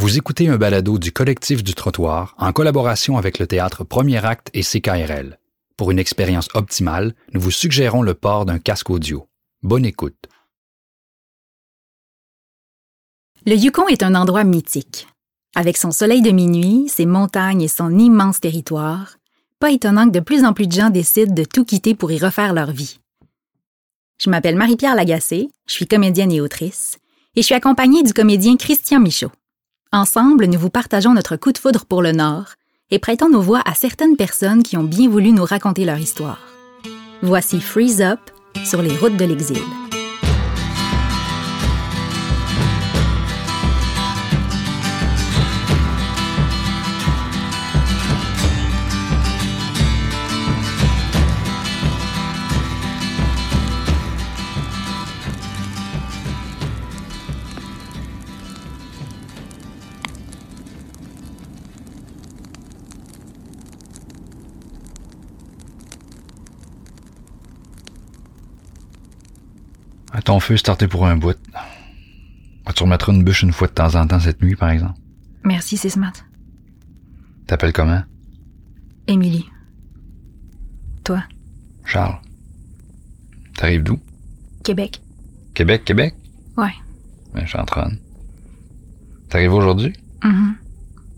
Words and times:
Vous 0.00 0.16
écoutez 0.16 0.48
un 0.48 0.56
balado 0.56 0.98
du 0.98 1.12
collectif 1.12 1.62
du 1.62 1.74
trottoir 1.74 2.34
en 2.38 2.54
collaboration 2.54 3.18
avec 3.18 3.38
le 3.38 3.46
théâtre 3.46 3.84
Premier 3.84 4.24
Acte 4.24 4.48
et 4.54 4.62
CKRL. 4.62 5.38
Pour 5.76 5.90
une 5.90 5.98
expérience 5.98 6.48
optimale, 6.54 7.14
nous 7.34 7.40
vous 7.42 7.50
suggérons 7.50 8.00
le 8.00 8.14
port 8.14 8.46
d'un 8.46 8.58
casque 8.58 8.88
audio. 8.88 9.28
Bonne 9.62 9.84
écoute. 9.84 10.24
Le 13.44 13.54
Yukon 13.54 13.88
est 13.88 14.02
un 14.02 14.14
endroit 14.14 14.42
mythique. 14.42 15.06
Avec 15.54 15.76
son 15.76 15.90
soleil 15.90 16.22
de 16.22 16.30
minuit, 16.30 16.88
ses 16.88 17.04
montagnes 17.04 17.60
et 17.60 17.68
son 17.68 17.98
immense 17.98 18.40
territoire, 18.40 19.18
pas 19.58 19.70
étonnant 19.70 20.06
que 20.06 20.16
de 20.16 20.20
plus 20.20 20.44
en 20.44 20.54
plus 20.54 20.66
de 20.66 20.72
gens 20.72 20.88
décident 20.88 21.34
de 21.34 21.44
tout 21.44 21.66
quitter 21.66 21.94
pour 21.94 22.10
y 22.10 22.18
refaire 22.18 22.54
leur 22.54 22.70
vie. 22.70 23.00
Je 24.16 24.30
m'appelle 24.30 24.56
Marie-Pierre 24.56 24.96
Lagacé, 24.96 25.50
je 25.66 25.74
suis 25.74 25.86
comédienne 25.86 26.32
et 26.32 26.40
autrice, 26.40 26.98
et 27.36 27.42
je 27.42 27.46
suis 27.46 27.54
accompagnée 27.54 28.02
du 28.02 28.14
comédien 28.14 28.56
Christian 28.56 28.98
Michaud. 28.98 29.30
Ensemble, 29.92 30.44
nous 30.46 30.58
vous 30.58 30.70
partageons 30.70 31.14
notre 31.14 31.34
coup 31.34 31.50
de 31.50 31.58
foudre 31.58 31.84
pour 31.84 32.00
le 32.00 32.12
Nord 32.12 32.54
et 32.92 33.00
prêtons 33.00 33.28
nos 33.28 33.40
voix 33.40 33.60
à 33.64 33.74
certaines 33.74 34.16
personnes 34.16 34.62
qui 34.62 34.76
ont 34.76 34.84
bien 34.84 35.08
voulu 35.08 35.32
nous 35.32 35.44
raconter 35.44 35.84
leur 35.84 35.98
histoire. 35.98 36.38
Voici 37.22 37.60
Freeze 37.60 38.00
Up 38.00 38.20
sur 38.64 38.82
les 38.82 38.96
routes 38.96 39.16
de 39.16 39.24
l'exil. 39.24 39.58
Ton 70.24 70.40
feu 70.40 70.56
starté 70.56 70.88
pour 70.88 71.06
un 71.06 71.16
bout. 71.16 71.36
Tu 72.74 72.82
remettras 72.84 73.12
une 73.12 73.24
bûche 73.24 73.42
une 73.42 73.52
fois 73.52 73.66
de 73.68 73.72
temps 73.72 73.94
en 73.94 74.06
temps 74.06 74.20
cette 74.20 74.42
nuit, 74.42 74.54
par 74.54 74.70
exemple. 74.70 74.98
Merci, 75.44 75.76
c'est 75.76 75.88
smart. 75.88 76.12
T'appelles 77.46 77.72
comment? 77.72 78.02
Émilie. 79.06 79.46
Toi? 81.02 81.24
Charles. 81.84 82.18
T'arrives 83.56 83.82
d'où? 83.82 83.98
Québec. 84.62 85.00
Québec, 85.54 85.84
Québec? 85.84 86.14
Ouais. 86.56 86.74
Ben, 87.34 87.42
je 87.44 87.48
suis 87.48 87.58
en 87.58 87.64
train. 87.64 87.90
T'arrives 89.28 89.54
aujourd'hui? 89.54 89.92
Mhm. 90.22 90.54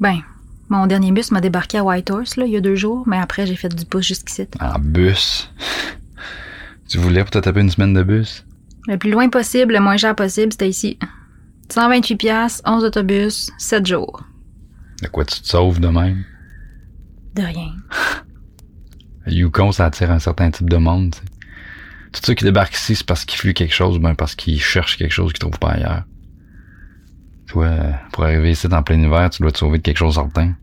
Ben, 0.01 0.21
mon 0.69 0.87
dernier 0.87 1.13
bus 1.13 1.33
m'a 1.33 1.41
débarqué 1.41 1.79
à 1.79 1.85
Whitehorse, 1.85 2.37
là, 2.37 2.47
il 2.47 2.53
y 2.53 2.57
a 2.57 2.61
deux 2.61 2.77
jours, 2.77 3.07
mais 3.07 3.19
après, 3.19 3.47
j'ai 3.47 3.57
fait 3.57 3.75
du 3.75 3.85
pouce 3.85 4.07
jusqu'ici. 4.07 4.49
En 4.61 4.79
bus? 4.79 5.53
tu 6.89 6.99
voulais 6.99 7.21
pour 7.23 7.31
te 7.31 7.39
taper 7.39 7.61
une 7.61 7.71
semaine 7.71 7.93
de 7.93 8.03
bus? 8.03 8.45
Le 8.89 8.97
plus 8.97 9.11
loin 9.11 9.29
possible, 9.29 9.75
le 9.75 9.81
moins 9.81 9.97
cher 9.97 10.15
possible, 10.15 10.53
c'était 10.53 10.69
ici. 10.69 10.99
128 11.71 12.17
piastres, 12.17 12.63
11 12.69 12.85
autobus, 12.85 13.51
7 13.59 13.87
jours. 13.87 14.25
De 15.03 15.09
quoi 15.09 15.25
tu 15.25 15.41
te 15.41 15.47
sauves 15.47 15.81
de 15.81 15.89
même? 15.89 16.25
De 17.35 17.43
rien. 17.43 17.75
Yukon, 19.27 19.73
ça 19.73 19.87
attire 19.87 20.11
un 20.11 20.19
certain 20.19 20.51
type 20.51 20.69
de 20.69 20.77
monde. 20.77 21.13
T'sais. 21.13 21.23
Tout 22.13 22.21
ceux 22.25 22.35
qui 22.35 22.45
débarquent 22.45 22.75
ici, 22.75 22.95
c'est 22.95 23.07
parce 23.07 23.25
qu'ils 23.25 23.39
fuient 23.39 23.55
quelque 23.55 23.75
chose 23.75 23.97
ou 23.97 24.01
bien 24.01 24.15
parce 24.15 24.35
qu'ils 24.35 24.61
cherchent 24.61 24.99
quelque 24.99 25.13
chose 25.13 25.33
qu'ils 25.33 25.41
trouvent 25.41 25.59
pas 25.59 25.71
ailleurs. 25.71 26.05
Toi, 27.47 27.71
pour 28.13 28.25
arriver 28.25 28.51
ici 28.51 28.67
en 28.71 28.83
plein 28.83 29.01
hiver, 29.01 29.31
tu 29.31 29.43
dois 29.43 29.51
te 29.51 29.59
sauver 29.59 29.79
de 29.79 29.83
quelque 29.83 29.99
chose 29.99 30.15
certain. 30.15 30.55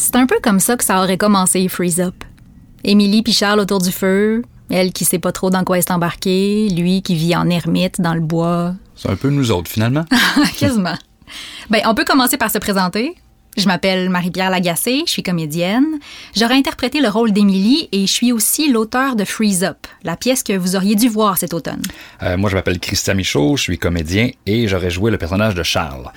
C'est 0.00 0.14
un 0.14 0.26
peu 0.26 0.38
comme 0.40 0.60
ça 0.60 0.76
que 0.76 0.84
ça 0.84 1.02
aurait 1.02 1.18
commencé, 1.18 1.66
Freeze 1.66 1.98
Up. 1.98 2.14
Émilie 2.84 3.24
puis 3.24 3.32
Charles 3.32 3.58
autour 3.58 3.80
du 3.80 3.90
feu, 3.90 4.42
elle 4.70 4.92
qui 4.92 5.04
sait 5.04 5.18
pas 5.18 5.32
trop 5.32 5.50
dans 5.50 5.64
quoi 5.64 5.76
est 5.76 5.90
embarquée, 5.90 6.68
lui 6.68 7.02
qui 7.02 7.16
vit 7.16 7.34
en 7.34 7.50
ermite 7.50 8.00
dans 8.00 8.14
le 8.14 8.20
bois. 8.20 8.76
C'est 8.94 9.10
un 9.10 9.16
peu 9.16 9.28
nous 9.28 9.50
autres, 9.50 9.68
finalement. 9.68 10.04
Quasiment. 10.56 10.94
Ben, 11.68 11.82
on 11.86 11.96
peut 11.96 12.04
commencer 12.04 12.36
par 12.36 12.48
se 12.52 12.58
présenter. 12.58 13.16
Je 13.58 13.66
m'appelle 13.66 14.08
Marie-Pierre 14.08 14.50
Lagacé, 14.50 15.02
je 15.04 15.10
suis 15.10 15.24
comédienne. 15.24 15.98
J'aurais 16.36 16.54
interprété 16.54 17.00
le 17.00 17.08
rôle 17.08 17.32
d'Émilie 17.32 17.88
et 17.90 18.06
je 18.06 18.12
suis 18.12 18.30
aussi 18.30 18.70
l'auteur 18.70 19.16
de 19.16 19.24
Freeze 19.24 19.64
Up, 19.64 19.78
la 20.04 20.16
pièce 20.16 20.44
que 20.44 20.52
vous 20.52 20.76
auriez 20.76 20.94
dû 20.94 21.08
voir 21.08 21.36
cet 21.38 21.52
automne. 21.52 21.82
Euh, 22.22 22.36
moi, 22.36 22.50
je 22.50 22.54
m'appelle 22.54 22.78
Christian 22.78 23.16
Michaud, 23.16 23.56
je 23.56 23.64
suis 23.64 23.76
comédien 23.76 24.30
et 24.46 24.68
j'aurais 24.68 24.90
joué 24.90 25.10
le 25.10 25.18
personnage 25.18 25.56
de 25.56 25.64
Charles. 25.64 26.08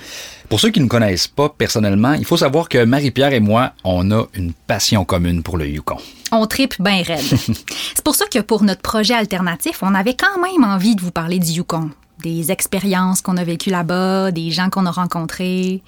Pour 0.48 0.60
ceux 0.60 0.70
qui 0.70 0.78
ne 0.78 0.86
connaissent 0.86 1.26
pas 1.26 1.48
personnellement, 1.48 2.12
il 2.12 2.24
faut 2.24 2.36
savoir 2.36 2.68
que 2.68 2.84
Marie-Pierre 2.84 3.32
et 3.32 3.40
moi, 3.40 3.72
on 3.82 4.12
a 4.12 4.24
une 4.34 4.52
passion 4.52 5.04
commune 5.04 5.42
pour 5.42 5.58
le 5.58 5.66
Yukon. 5.66 5.98
On 6.30 6.46
tripe 6.46 6.80
bien 6.80 7.02
raide. 7.02 7.24
C'est 7.26 8.04
pour 8.04 8.14
ça 8.14 8.26
que 8.32 8.38
pour 8.38 8.62
notre 8.62 8.82
projet 8.82 9.14
alternatif, 9.14 9.80
on 9.82 9.96
avait 9.96 10.14
quand 10.14 10.40
même 10.40 10.62
envie 10.62 10.94
de 10.94 11.00
vous 11.00 11.10
parler 11.10 11.40
du 11.40 11.50
Yukon. 11.50 11.90
Des 12.22 12.52
expériences 12.52 13.20
qu'on 13.20 13.36
a 13.36 13.42
vécues 13.42 13.70
là-bas, 13.70 14.30
des 14.30 14.52
gens 14.52 14.70
qu'on 14.70 14.86
a 14.86 14.92
rencontrés. 14.92 15.82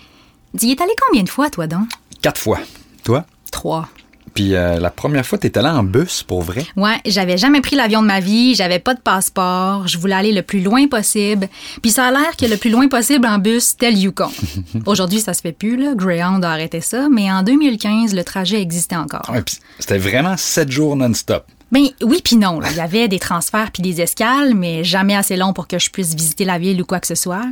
Tu 0.59 0.66
y 0.66 0.72
es 0.72 0.81
allé 0.81 0.92
combien 1.06 1.25
de 1.25 1.28
fois, 1.28 1.50
toi, 1.50 1.66
donc? 1.66 1.88
Quatre 2.22 2.41
fois. 2.41 2.60
Toi? 3.03 3.25
Trois. 3.50 3.88
Puis 4.34 4.54
euh, 4.54 4.78
la 4.81 4.91
première 4.91 5.25
fois, 5.26 5.38
t'es 5.38 5.56
allé 5.59 5.69
en 5.69 5.82
bus, 5.82 6.22
pour 6.22 6.42
vrai? 6.42 6.65
Ouais, 6.76 7.00
j'avais 7.06 7.37
jamais 7.37 7.60
pris 7.60 7.76
l'avion 7.76 8.03
de 8.03 8.06
ma 8.06 8.20
vie, 8.20 8.54
j'avais 8.54 8.78
pas 8.78 8.94
de 8.94 9.00
passeport, 9.00 9.87
je 9.87 9.98
voulais 9.98 10.14
aller 10.14 10.32
le 10.32 10.43
plus 10.43 10.60
loin 10.60 10.87
possible. 10.88 11.48
Puis 11.82 11.91
ça 11.93 12.06
a 12.06 12.10
l'air 12.10 12.37
que 12.37 12.47
le 12.47 12.56
plus 12.56 12.70
loin 12.70 12.88
possible 12.88 13.26
en 13.26 13.38
bus, 13.38 13.64
c'était 13.64 13.91
le 13.91 13.98
Yukon. 13.98 14.31
Aujourd'hui, 14.87 15.20
ça 15.20 15.34
se 15.34 15.41
fait 15.41 15.53
plus, 15.53 15.76
là. 15.76 15.94
Greyhound 15.94 16.44
a 16.44 16.50
arrêté 16.50 16.81
ça, 16.81 17.09
mais 17.09 17.31
en 17.31 17.43
2015, 17.43 18.14
le 18.14 18.25
trajet 18.25 18.60
existait 18.60 18.97
encore. 18.97 19.28
Ouais, 19.32 19.43
puis 19.43 19.59
c'était 19.78 19.98
vraiment 19.98 20.37
sept 20.37 20.70
jours 20.70 20.97
non-stop. 20.97 21.47
Ben 21.72 21.87
oui 22.03 22.20
puis 22.22 22.37
non. 22.37 22.60
là. 22.60 22.69
Il 22.70 22.76
y 22.76 22.81
avait 22.81 23.09
des 23.09 23.19
transferts 23.19 23.72
puis 23.72 23.82
des 23.82 24.00
escales, 24.00 24.54
mais 24.54 24.84
jamais 24.84 25.16
assez 25.16 25.37
long 25.37 25.53
pour 25.53 25.66
que 25.66 25.78
je 25.78 25.91
puisse 25.91 26.14
visiter 26.14 26.44
la 26.44 26.59
ville 26.59 26.81
ou 26.81 26.84
quoi 26.84 27.00
que 27.00 27.06
ce 27.09 27.16
soit. 27.16 27.44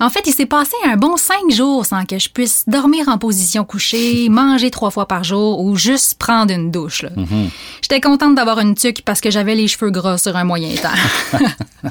En 0.00 0.10
fait, 0.10 0.26
il 0.26 0.32
s'est 0.32 0.46
passé 0.46 0.74
un 0.84 0.96
bon 0.96 1.16
cinq 1.16 1.50
jours 1.50 1.84
sans 1.86 2.04
que 2.04 2.18
je 2.18 2.28
puisse 2.28 2.64
dormir 2.66 3.08
en 3.08 3.18
position 3.18 3.64
couchée, 3.64 4.28
manger 4.30 4.70
trois 4.70 4.90
fois 4.90 5.06
par 5.06 5.24
jour 5.24 5.60
ou 5.60 5.76
juste 5.76 6.18
prendre 6.18 6.52
une 6.52 6.70
douche. 6.70 7.02
là. 7.02 7.10
J'étais 7.82 8.00
contente 8.00 8.34
d'avoir 8.34 8.60
une 8.60 8.74
tuque 8.74 9.02
parce 9.04 9.20
que 9.20 9.30
j'avais 9.30 9.54
les 9.54 9.68
cheveux 9.68 9.90
gras 9.90 10.18
sur 10.18 10.36
un 10.36 10.44
moyen 10.44 10.74
temps. 10.76 11.38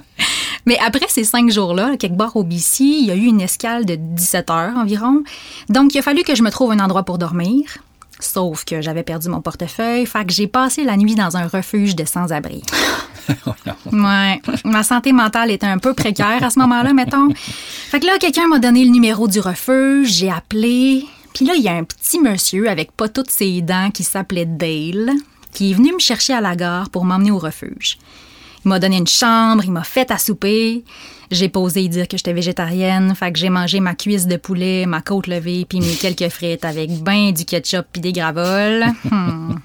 Mais 0.66 0.78
après 0.86 1.06
ces 1.08 1.24
cinq 1.24 1.50
jours-là, 1.52 1.98
quelque 1.98 2.18
part 2.18 2.36
au 2.36 2.44
BC, 2.44 2.84
il 2.84 3.06
y 3.06 3.12
a 3.12 3.16
eu 3.16 3.26
une 3.26 3.42
escale 3.42 3.86
de 3.86 3.96
17 3.96 4.50
heures 4.50 4.78
environ. 4.78 5.24
Donc, 5.70 5.96
il 5.96 6.00
a 6.00 6.02
fallu 6.02 6.24
que 6.24 6.36
je 6.36 6.44
me 6.44 6.52
trouve 6.52 6.72
un 6.72 6.80
endroit 6.80 7.04
pour 7.04 7.18
dormir. 7.18 7.64
Sauf 8.20 8.66
que 8.66 8.82
j'avais 8.82 9.04
perdu 9.04 9.30
mon 9.30 9.42
portefeuille, 9.42 10.06
fait 10.06 10.26
que 10.26 10.34
j'ai 10.34 10.48
passé 10.48 10.84
la 10.84 10.98
nuit 10.98 11.16
dans 11.16 11.38
un 11.38 11.48
refuge 11.48 11.96
de 11.96 12.04
sans-abri. 12.06 12.62
Ouais, 13.92 14.42
ma 14.66 14.84
santé 14.84 15.12
mentale 15.14 15.52
était 15.52 15.66
un 15.66 15.78
peu 15.78 15.94
précaire 15.94 16.44
à 16.44 16.50
ce 16.50 16.60
moment-là, 16.60 16.94
mettons. 16.94 17.30
Fait 17.34 18.00
que 18.00 18.06
là, 18.06 18.18
quelqu'un 18.20 18.48
m'a 18.48 18.60
donné 18.60 18.84
le 18.84 18.92
numéro 18.92 19.28
du 19.28 19.40
refuge, 19.40 20.10
j'ai 20.10 20.32
appelé. 20.32 21.06
Puis 21.34 21.46
là, 21.46 21.54
il 21.56 21.64
y 21.64 21.70
a 21.70 21.74
un 21.74 21.84
petit 21.84 22.20
monsieur 22.20 22.70
avec 22.70 22.92
pas 22.92 23.10
toutes 23.10 23.32
ses 23.32 23.62
dents 23.62 23.92
qui 23.92 24.04
s'appelait 24.04 24.46
Dale, 24.46 25.12
qui 25.52 25.72
est 25.72 25.74
venu 25.74 25.94
me 25.94 26.00
chercher 26.00 26.34
à 26.34 26.42
la 26.42 26.56
gare 26.56 26.90
pour 26.90 27.06
m'emmener 27.06 27.32
au 27.32 27.40
refuge. 27.40 27.98
Il 28.66 28.70
m'a 28.70 28.80
donné 28.80 28.98
une 28.98 29.08
chambre, 29.08 29.64
il 29.64 29.72
m'a 29.72 29.84
fait 29.84 30.12
à 30.12 30.18
souper. 30.18 30.84
J'ai 31.32 31.48
posé 31.48 31.88
dire 31.88 32.08
que 32.08 32.18
j'étais 32.18 32.34
végétarienne, 32.34 33.14
fait 33.16 33.32
que 33.32 33.40
j'ai 33.40 33.50
mangé 33.50 33.80
ma 33.80 33.94
cuisse 33.94 34.28
de 34.28 34.36
poulet, 34.36 34.86
ma 34.86 35.02
côte 35.02 35.28
levée, 35.28 35.66
puis 35.70 35.80
mes 35.80 35.96
quelques 35.96 36.30
frites 36.30 36.66
avec 36.66 36.90
ben 37.04 37.32
du 37.32 37.46
ketchup 37.46 37.86
puis 37.92 38.02
des 38.02 38.12
gravoles. 38.12 38.86
Hmm. 39.10 39.56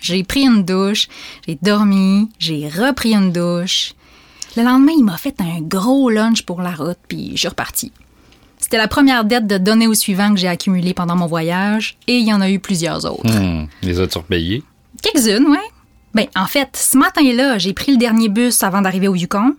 J'ai 0.00 0.24
pris 0.24 0.42
une 0.42 0.64
douche, 0.64 1.08
j'ai 1.46 1.58
dormi, 1.60 2.28
j'ai 2.38 2.68
repris 2.68 3.14
une 3.14 3.32
douche. 3.32 3.94
Le 4.56 4.62
lendemain, 4.62 4.92
il 4.96 5.04
m'a 5.04 5.16
fait 5.16 5.34
un 5.40 5.60
gros 5.60 6.10
lunch 6.10 6.42
pour 6.42 6.62
la 6.62 6.70
route, 6.70 6.98
puis 7.08 7.32
je 7.32 7.38
suis 7.40 7.48
repartie. 7.48 7.92
C'était 8.58 8.78
la 8.78 8.88
première 8.88 9.24
dette 9.24 9.46
de 9.46 9.58
données 9.58 9.86
au 9.88 9.94
suivant 9.94 10.32
que 10.32 10.38
j'ai 10.38 10.48
accumulée 10.48 10.94
pendant 10.94 11.16
mon 11.16 11.26
voyage, 11.26 11.98
et 12.06 12.16
il 12.16 12.26
y 12.26 12.32
en 12.32 12.40
a 12.40 12.48
eu 12.50 12.58
plusieurs 12.60 13.04
autres. 13.04 13.30
Hmm, 13.30 13.66
Les 13.82 14.00
as-tu 14.00 14.18
repayés? 14.18 14.62
Quelques-unes, 15.02 15.46
ouais. 15.48 15.58
Ben, 16.14 16.26
en 16.36 16.46
fait, 16.46 16.68
ce 16.74 16.96
matin-là, 16.96 17.58
j'ai 17.58 17.72
pris 17.72 17.90
le 17.92 17.98
dernier 17.98 18.28
bus 18.28 18.62
avant 18.62 18.80
d'arriver 18.80 19.08
au 19.08 19.16
Yukon, 19.16 19.56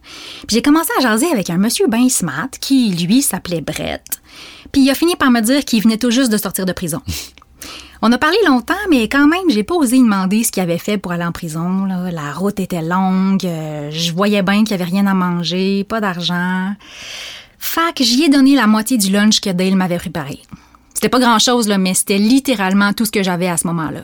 puis 0.47 0.55
j'ai 0.55 0.61
commencé 0.61 0.89
à 0.97 1.01
jaser 1.01 1.29
avec 1.31 1.49
un 1.49 1.57
monsieur 1.57 1.87
ben 1.87 2.07
smart 2.07 2.47
qui, 2.61 2.91
lui, 2.91 3.21
s'appelait 3.21 3.59
Brett. 3.61 4.21
Puis 4.71 4.83
il 4.83 4.89
a 4.89 4.95
fini 4.95 5.15
par 5.17 5.29
me 5.31 5.41
dire 5.41 5.65
qu'il 5.65 5.83
venait 5.83 5.97
tout 5.97 6.11
juste 6.11 6.31
de 6.31 6.37
sortir 6.37 6.65
de 6.65 6.71
prison. 6.71 7.01
On 8.07 8.11
a 8.11 8.19
parlé 8.19 8.37
longtemps, 8.45 8.75
mais 8.91 9.09
quand 9.09 9.25
même, 9.25 9.49
j'ai 9.49 9.63
pas 9.63 9.73
osé 9.73 9.97
demander 9.97 10.43
ce 10.43 10.51
qu'il 10.51 10.61
avait 10.61 10.77
fait 10.77 10.99
pour 10.99 11.11
aller 11.11 11.23
en 11.23 11.31
prison. 11.31 11.85
là. 11.85 12.11
La 12.11 12.33
route 12.33 12.59
était 12.59 12.83
longue, 12.83 13.43
euh, 13.45 13.89
je 13.91 14.11
voyais 14.13 14.43
bien 14.43 14.59
qu'il 14.63 14.71
y 14.71 14.73
avait 14.75 14.83
rien 14.83 15.07
à 15.07 15.15
manger, 15.15 15.83
pas 15.85 15.99
d'argent. 16.01 16.75
Que 17.95 18.03
j'y 18.03 18.23
ai 18.25 18.29
donné 18.29 18.55
la 18.55 18.67
moitié 18.67 18.97
du 18.99 19.09
lunch 19.11 19.41
que 19.41 19.49
Dale 19.49 19.75
m'avait 19.75 19.97
préparé. 19.97 20.39
C'était 20.93 21.09
pas 21.09 21.19
grand-chose, 21.19 21.67
mais 21.79 21.95
c'était 21.95 22.19
littéralement 22.19 22.93
tout 22.93 23.05
ce 23.05 23.11
que 23.11 23.23
j'avais 23.23 23.47
à 23.47 23.57
ce 23.57 23.65
moment-là. 23.67 24.01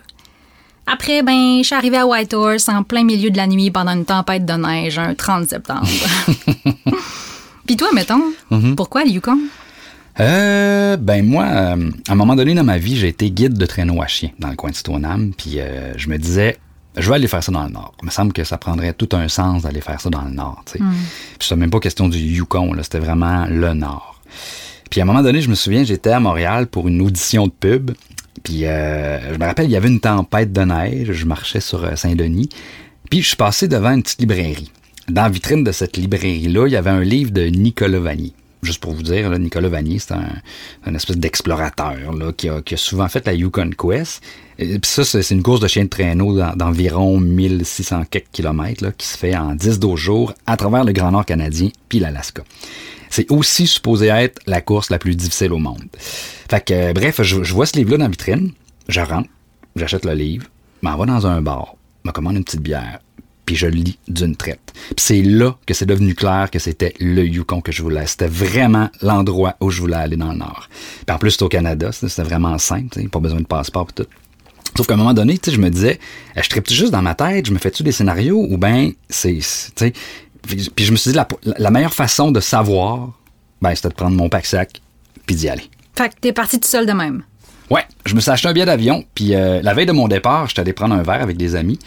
Après, 0.88 1.22
ben, 1.22 1.60
je 1.60 1.64
suis 1.68 1.76
arrivée 1.76 1.98
à 1.98 2.08
Whitehorse 2.08 2.70
en 2.70 2.82
plein 2.82 3.04
milieu 3.04 3.30
de 3.30 3.38
la 3.38 3.46
nuit 3.46 3.70
pendant 3.70 3.92
une 3.92 4.06
tempête 4.06 4.46
de 4.48 4.54
neige 4.54 4.98
un 4.98 5.14
30 5.14 5.48
septembre. 5.48 5.88
Puis 7.68 7.78
toi, 7.78 7.90
mettons, 7.94 8.24
Mhm. 8.50 8.76
pourquoi 8.76 9.04
le 9.04 9.12
Yukon? 9.12 9.38
Euh, 10.22 10.98
ben 10.98 11.26
moi, 11.26 11.46
euh, 11.46 11.90
à 12.08 12.12
un 12.12 12.16
moment 12.16 12.36
donné 12.36 12.54
dans 12.54 12.64
ma 12.64 12.78
vie, 12.78 12.96
j'ai 12.96 13.08
été 13.08 13.32
guide 13.32 13.58
de 13.58 13.66
traîneau 13.66 14.02
à 14.02 14.08
chien 14.08 14.30
dans 14.38 14.50
le 14.50 14.56
coin 14.56 14.70
de 14.70 14.76
Stoneham, 14.76 15.34
puis 15.36 15.56
euh, 15.58 15.94
je 15.98 16.10
me 16.10 16.18
disais, 16.18 16.58
je 16.96 17.10
vais 17.10 17.16
aller 17.16 17.28
faire 17.28 17.44
ça 17.44 17.52
dans 17.52 17.64
le 17.64 17.72
Nord. 17.72 17.94
Il 18.04 18.06
me 18.06 18.12
semble 18.12 18.32
que 18.32 18.44
ça 18.44 18.60
prendrait 18.60 18.94
tout 18.94 19.10
un 19.14 19.28
sens 19.28 19.64
d'aller 19.64 19.82
faire 19.82 20.00
ça 20.00 20.12
dans 20.12 20.22
le 20.22 20.30
Nord. 20.30 20.64
tu 20.68 20.74
sais. 20.74 20.80
Puis 20.80 21.48
c'était 21.48 21.56
même 21.56 21.72
pas 21.72 21.80
question 21.80 22.08
du 22.08 22.20
Yukon, 22.20 22.74
là, 22.74 22.84
c'était 22.84 23.00
vraiment 23.00 23.48
le 23.48 23.74
Nord. 23.74 24.22
Puis 24.92 25.00
à 25.00 25.04
un 25.04 25.08
moment 25.08 25.24
donné, 25.24 25.42
je 25.42 25.50
me 25.50 25.56
souviens, 25.56 25.84
j'étais 25.84 26.12
à 26.12 26.20
Montréal 26.20 26.68
pour 26.68 26.88
une 26.88 27.02
audition 27.02 27.48
de 27.48 27.52
pub. 27.52 27.92
Puis 28.44 28.66
euh, 28.66 29.34
je 29.34 29.40
me 29.40 29.46
rappelle, 29.46 29.66
il 29.66 29.72
y 29.72 29.76
avait 29.76 29.88
une 29.88 30.02
tempête 30.02 30.54
de 30.54 30.62
neige. 30.62 31.14
Je 31.14 31.26
marchais 31.26 31.62
sur 31.62 31.98
Saint-Denis. 31.98 32.50
Puis 33.10 33.22
je 33.22 33.28
suis 33.30 33.38
passé 33.38 33.68
devant 33.68 33.92
une 33.92 34.04
petite 34.04 34.20
librairie. 34.20 34.72
Dans 35.10 35.24
la 35.24 35.30
vitrine 35.30 35.64
de 35.64 35.72
cette 35.72 35.98
librairie-là, 35.98 36.68
il 36.68 36.74
y 36.74 36.76
avait 36.76 36.92
un 36.92 37.04
livre 37.04 37.32
de 37.32 37.44
Nicolas 37.44 38.00
Vanier. 38.00 38.34
Juste 38.64 38.80
pour 38.80 38.94
vous 38.94 39.02
dire, 39.02 39.30
là, 39.30 39.40
Nicolas 39.40 39.70
Vanier, 39.70 39.98
c'est 39.98 40.14
un, 40.14 40.30
un 40.86 40.94
espèce 40.94 41.18
d'explorateur 41.18 42.14
là, 42.14 42.32
qui, 42.32 42.48
a, 42.48 42.62
qui 42.62 42.76
a 42.76 42.78
souvent 42.78 43.08
fait 43.08 43.26
la 43.26 43.34
Yukon 43.34 43.72
Quest. 43.78 44.22
Et 44.60 44.78
puis 44.78 44.90
ça, 44.92 45.04
c'est 45.04 45.28
une 45.34 45.42
course 45.42 45.60
de 45.60 45.68
chien 45.68 45.86
de 45.86 45.90
traîneau 45.90 46.38
d'en- 46.38 46.56
d'environ 46.56 47.20
1600 47.20 48.04
quelques 48.12 48.30
kilomètres 48.32 48.92
qui 48.96 49.08
se 49.08 49.18
fait 49.18 49.36
en 49.36 49.56
10-12 49.56 49.96
jours 49.96 50.34
à 50.46 50.58
travers 50.58 50.84
le 50.84 50.92
Grand 50.94 51.12
Nord 51.12 51.26
canadien 51.26 51.70
puis 51.90 51.98
l'Alaska. 52.00 52.44
C'est 53.10 53.32
aussi 53.32 53.66
supposé 53.66 54.08
être 54.08 54.40
la 54.46 54.62
course 54.62 54.90
la 54.92 55.00
plus 55.00 55.16
difficile 55.16 55.52
au 55.54 55.58
monde. 55.58 55.84
Fait 55.98 56.64
que, 56.64 56.74
euh, 56.74 56.94
bref, 56.94 57.22
je, 57.24 57.44
je 57.44 57.54
vois 57.54 57.66
ce 57.66 57.76
livre-là 57.78 57.98
dans 57.98 58.04
la 58.06 58.10
vitrine, 58.12 58.52
je 58.88 59.02
rentre, 59.02 59.28
j'achète 59.76 60.06
le 60.06 60.14
livre, 60.14 60.46
m'en 60.84 60.96
va 60.98 61.06
dans 61.08 61.26
un 61.28 61.42
bar, 61.42 61.76
me 62.06 62.12
commande 62.12 62.36
une 62.38 62.44
petite 62.44 62.62
bière, 62.62 63.00
puis 63.46 63.56
je 63.56 63.68
le 63.68 63.74
lis 63.74 63.98
d'une 64.08 64.36
traite. 64.36 64.74
Puis 64.74 64.96
c'est 64.98 65.22
là 65.22 65.56
que 65.66 65.74
c'est 65.74 65.86
devenu 65.86 66.16
clair 66.16 66.50
que 66.52 66.60
c'était 66.60 66.94
le 67.00 67.26
Yukon 67.26 67.62
que 67.62 67.72
je 67.72 67.82
voulais. 67.82 68.06
C'était 68.06 68.28
vraiment 68.28 68.90
l'endroit 69.02 69.56
où 69.60 69.70
je 69.70 69.82
voulais 69.82 69.98
aller 69.98 70.18
dans 70.18 70.32
le 70.32 70.38
Nord. 70.38 70.70
Puis 71.06 71.16
en 71.16 71.20
plus, 71.20 71.32
c'est 71.32 71.44
au 71.44 71.50
Canada, 71.50 71.92
c'était 71.92 72.24
vraiment 72.24 72.58
simple, 72.58 73.08
pas 73.10 73.20
besoin 73.20 73.40
de 73.40 73.46
passeport 73.46 73.88
et 73.90 74.04
tout. 74.04 74.10
Sauf 74.76 74.88
qu'à 74.88 74.94
un 74.94 74.98
moment 74.98 75.14
donné, 75.14 75.38
je 75.46 75.58
me 75.58 75.70
disais, 75.70 76.00
euh, 76.38 76.42
je 76.42 76.50
tripe 76.50 76.70
juste 76.70 76.92
dans 76.92 77.02
ma 77.02 77.14
tête, 77.14 77.46
je 77.46 77.52
me 77.52 77.60
fais-tu 77.60 77.84
des 77.84 77.92
scénarios 77.92 78.48
ou 78.50 78.58
ben 78.58 78.92
c'est, 79.10 79.40
puis 80.42 80.72
puis 80.74 80.86
je 80.86 80.92
me 80.92 80.98
suis 80.98 81.12
dit 81.12 81.18
la, 81.18 81.28
la 81.58 81.72
meilleure 81.72 81.94
façon 81.94 82.32
de 82.32 82.40
savoir, 82.40 83.12
ben 83.62 83.76
c'était 83.76 83.90
de 83.90 83.94
prendre 83.94 84.16
mon 84.16 84.30
pack 84.30 84.46
sac 84.46 84.82
puis 85.26 85.36
d'y 85.36 85.50
aller. 85.50 85.70
Fait 85.96 86.10
que 86.10 86.16
t'es 86.22 86.32
parti 86.32 86.60
tout 86.60 86.70
seul 86.70 86.86
de 86.86 86.94
même? 86.94 87.24
Ouais, 87.70 87.86
je 88.06 88.16
me 88.16 88.20
suis 88.20 88.32
acheté 88.32 88.48
un 88.48 88.54
billet 88.54 88.66
d'avion, 88.66 89.06
puis 89.16 89.34
euh, 89.34 89.62
la 89.62 89.74
veille 89.74 89.86
de 89.86 89.92
mon 89.92 90.08
départ, 90.08 90.48
j'étais 90.48 90.62
allé 90.62 90.74
prendre 90.74 90.96
un 90.96 91.04
verre 91.04 91.22
avec 91.22 91.38
des 91.38 91.56
amis. 91.56 91.80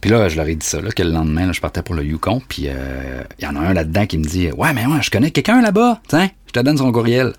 Puis 0.00 0.10
là, 0.10 0.28
je 0.28 0.36
leur 0.36 0.46
ai 0.46 0.54
dit 0.54 0.66
ça, 0.66 0.80
là, 0.80 0.90
que 0.90 1.02
le 1.02 1.10
lendemain, 1.10 1.46
là, 1.46 1.52
je 1.52 1.60
partais 1.60 1.82
pour 1.82 1.94
le 1.94 2.04
Yukon, 2.04 2.40
puis 2.48 2.64
euh, 2.68 3.22
il 3.38 3.44
y 3.44 3.48
en 3.48 3.56
a 3.56 3.60
un 3.60 3.72
là-dedans 3.72 4.06
qui 4.06 4.18
me 4.18 4.24
dit 4.24 4.50
Ouais, 4.56 4.72
mais 4.72 4.86
moi, 4.86 4.98
je 5.00 5.10
connais 5.10 5.30
quelqu'un 5.30 5.60
là-bas, 5.60 6.00
tiens, 6.08 6.30
je 6.46 6.52
te 6.52 6.60
donne 6.60 6.78
son 6.78 6.92
courriel. 6.92 7.32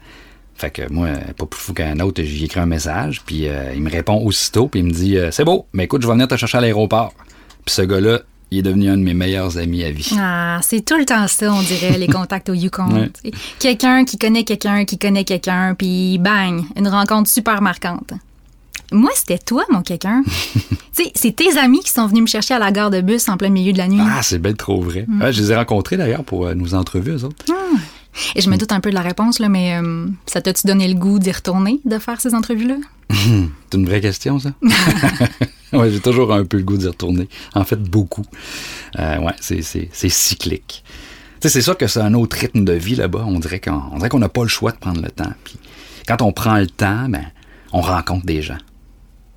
Fait 0.55 0.71
que 0.71 0.91
moi, 0.91 1.07
pas 1.37 1.45
plus 1.45 1.59
fou 1.59 1.73
qu'un 1.73 1.99
autre, 2.01 2.21
j'y 2.21 2.43
écris 2.45 2.59
un 2.59 2.65
message, 2.65 3.21
puis 3.25 3.47
euh, 3.47 3.71
il 3.73 3.81
me 3.81 3.89
répond 3.89 4.21
aussitôt, 4.21 4.67
puis 4.67 4.81
il 4.81 4.87
me 4.87 4.91
dit 4.91 5.17
euh, 5.17 5.31
C'est 5.31 5.45
beau, 5.45 5.67
mais 5.71 5.85
écoute, 5.85 6.01
je 6.01 6.07
vais 6.07 6.13
venir 6.13 6.27
te 6.27 6.35
chercher 6.35 6.57
à 6.57 6.61
l'aéroport. 6.61 7.13
Puis 7.65 7.75
ce 7.75 7.81
gars-là, 7.83 8.19
il 8.51 8.59
est 8.59 8.61
devenu 8.63 8.89
un 8.89 8.97
de 8.97 9.03
mes 9.03 9.13
meilleurs 9.13 9.57
amis 9.57 9.85
à 9.85 9.91
vie. 9.91 10.11
Ah, 10.19 10.59
c'est 10.61 10.83
tout 10.83 10.97
le 10.97 11.05
temps 11.05 11.27
ça, 11.27 11.53
on 11.53 11.61
dirait, 11.61 11.97
les 11.97 12.07
contacts 12.09 12.49
au 12.49 12.53
Yukon. 12.53 12.89
Ouais. 12.91 13.31
Quelqu'un 13.59 14.03
qui 14.03 14.17
connaît 14.17 14.43
quelqu'un 14.43 14.83
qui 14.83 14.97
connaît 14.97 15.23
quelqu'un, 15.23 15.75
puis 15.75 16.17
bang, 16.17 16.63
une 16.75 16.89
rencontre 16.89 17.29
super 17.29 17.61
marquante. 17.61 18.11
Moi, 18.91 19.11
c'était 19.15 19.37
toi, 19.37 19.63
mon 19.69 19.81
quelqu'un. 19.81 20.23
tu 20.53 20.77
sais, 20.91 21.11
c'est 21.13 21.35
tes 21.35 21.57
amis 21.57 21.81
qui 21.81 21.91
sont 21.91 22.07
venus 22.07 22.23
me 22.23 22.27
chercher 22.27 22.55
à 22.55 22.59
la 22.59 22.71
gare 22.71 22.89
de 22.89 23.01
bus 23.01 23.29
en 23.29 23.37
plein 23.37 23.49
milieu 23.49 23.71
de 23.71 23.77
la 23.77 23.87
nuit. 23.87 24.01
Ah, 24.01 24.21
c'est 24.23 24.39
belle 24.39 24.55
trop 24.55 24.81
vrai. 24.81 25.05
Ouais, 25.21 25.31
je 25.31 25.41
les 25.41 25.51
ai 25.51 25.55
rencontrés 25.55 25.97
d'ailleurs 25.97 26.23
pour 26.23 26.47
euh, 26.47 26.55
nos 26.55 26.73
entrevues, 26.73 27.11
eux 27.11 27.23
autres. 27.23 27.45
Et 28.35 28.41
je 28.41 28.49
me 28.49 28.57
doute 28.57 28.71
un 28.71 28.79
peu 28.79 28.89
de 28.89 28.95
la 28.95 29.01
réponse, 29.01 29.39
là, 29.39 29.49
mais 29.49 29.77
euh, 29.77 30.07
ça 30.25 30.41
t'a-tu 30.41 30.67
donné 30.67 30.87
le 30.87 30.95
goût 30.95 31.19
d'y 31.19 31.31
retourner, 31.31 31.79
de 31.85 31.99
faire 31.99 32.19
ces 32.19 32.33
entrevues-là? 32.33 32.75
C'est 33.11 33.77
une 33.77 33.85
vraie 33.85 34.01
question, 34.01 34.39
ça? 34.39 34.51
ouais, 35.73 35.91
j'ai 35.91 35.99
toujours 35.99 36.33
un 36.33 36.43
peu 36.43 36.57
le 36.57 36.63
goût 36.63 36.77
d'y 36.77 36.87
retourner. 36.87 37.29
En 37.53 37.63
fait, 37.63 37.81
beaucoup. 37.81 38.25
Euh, 38.97 39.19
ouais, 39.19 39.33
c'est, 39.39 39.61
cyclique. 39.91 40.83
C'est 41.41 41.61
sûr 41.61 41.77
que 41.77 41.87
c'est 41.87 42.01
un 42.01 42.15
autre 42.15 42.37
rythme 42.37 42.65
de 42.65 42.73
vie 42.73 42.95
là-bas. 42.95 43.23
On 43.25 43.39
dirait 43.39 43.59
qu'on 43.59 43.81
on 43.91 43.97
dirait 43.97 44.09
qu'on 44.09 44.19
n'a 44.19 44.29
pas 44.29 44.41
le 44.41 44.49
choix 44.49 44.71
de 44.71 44.77
prendre 44.77 45.01
le 45.01 45.09
temps. 45.09 45.31
Puis 45.43 45.57
quand 46.07 46.21
on 46.21 46.33
prend 46.33 46.57
le 46.57 46.67
temps, 46.67 47.07
ben, 47.07 47.25
on 47.71 47.81
rencontre 47.81 48.25
des 48.25 48.41
gens. 48.41 48.57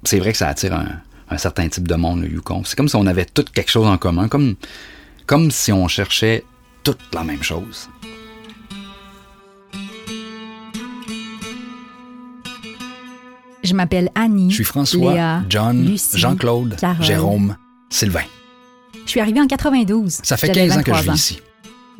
C'est 0.04 0.18
vrai 0.18 0.32
que 0.32 0.38
ça 0.38 0.48
attire 0.48 0.74
un, 0.74 0.86
un 1.30 1.38
certain 1.38 1.68
type 1.68 1.86
de 1.86 1.94
monde, 1.94 2.22
le 2.22 2.28
Yukon. 2.28 2.62
C'est 2.64 2.76
comme 2.76 2.88
si 2.88 2.96
on 2.96 3.06
avait 3.06 3.24
tout 3.24 3.44
quelque 3.54 3.70
chose 3.70 3.86
en 3.86 3.98
commun, 3.98 4.28
comme, 4.28 4.56
comme 5.26 5.50
si 5.50 5.72
on 5.72 5.88
cherchait 5.88 6.44
toute 6.82 6.98
la 7.14 7.24
même 7.24 7.42
chose. 7.42 7.88
Je 13.62 13.74
m'appelle 13.74 14.10
Annie. 14.14 14.50
Je 14.50 14.56
suis 14.56 14.64
François, 14.64 15.12
Léa, 15.12 15.42
John, 15.48 15.96
Jean-Claude. 16.14 16.76
Jérôme, 17.00 17.56
Sylvain. 17.90 18.24
Je 19.04 19.10
suis 19.10 19.20
arrivée 19.20 19.40
en 19.40 19.46
92. 19.46 20.18
Ça 20.22 20.36
fait 20.36 20.48
J'avais 20.48 20.68
15 20.68 20.78
ans 20.78 20.82
que 20.82 20.90
23 20.90 20.98
je 20.98 21.02
vis 21.04 21.10
ans. 21.10 21.14
ici. 21.14 21.40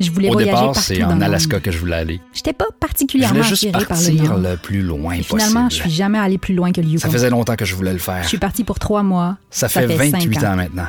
Je 0.03 0.11
voulais 0.11 0.29
Au 0.29 0.33
voyager 0.33 0.51
départ, 0.51 0.75
c'est 0.75 1.03
en 1.03 1.19
Alaska 1.21 1.59
que 1.59 1.71
je 1.71 1.77
voulais 1.77 1.95
aller. 1.95 2.21
J'étais 2.33 2.53
pas 2.53 2.65
Je 2.71 2.77
particulièrement 2.79 3.43
juste 3.43 3.63
attirée 3.65 3.71
par 3.71 3.81
le 3.81 3.87
partir 3.87 4.23
Nord. 4.23 4.37
le 4.39 4.57
plus 4.57 4.81
loin 4.81 5.13
Et 5.13 5.23
possible. 5.23 5.39
finalement, 5.41 5.69
je 5.69 5.75
suis 5.75 5.89
jamais 5.89 6.19
allée 6.19 6.37
plus 6.37 6.53
loin 6.53 6.71
que 6.71 6.81
le 6.81 6.87
Yukon. 6.87 6.99
Ça 6.99 7.09
faisait 7.09 7.29
longtemps 7.29 7.55
que 7.55 7.65
je 7.65 7.75
voulais 7.75 7.93
le 7.93 7.99
faire. 7.99 8.23
Je 8.23 8.27
suis 8.27 8.37
partie 8.37 8.63
pour 8.63 8.79
trois 8.79 9.03
mois. 9.03 9.37
Ça 9.49 9.69
fait 9.69 9.85
28 9.87 10.33
cinq 10.33 10.43
ans 10.43 10.55
maintenant. 10.55 10.87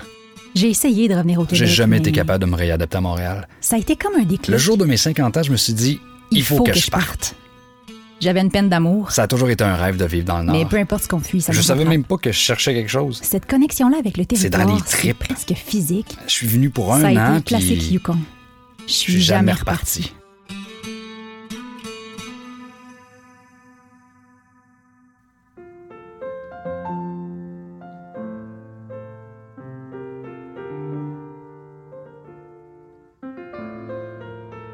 J'ai 0.54 0.68
essayé 0.70 1.08
de 1.08 1.14
revenir 1.14 1.40
au 1.40 1.44
Québec. 1.44 1.58
J'ai 1.58 1.66
jamais 1.66 1.98
été 1.98 2.12
capable 2.12 2.44
de 2.44 2.48
me 2.50 2.54
réadapter 2.56 2.96
à 2.96 3.00
Montréal. 3.00 3.48
Ça 3.60 3.76
a 3.76 3.78
été 3.78 3.96
comme 3.96 4.14
un 4.14 4.24
déclic. 4.24 4.48
Le 4.48 4.58
jour 4.58 4.76
de 4.76 4.84
mes 4.84 4.96
50 4.96 5.36
ans, 5.36 5.42
je 5.42 5.50
me 5.50 5.56
suis 5.56 5.72
dit, 5.72 6.00
il, 6.30 6.44
faut, 6.44 6.62
que, 6.62 6.72
je 6.72 6.90
parte. 6.90 7.34
J'avais 8.20 8.40
une 8.40 8.50
peine 8.50 8.68
d'amour, 8.68 9.10
Ça 9.10 9.24
a 9.24 9.26
toujours 9.26 9.50
été 9.50 9.64
un 9.64 9.74
rêve 9.74 9.96
de 9.96 10.04
vivre 10.04 10.24
dans 10.24 10.38
le 10.38 10.44
Nord. 10.44 10.56
mais 10.56 10.64
peu 10.64 10.78
importe 10.78 11.02
ce 11.04 11.08
qu'on 11.08 11.18
fuit, 11.18 11.40
ça 11.40 11.52
je 11.52 11.60
savais 11.60 11.84
même 11.84 12.04
pas 12.04 12.16
que 12.16 12.30
je 12.30 12.38
cherchais 12.38 12.72
quelque 12.72 12.88
chose. 12.90 13.20
Cette 13.22 13.46
connexion-là 13.46 13.98
avec 13.98 14.16
le 14.16 14.24
C'est 14.34 14.48
dans 14.48 14.58
territoire, 14.58 14.78
les 14.84 14.90
tripes. 14.90 15.18
presque 15.18 15.52
physique. 15.54 16.16
Je 16.26 16.32
suis 16.32 16.46
venu 16.46 16.70
pour 16.70 16.94
un 16.94 17.00
ça 17.00 17.08
a 17.08 17.10
été 17.10 17.20
an, 17.20 17.34
le 17.34 17.40
classique 17.40 17.78
puis 17.80 17.88
Yukon. 17.94 18.16
Je 18.86 18.92
suis 18.92 19.20
jamais 19.20 19.52
reparti. 19.52 20.12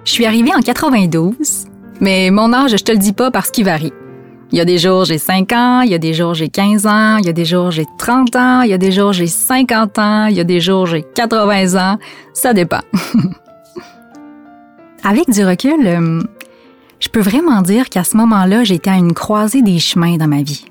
Je 0.04 0.14
suis 0.14 0.26
arrivée 0.26 0.52
en 0.52 0.60
92, 0.60 1.66
mais 2.00 2.30
mon 2.32 2.52
âge, 2.52 2.72
je 2.72 2.82
te 2.82 2.90
le 2.90 2.98
dis 2.98 3.12
pas 3.12 3.30
parce 3.30 3.50
qu'il 3.52 3.64
varie. 3.64 3.92
Il 4.50 4.58
y 4.58 4.60
a 4.60 4.64
des 4.64 4.78
jours 4.78 5.04
j'ai 5.04 5.18
5 5.18 5.52
ans, 5.52 5.80
il 5.82 5.90
y 5.92 5.94
a 5.94 5.98
des 5.98 6.14
jours 6.14 6.34
j'ai 6.34 6.48
15 6.48 6.86
ans, 6.86 7.18
il 7.18 7.26
y 7.26 7.28
a 7.28 7.32
des 7.32 7.44
jours 7.44 7.70
j'ai 7.70 7.86
30 7.98 8.34
ans, 8.34 8.62
il 8.62 8.70
y 8.70 8.72
a 8.72 8.78
des 8.78 8.90
jours 8.90 9.12
j'ai 9.12 9.28
50 9.28 9.98
ans, 10.00 10.26
il 10.26 10.36
y 10.36 10.40
a 10.40 10.44
des 10.44 10.60
jours 10.60 10.86
j'ai 10.86 11.04
80 11.14 11.76
ans, 11.76 11.98
ça 12.32 12.52
dépend. 12.52 12.80
Avec 15.02 15.30
du 15.30 15.44
recul, 15.44 15.86
euh, 15.86 16.20
je 16.98 17.08
peux 17.08 17.20
vraiment 17.20 17.62
dire 17.62 17.88
qu'à 17.88 18.04
ce 18.04 18.16
moment-là, 18.18 18.64
j'étais 18.64 18.90
à 18.90 18.96
une 18.96 19.14
croisée 19.14 19.62
des 19.62 19.78
chemins 19.78 20.16
dans 20.16 20.28
ma 20.28 20.42
vie. 20.42 20.66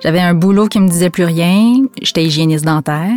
J'avais 0.00 0.20
un 0.20 0.34
boulot 0.34 0.68
qui 0.68 0.80
me 0.80 0.88
disait 0.88 1.10
plus 1.10 1.24
rien, 1.24 1.82
j'étais 2.00 2.24
hygiéniste 2.24 2.64
dentaire. 2.64 3.12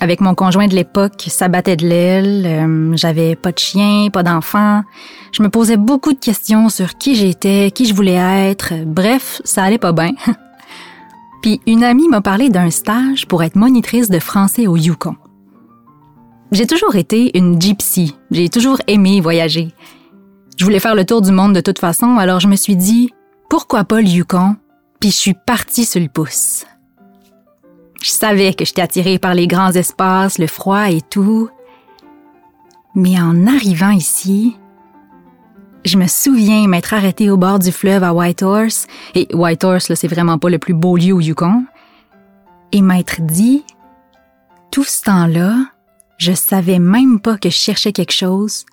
Avec 0.00 0.20
mon 0.20 0.34
conjoint 0.34 0.68
de 0.68 0.74
l'époque, 0.74 1.24
ça 1.28 1.48
battait 1.48 1.76
de 1.76 1.86
l'aile, 1.86 2.44
euh, 2.46 2.96
j'avais 2.96 3.34
pas 3.34 3.52
de 3.52 3.58
chien, 3.58 4.08
pas 4.12 4.22
d'enfant. 4.22 4.82
Je 5.32 5.42
me 5.42 5.48
posais 5.48 5.76
beaucoup 5.76 6.12
de 6.12 6.18
questions 6.18 6.68
sur 6.68 6.96
qui 6.96 7.14
j'étais, 7.14 7.70
qui 7.72 7.86
je 7.86 7.94
voulais 7.94 8.14
être. 8.50 8.72
Bref, 8.84 9.40
ça 9.44 9.64
allait 9.64 9.78
pas 9.78 9.92
bien. 9.92 10.12
Puis 11.42 11.60
une 11.66 11.82
amie 11.82 12.08
m'a 12.08 12.20
parlé 12.20 12.48
d'un 12.48 12.70
stage 12.70 13.26
pour 13.26 13.42
être 13.42 13.56
monitrice 13.56 14.08
de 14.08 14.18
français 14.20 14.66
au 14.68 14.76
Yukon. 14.76 15.16
J'ai 16.52 16.66
toujours 16.66 16.96
été 16.96 17.36
une 17.38 17.58
gypsy. 17.58 18.14
J'ai 18.30 18.50
toujours 18.50 18.78
aimé 18.86 19.22
voyager. 19.22 19.72
Je 20.58 20.64
voulais 20.64 20.80
faire 20.80 20.94
le 20.94 21.06
tour 21.06 21.22
du 21.22 21.32
monde 21.32 21.54
de 21.54 21.62
toute 21.62 21.78
façon, 21.78 22.18
alors 22.18 22.40
je 22.40 22.46
me 22.46 22.56
suis 22.56 22.76
dit, 22.76 23.10
pourquoi 23.48 23.84
pas 23.84 24.02
le 24.02 24.06
Yukon? 24.06 24.56
Puis 25.00 25.10
je 25.10 25.16
suis 25.16 25.34
partie 25.34 25.86
sur 25.86 26.00
le 26.00 26.08
pouce. 26.08 26.66
Je 28.02 28.10
savais 28.10 28.52
que 28.52 28.66
j'étais 28.66 28.82
attirée 28.82 29.18
par 29.18 29.34
les 29.34 29.46
grands 29.46 29.72
espaces, 29.72 30.38
le 30.38 30.46
froid 30.46 30.90
et 30.90 31.00
tout. 31.00 31.48
Mais 32.94 33.18
en 33.18 33.46
arrivant 33.46 33.90
ici, 33.90 34.54
je 35.86 35.96
me 35.96 36.06
souviens 36.06 36.68
m'être 36.68 36.92
arrêtée 36.92 37.30
au 37.30 37.38
bord 37.38 37.60
du 37.60 37.72
fleuve 37.72 38.04
à 38.04 38.12
Whitehorse, 38.12 38.88
et 39.14 39.26
Whitehorse, 39.34 39.94
c'est 39.94 40.06
vraiment 40.06 40.36
pas 40.36 40.50
le 40.50 40.58
plus 40.58 40.74
beau 40.74 40.98
lieu 40.98 41.14
au 41.14 41.20
Yukon, 41.20 41.64
et 42.72 42.82
m'être 42.82 43.22
dit, 43.22 43.64
tout 44.70 44.84
ce 44.84 45.02
temps-là, 45.04 45.54
je 46.22 46.34
savais 46.34 46.78
même 46.78 47.18
pas 47.18 47.36
que 47.36 47.50
je 47.50 47.56
cherchais 47.56 47.92
quelque 47.92 48.12
chose, 48.12 48.64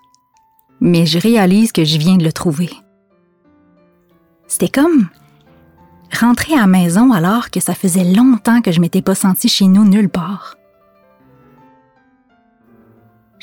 mais 0.79 1.07
je 1.07 1.17
réalise 1.17 1.71
que 1.71 1.83
je 1.83 1.97
viens 1.97 2.17
de 2.17 2.23
le 2.23 2.31
trouver. 2.31 2.69
C'était 4.47 4.69
comme 4.69 5.09
rentrer 6.19 6.53
à 6.53 6.61
la 6.61 6.67
maison 6.67 7.11
alors 7.11 7.49
que 7.49 7.59
ça 7.59 7.73
faisait 7.73 8.03
longtemps 8.03 8.61
que 8.61 8.71
je 8.71 8.79
m'étais 8.79 9.01
pas 9.01 9.15
sentie 9.15 9.49
chez 9.49 9.65
nous 9.65 9.83
nulle 9.83 10.09
part. 10.09 10.57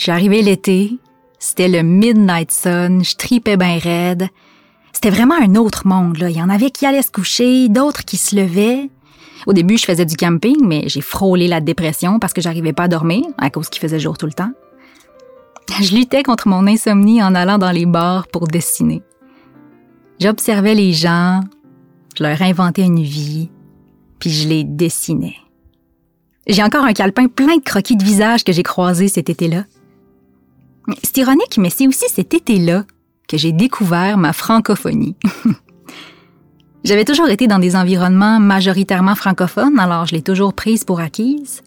Arrivée 0.06 0.42
l'été, 0.42 1.00
c'était 1.40 1.68
le 1.68 1.82
midnight 1.82 2.52
sun, 2.52 3.02
je 3.02 3.16
tripais 3.16 3.56
bien 3.56 3.78
raide. 3.78 4.28
C'était 4.92 5.10
vraiment 5.10 5.34
un 5.34 5.56
autre 5.56 5.84
monde. 5.84 6.18
Il 6.20 6.36
y 6.36 6.42
en 6.42 6.48
avait 6.48 6.70
qui 6.70 6.86
allaient 6.86 7.02
se 7.02 7.10
coucher, 7.10 7.68
d'autres 7.68 8.04
qui 8.04 8.18
se 8.18 8.36
levaient. 8.36 8.88
Au 9.46 9.52
début, 9.52 9.78
je 9.78 9.84
faisais 9.84 10.04
du 10.04 10.16
camping, 10.16 10.56
mais 10.64 10.84
j'ai 10.88 11.00
frôlé 11.00 11.46
la 11.46 11.60
dépression 11.60 12.18
parce 12.18 12.32
que 12.32 12.40
j'arrivais 12.40 12.72
pas 12.72 12.84
à 12.84 12.88
dormir 12.88 13.24
à 13.38 13.48
cause 13.48 13.68
qu'il 13.68 13.80
faisait 13.80 14.00
jour 14.00 14.18
tout 14.18 14.26
le 14.26 14.32
temps. 14.32 14.50
Je 15.80 15.94
luttais 15.94 16.22
contre 16.22 16.48
mon 16.48 16.66
insomnie 16.66 17.22
en 17.22 17.34
allant 17.34 17.58
dans 17.58 17.70
les 17.70 17.86
bars 17.86 18.26
pour 18.28 18.48
dessiner. 18.48 19.02
J'observais 20.20 20.74
les 20.74 20.92
gens, 20.92 21.40
je 22.16 22.22
leur 22.22 22.40
inventais 22.42 22.82
une 22.82 23.02
vie, 23.02 23.50
puis 24.18 24.30
je 24.30 24.48
les 24.48 24.64
dessinais. 24.64 25.36
J'ai 26.46 26.62
encore 26.62 26.84
un 26.84 26.92
calepin 26.92 27.26
plein 27.28 27.56
de 27.56 27.62
croquis 27.62 27.96
de 27.96 28.04
visage 28.04 28.44
que 28.44 28.52
j'ai 28.52 28.62
croisés 28.62 29.08
cet 29.08 29.28
été-là. 29.28 29.64
C'est 31.02 31.18
ironique, 31.18 31.58
mais 31.58 31.70
c'est 31.70 31.88
aussi 31.88 32.06
cet 32.08 32.32
été-là 32.34 32.84
que 33.28 33.36
j'ai 33.36 33.52
découvert 33.52 34.16
ma 34.16 34.32
francophonie. 34.32 35.16
J'avais 36.86 37.04
toujours 37.04 37.28
été 37.28 37.48
dans 37.48 37.58
des 37.58 37.74
environnements 37.74 38.38
majoritairement 38.38 39.16
francophones, 39.16 39.80
alors 39.80 40.06
je 40.06 40.14
l'ai 40.14 40.22
toujours 40.22 40.54
prise 40.54 40.84
pour 40.84 41.00
acquise. 41.00 41.64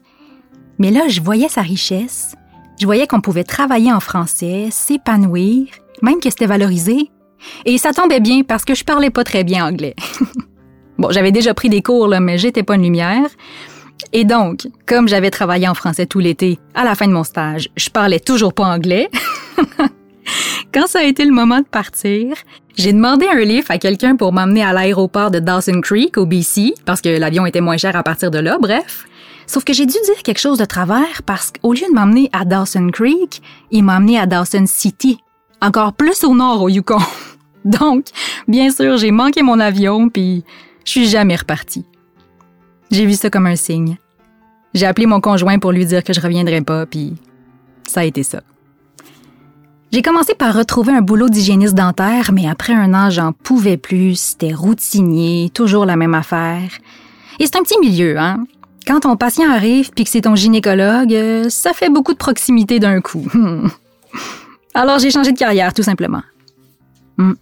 Mais 0.77 0.91
là, 0.91 1.09
je 1.09 1.19
voyais 1.19 1.49
sa 1.49 1.61
richesse, 1.61 2.35
je 2.79 2.85
voyais 2.85 3.05
qu'on 3.05 3.19
pouvait 3.19 3.43
travailler 3.43 3.91
en 3.91 3.99
français, 3.99 4.69
s'épanouir, 4.71 5.67
même 6.01 6.21
que 6.21 6.29
c'était 6.29 6.45
valorisé. 6.45 7.11
Et 7.65 7.77
ça 7.77 7.91
tombait 7.91 8.21
bien 8.21 8.43
parce 8.43 8.63
que 8.63 8.73
je 8.73 8.85
parlais 8.85 9.09
pas 9.09 9.25
très 9.25 9.43
bien 9.43 9.67
anglais. 9.67 9.93
bon, 10.97 11.11
j'avais 11.11 11.33
déjà 11.33 11.53
pris 11.53 11.67
des 11.67 11.81
cours, 11.81 12.07
là, 12.07 12.21
mais 12.21 12.37
j'étais 12.37 12.63
pas 12.63 12.75
une 12.75 12.83
lumière. 12.83 13.27
Et 14.13 14.23
donc, 14.23 14.69
comme 14.85 15.09
j'avais 15.09 15.31
travaillé 15.31 15.67
en 15.67 15.73
français 15.73 16.05
tout 16.05 16.19
l'été, 16.19 16.59
à 16.73 16.85
la 16.85 16.95
fin 16.95 17.09
de 17.09 17.13
mon 17.13 17.25
stage, 17.25 17.67
je 17.75 17.89
parlais 17.89 18.21
toujours 18.21 18.53
pas 18.53 18.73
anglais. 18.73 19.09
Quand 20.71 20.85
ça 20.85 20.99
a 20.99 21.03
été 21.03 21.25
le 21.25 21.31
moment 21.31 21.59
de 21.59 21.65
partir, 21.65 22.35
j'ai 22.77 22.93
demandé 22.93 23.25
un 23.25 23.39
livre 23.39 23.71
à 23.71 23.79
quelqu'un 23.79 24.15
pour 24.15 24.31
m'emmener 24.31 24.63
à 24.63 24.71
l'aéroport 24.71 25.31
de 25.31 25.39
Dawson 25.39 25.81
Creek 25.81 26.15
au 26.17 26.27
BC, 26.27 26.75
parce 26.85 27.01
que 27.01 27.09
l'avion 27.09 27.47
était 27.47 27.61
moins 27.61 27.77
cher 27.77 27.95
à 27.95 28.03
partir 28.03 28.29
de 28.29 28.37
là, 28.37 28.59
bref. 28.61 29.07
Sauf 29.47 29.63
que 29.63 29.73
j'ai 29.73 29.87
dû 29.87 29.93
dire 29.93 30.21
quelque 30.23 30.37
chose 30.37 30.59
de 30.59 30.65
travers 30.65 31.23
parce 31.25 31.51
qu'au 31.51 31.73
lieu 31.73 31.87
de 31.89 31.95
m'emmener 31.95 32.29
à 32.33 32.45
Dawson 32.45 32.91
Creek, 32.93 33.41
il 33.71 33.83
m'a 33.83 33.97
emmené 33.97 34.19
à 34.19 34.27
Dawson 34.27 34.65
City, 34.67 35.17
encore 35.59 35.93
plus 35.93 36.23
au 36.23 36.35
nord 36.35 36.61
au 36.61 36.69
Yukon. 36.69 36.99
Donc, 37.65 38.05
bien 38.47 38.69
sûr, 38.69 38.97
j'ai 38.97 39.09
manqué 39.09 39.41
mon 39.41 39.59
avion, 39.59 40.07
puis 40.09 40.43
je 40.85 40.91
suis 40.91 41.07
jamais 41.07 41.35
reparti. 41.35 41.83
J'ai 42.91 43.07
vu 43.07 43.13
ça 43.13 43.31
comme 43.31 43.47
un 43.47 43.55
signe. 43.55 43.97
J'ai 44.75 44.85
appelé 44.85 45.07
mon 45.07 45.19
conjoint 45.19 45.57
pour 45.57 45.71
lui 45.71 45.87
dire 45.87 46.03
que 46.03 46.13
je 46.13 46.21
reviendrais 46.21 46.61
pas, 46.61 46.85
puis 46.85 47.15
ça 47.87 48.01
a 48.01 48.03
été 48.03 48.21
ça. 48.21 48.43
J'ai 49.91 50.03
commencé 50.03 50.35
par 50.35 50.53
retrouver 50.53 50.93
un 50.93 51.01
boulot 51.01 51.29
d'hygiéniste 51.29 51.73
dentaire, 51.73 52.31
mais 52.31 52.47
après 52.47 52.73
un 52.73 52.93
an, 52.93 53.09
j'en 53.09 53.33
pouvais 53.33 53.77
plus. 53.77 54.19
C'était 54.19 54.53
routinier, 54.53 55.49
toujours 55.51 55.85
la 55.85 55.95
même 55.95 56.13
affaire. 56.13 56.69
Et 57.39 57.45
c'est 57.45 57.55
un 57.55 57.63
petit 57.63 57.79
milieu, 57.79 58.19
hein? 58.19 58.45
Quand 58.85 58.99
ton 59.01 59.17
patient 59.17 59.49
arrive 59.51 59.91
puis 59.91 60.03
que 60.03 60.09
c'est 60.09 60.21
ton 60.21 60.35
gynécologue, 60.35 61.13
euh, 61.13 61.49
ça 61.49 61.73
fait 61.73 61.89
beaucoup 61.89 62.13
de 62.13 62.17
proximité 62.17 62.79
d'un 62.79 63.01
coup. 63.01 63.25
Alors 64.75 64.99
j'ai 64.99 65.11
changé 65.11 65.31
de 65.31 65.37
carrière, 65.37 65.73
tout 65.73 65.83
simplement. 65.83 66.21
Hmm. 67.17 67.33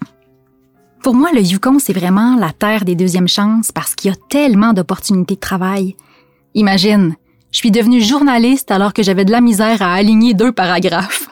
Pour 1.04 1.16
moi, 1.16 1.30
le 1.34 1.42
Yukon, 1.42 1.80
c'est 1.80 1.94
vraiment 1.94 2.36
la 2.38 2.52
terre 2.52 2.86
des 2.86 2.96
deuxièmes 2.96 3.28
chances 3.28 3.72
parce 3.72 3.94
qu'il 3.94 4.10
y 4.10 4.14
a 4.14 4.18
tellement 4.30 4.74
d'opportunités 4.74 5.36
de 5.36 5.40
travail. 5.40 5.96
Imagine, 6.54 7.16
je 7.52 7.58
suis 7.58 7.72
devenue 7.72 8.02
journaliste 8.02 8.72
alors 8.72 8.94
que 8.94 9.04
j'avais 9.04 9.26
de 9.26 9.32
la 9.32 9.42
misère 9.42 9.82
à 9.82 9.94
aligner 9.94 10.34
deux 10.34 10.52
paragraphes. 10.52 11.30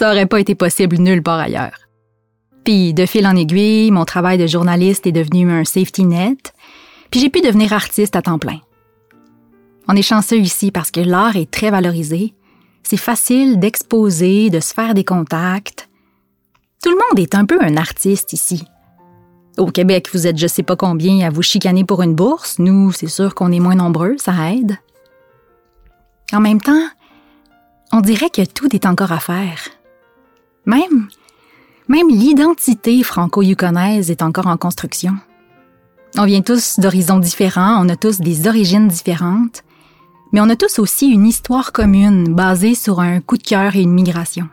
Ça 0.00 0.12
aurait 0.12 0.24
pas 0.24 0.40
été 0.40 0.54
possible 0.54 0.96
nulle 0.96 1.22
part 1.22 1.40
ailleurs. 1.40 1.78
Puis, 2.64 2.94
de 2.94 3.04
fil 3.04 3.26
en 3.26 3.36
aiguille, 3.36 3.90
mon 3.90 4.06
travail 4.06 4.38
de 4.38 4.46
journaliste 4.46 5.06
est 5.06 5.12
devenu 5.12 5.52
un 5.52 5.66
safety 5.66 6.06
net, 6.06 6.54
puis 7.10 7.20
j'ai 7.20 7.28
pu 7.28 7.42
devenir 7.42 7.74
artiste 7.74 8.16
à 8.16 8.22
temps 8.22 8.38
plein. 8.38 8.60
On 9.88 9.96
est 9.96 10.00
chanceux 10.00 10.38
ici 10.38 10.70
parce 10.70 10.90
que 10.90 11.00
l'art 11.00 11.36
est 11.36 11.50
très 11.50 11.70
valorisé. 11.70 12.32
C'est 12.82 12.96
facile 12.96 13.60
d'exposer, 13.60 14.48
de 14.48 14.60
se 14.60 14.72
faire 14.72 14.94
des 14.94 15.04
contacts. 15.04 15.90
Tout 16.82 16.88
le 16.88 16.96
monde 16.96 17.18
est 17.18 17.34
un 17.34 17.44
peu 17.44 17.62
un 17.62 17.76
artiste 17.76 18.32
ici. 18.32 18.64
Au 19.58 19.66
Québec, 19.66 20.08
vous 20.14 20.26
êtes 20.26 20.38
je 20.38 20.46
sais 20.46 20.62
pas 20.62 20.76
combien 20.76 21.26
à 21.26 21.30
vous 21.30 21.42
chicaner 21.42 21.84
pour 21.84 22.00
une 22.00 22.14
bourse. 22.14 22.58
Nous, 22.58 22.90
c'est 22.92 23.06
sûr 23.06 23.34
qu'on 23.34 23.52
est 23.52 23.60
moins 23.60 23.74
nombreux, 23.74 24.16
ça 24.16 24.50
aide. 24.50 24.78
En 26.32 26.40
même 26.40 26.62
temps, 26.62 26.88
on 27.92 28.00
dirait 28.00 28.30
que 28.30 28.46
tout 28.46 28.74
est 28.74 28.86
encore 28.86 29.12
à 29.12 29.20
faire. 29.20 29.58
Même, 30.70 31.08
même 31.88 32.08
l'identité 32.08 33.02
franco-yukonaise 33.02 34.08
est 34.08 34.22
encore 34.22 34.46
en 34.46 34.56
construction. 34.56 35.16
On 36.16 36.26
vient 36.26 36.42
tous 36.42 36.78
d'horizons 36.78 37.18
différents, 37.18 37.84
on 37.84 37.88
a 37.88 37.96
tous 37.96 38.20
des 38.20 38.46
origines 38.46 38.86
différentes, 38.86 39.64
mais 40.32 40.40
on 40.40 40.48
a 40.48 40.54
tous 40.54 40.78
aussi 40.78 41.08
une 41.08 41.26
histoire 41.26 41.72
commune 41.72 42.36
basée 42.36 42.76
sur 42.76 43.00
un 43.00 43.20
coup 43.20 43.36
de 43.36 43.42
cœur 43.42 43.74
et 43.74 43.82
une 43.82 43.92
migration. 43.92 44.48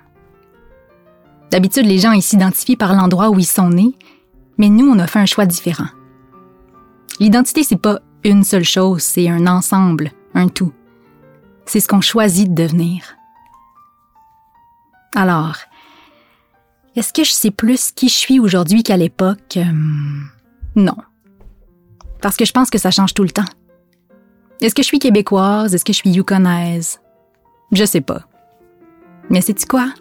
D'habitude, 1.51 1.85
les 1.85 1.99
gens 1.99 2.19
s'identifient 2.19 2.77
par 2.77 2.95
l'endroit 2.95 3.29
où 3.29 3.37
ils 3.37 3.45
sont 3.45 3.69
nés, 3.69 3.95
mais 4.57 4.69
nous, 4.69 4.89
on 4.89 4.97
a 4.97 5.05
fait 5.05 5.19
un 5.19 5.27
choix 5.27 5.45
différent. 5.45 5.89
L'identité, 7.19 7.61
c'est 7.61 7.79
pas 7.79 7.99
une 8.23 8.43
seule 8.43 8.63
chose, 8.63 9.03
c'est 9.03 9.29
un 9.29 9.45
ensemble, 9.45 10.13
un 10.33 10.47
tout. 10.47 10.73
C'est 11.67 11.79
ce 11.79 11.87
qu'on 11.87 12.01
choisit 12.01 12.51
de 12.51 12.63
devenir. 12.63 13.03
Alors, 15.13 15.57
est-ce 16.97 17.13
que 17.13 17.23
je 17.23 17.31
sais 17.31 17.51
plus 17.51 17.91
qui 17.91 18.09
je 18.09 18.15
suis 18.15 18.39
aujourd'hui 18.39 18.81
qu'à 18.81 18.97
l'époque? 18.97 19.55
Euh, 19.57 19.63
non. 20.75 20.95
Parce 22.23 22.35
que 22.35 22.43
je 22.43 22.51
pense 22.51 22.71
que 22.71 22.79
ça 22.79 22.89
change 22.89 23.13
tout 23.13 23.21
le 23.21 23.29
temps. 23.29 23.45
Est-ce 24.61 24.73
que 24.73 24.81
je 24.81 24.87
suis 24.87 24.97
québécoise? 24.97 25.75
Est-ce 25.75 25.85
que 25.85 25.93
je 25.93 25.97
suis 25.97 26.09
yukonaise? 26.09 26.99
Je 27.71 27.85
sais 27.85 28.01
pas. 28.01 28.21
Mais 29.29 29.41
sais-tu 29.41 29.67
quoi? 29.67 29.93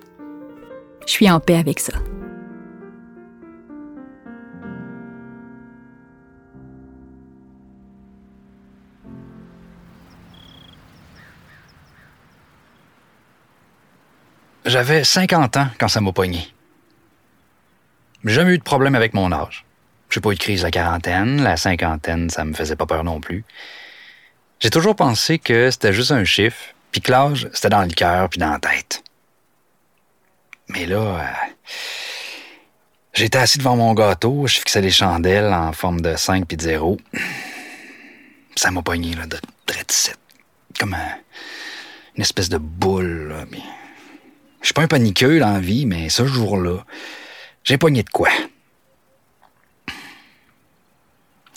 Je 1.07 1.13
suis 1.13 1.31
en 1.31 1.39
paix 1.39 1.57
avec 1.57 1.81
ça. 1.81 1.93
J'avais 14.65 15.05
50 15.05 15.57
ans 15.59 15.69
quand 15.79 15.89
ça 15.89 16.01
m'a 16.01 16.13
pogné. 16.13 16.56
Jamais 18.27 18.55
eu 18.55 18.59
de 18.59 18.65
problème 18.65 18.97
avec 18.97 19.15
mon 19.15 19.31
âge. 19.31 19.65
J'ai 20.11 20.21
pas 20.21 20.31
eu 20.31 20.35
de 20.35 20.41
crise 20.41 20.63
de 20.63 20.69
quarantaine, 20.69 21.43
la 21.43 21.57
cinquantaine, 21.57 22.29
ça 22.29 22.45
me 22.45 22.55
faisait 22.55 22.75
pas 22.75 22.87
peur 22.87 23.05
non 23.05 23.21
plus. 23.21 23.45
J'ai 24.59 24.71
toujours 24.71 24.97
pensé 24.97 25.39
que 25.39 25.71
c'était 25.71 25.93
juste 25.93 26.11
un 26.11 26.25
chiffre, 26.25 26.75
puis 26.91 27.01
que 27.01 27.13
l'âge, 27.13 27.49
c'était 27.53 27.69
dans 27.69 27.83
le 27.83 27.93
cœur 27.93 28.29
puis 28.29 28.41
dans 28.41 28.51
la 28.51 28.59
tête. 28.59 29.05
Mais 30.69 30.87
là, 30.87 30.99
euh, 30.99 31.23
j'étais 33.15 33.39
assis 33.39 33.59
devant 33.59 33.77
mon 33.77 33.95
gâteau, 33.95 34.47
je 34.49 34.59
fixais 34.59 34.81
les 34.81 34.91
chandelles 34.91 35.53
en 35.53 35.73
forme 35.73 36.01
de 36.01 36.17
5 36.17 36.47
puis 36.49 36.57
de 36.57 36.63
0. 36.63 36.99
Ça 38.57 38.73
m'a 38.73 38.83
pogné, 38.83 39.15
là, 39.15 39.27
de 39.27 39.39
drette 39.67 40.17
Comme 40.81 40.97
une 42.17 42.23
espèce 42.23 42.49
de 42.49 42.59
boule, 42.59 43.29
là. 43.29 43.45
Je 44.63 44.67
suis 44.67 44.75
pas 44.75 44.83
un 44.83 44.89
paniqueux 44.89 45.39
dans 45.39 45.53
la 45.53 45.61
vie, 45.61 45.87
mais 45.87 46.09
ce 46.09 46.27
jour-là, 46.27 46.85
j'ai 47.67 47.77
pogné 47.77 48.03
de 48.05 48.09
quoi? 48.09 48.31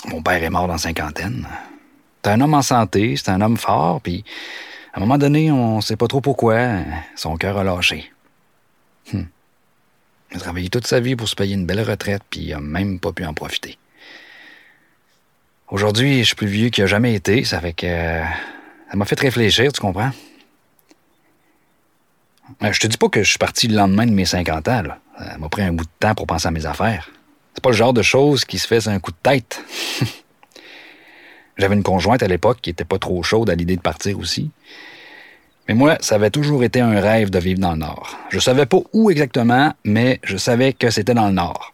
Mon 0.08 0.24
père 0.24 0.44
est 0.44 0.50
mort 0.50 0.68
dans 0.68 0.78
cinquantaine. 0.78 1.48
C'est 2.24 2.32
un 2.32 2.42
homme 2.42 2.56
en 2.56 2.62
santé, 2.64 3.16
c'est 3.16 3.30
un 3.30 3.40
homme 3.42 3.58
fort, 3.58 4.02
puis 4.02 4.26
à 4.94 4.98
un 4.98 5.02
moment 5.02 5.20
donné, 5.20 5.52
on 5.52 5.82
sait 5.82 5.96
pas 5.96 6.08
trop 6.08 6.20
pourquoi, 6.20 6.80
son 7.16 7.38
cœur 7.38 7.58
a 7.58 7.64
lâché. 7.64 8.12
Hmm. 9.14 9.24
Il 10.32 10.38
a 10.38 10.40
travaillé 10.40 10.70
toute 10.70 10.88
sa 10.88 11.00
vie 11.00 11.16
pour 11.16 11.30
se 11.30 11.36
payer 11.36 11.54
une 11.54 11.66
belle 11.66 11.88
retraite, 11.88 12.24
puis 12.30 12.42
il 12.42 12.54
a 12.54 12.60
même 12.60 13.00
pas 13.00 13.12
pu 13.12 13.24
en 13.24 13.34
profiter. 13.34 13.78
Aujourd'hui, 15.70 16.20
je 16.20 16.24
suis 16.24 16.36
plus 16.36 16.48
vieux 16.48 16.70
qu'il 16.70 16.84
a 16.84 16.88
jamais 16.88 17.14
été, 17.14 17.44
ça 17.44 17.62
fait 17.62 17.74
que 17.74 17.88
ça 18.90 18.98
m'a 18.98 19.06
fait 19.06 19.20
réfléchir, 19.20 19.72
tu 19.72 19.80
comprends? 19.80 20.12
Euh, 22.64 22.72
je 22.72 22.80
te 22.80 22.88
dis 22.88 22.98
pas 22.98 23.10
que 23.10 23.24
je 23.24 23.30
suis 23.30 23.40
parti 23.40 23.68
le 23.68 23.76
lendemain 23.76 24.06
de 24.06 24.12
mes 24.12 24.26
50 24.26 24.68
ans. 24.68 24.84
Ça 25.18 25.38
m'a 25.38 25.50
pris 25.50 25.62
un 25.62 25.74
bout 25.74 25.86
de 25.86 25.90
temps 26.00 26.16
pour 26.16 26.28
penser 26.28 26.48
à 26.48 26.52
mes 26.52 26.66
affaires. 26.66 27.10
C'est 27.54 27.64
pas 27.64 27.70
le 27.70 27.76
genre 27.76 27.94
de 27.94 28.02
choses 28.02 28.46
qui 28.46 28.58
se 28.58 28.68
fait 28.68 28.82
sur 28.82 28.92
un 28.92 29.00
coup 29.00 29.12
de 29.12 29.18
tête. 29.22 29.64
J'avais 31.58 31.76
une 31.76 31.84
conjointe 31.84 32.24
à 32.24 32.28
l'époque 32.28 32.60
qui 32.62 32.70
était 32.70 32.86
pas 32.86 33.00
trop 33.00 33.22
chaude 33.22 33.50
à 33.50 33.56
l'idée 33.56 33.76
de 33.76 33.82
partir 33.82 34.18
aussi. 34.18 34.50
Mais 35.68 35.76
moi, 35.76 35.98
ça 36.00 36.16
avait 36.16 36.32
toujours 36.32 36.64
été 36.64 36.80
un 36.80 37.00
rêve 37.00 37.30
de 37.30 37.38
vivre 37.38 37.60
dans 37.60 37.74
le 37.74 37.80
Nord. 37.80 38.18
Je 38.30 38.40
savais 38.40 38.66
pas 38.66 38.80
où 38.94 39.12
exactement, 39.12 39.74
mais 39.84 40.20
je 40.24 40.38
savais 40.38 40.74
que 40.74 40.90
c'était 40.90 41.14
dans 41.14 41.28
le 41.28 41.34
Nord. 41.34 41.74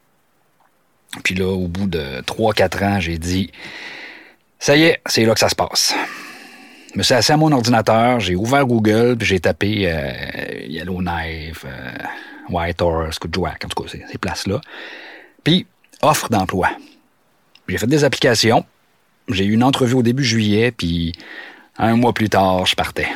Puis 1.23 1.35
là, 1.35 1.47
au 1.47 1.67
bout 1.67 1.87
de 1.87 2.21
3-4 2.21 2.83
ans, 2.83 2.99
j'ai 2.99 3.17
dit, 3.17 3.51
ça 4.59 4.75
y 4.75 4.83
est, 4.83 5.01
c'est 5.05 5.23
là 5.23 5.33
que 5.33 5.39
ça 5.39 5.49
se 5.49 5.55
passe. 5.55 5.93
Je 6.95 6.99
me 6.99 7.03
suis 7.03 7.13
assis 7.13 7.33
à 7.33 7.35
mon 7.35 7.51
ordinateur, 7.51 8.21
j'ai 8.21 8.37
ouvert 8.37 8.65
Google, 8.65 9.17
puis 9.17 9.27
j'ai 9.27 9.41
tapé 9.41 9.83
euh, 9.91 10.65
Yellowknife, 10.65 11.65
euh, 11.65 11.91
White 12.47 12.81
Horse, 12.81 13.19
en 13.21 13.27
tout 13.27 13.41
cas, 13.41 13.89
ces, 13.89 14.05
ces 14.09 14.17
places-là. 14.17 14.61
Puis, 15.43 15.67
offre 16.01 16.29
d'emploi. 16.29 16.69
J'ai 17.67 17.77
fait 17.77 17.87
des 17.87 18.05
applications. 18.05 18.63
J'ai 19.27 19.43
eu 19.43 19.51
une 19.51 19.63
entrevue 19.65 19.95
au 19.95 20.03
début 20.03 20.23
juillet, 20.23 20.71
puis 20.71 21.11
un 21.77 21.97
mois 21.97 22.13
plus 22.13 22.29
tard, 22.29 22.65
je 22.65 22.75
partais. 22.75 23.09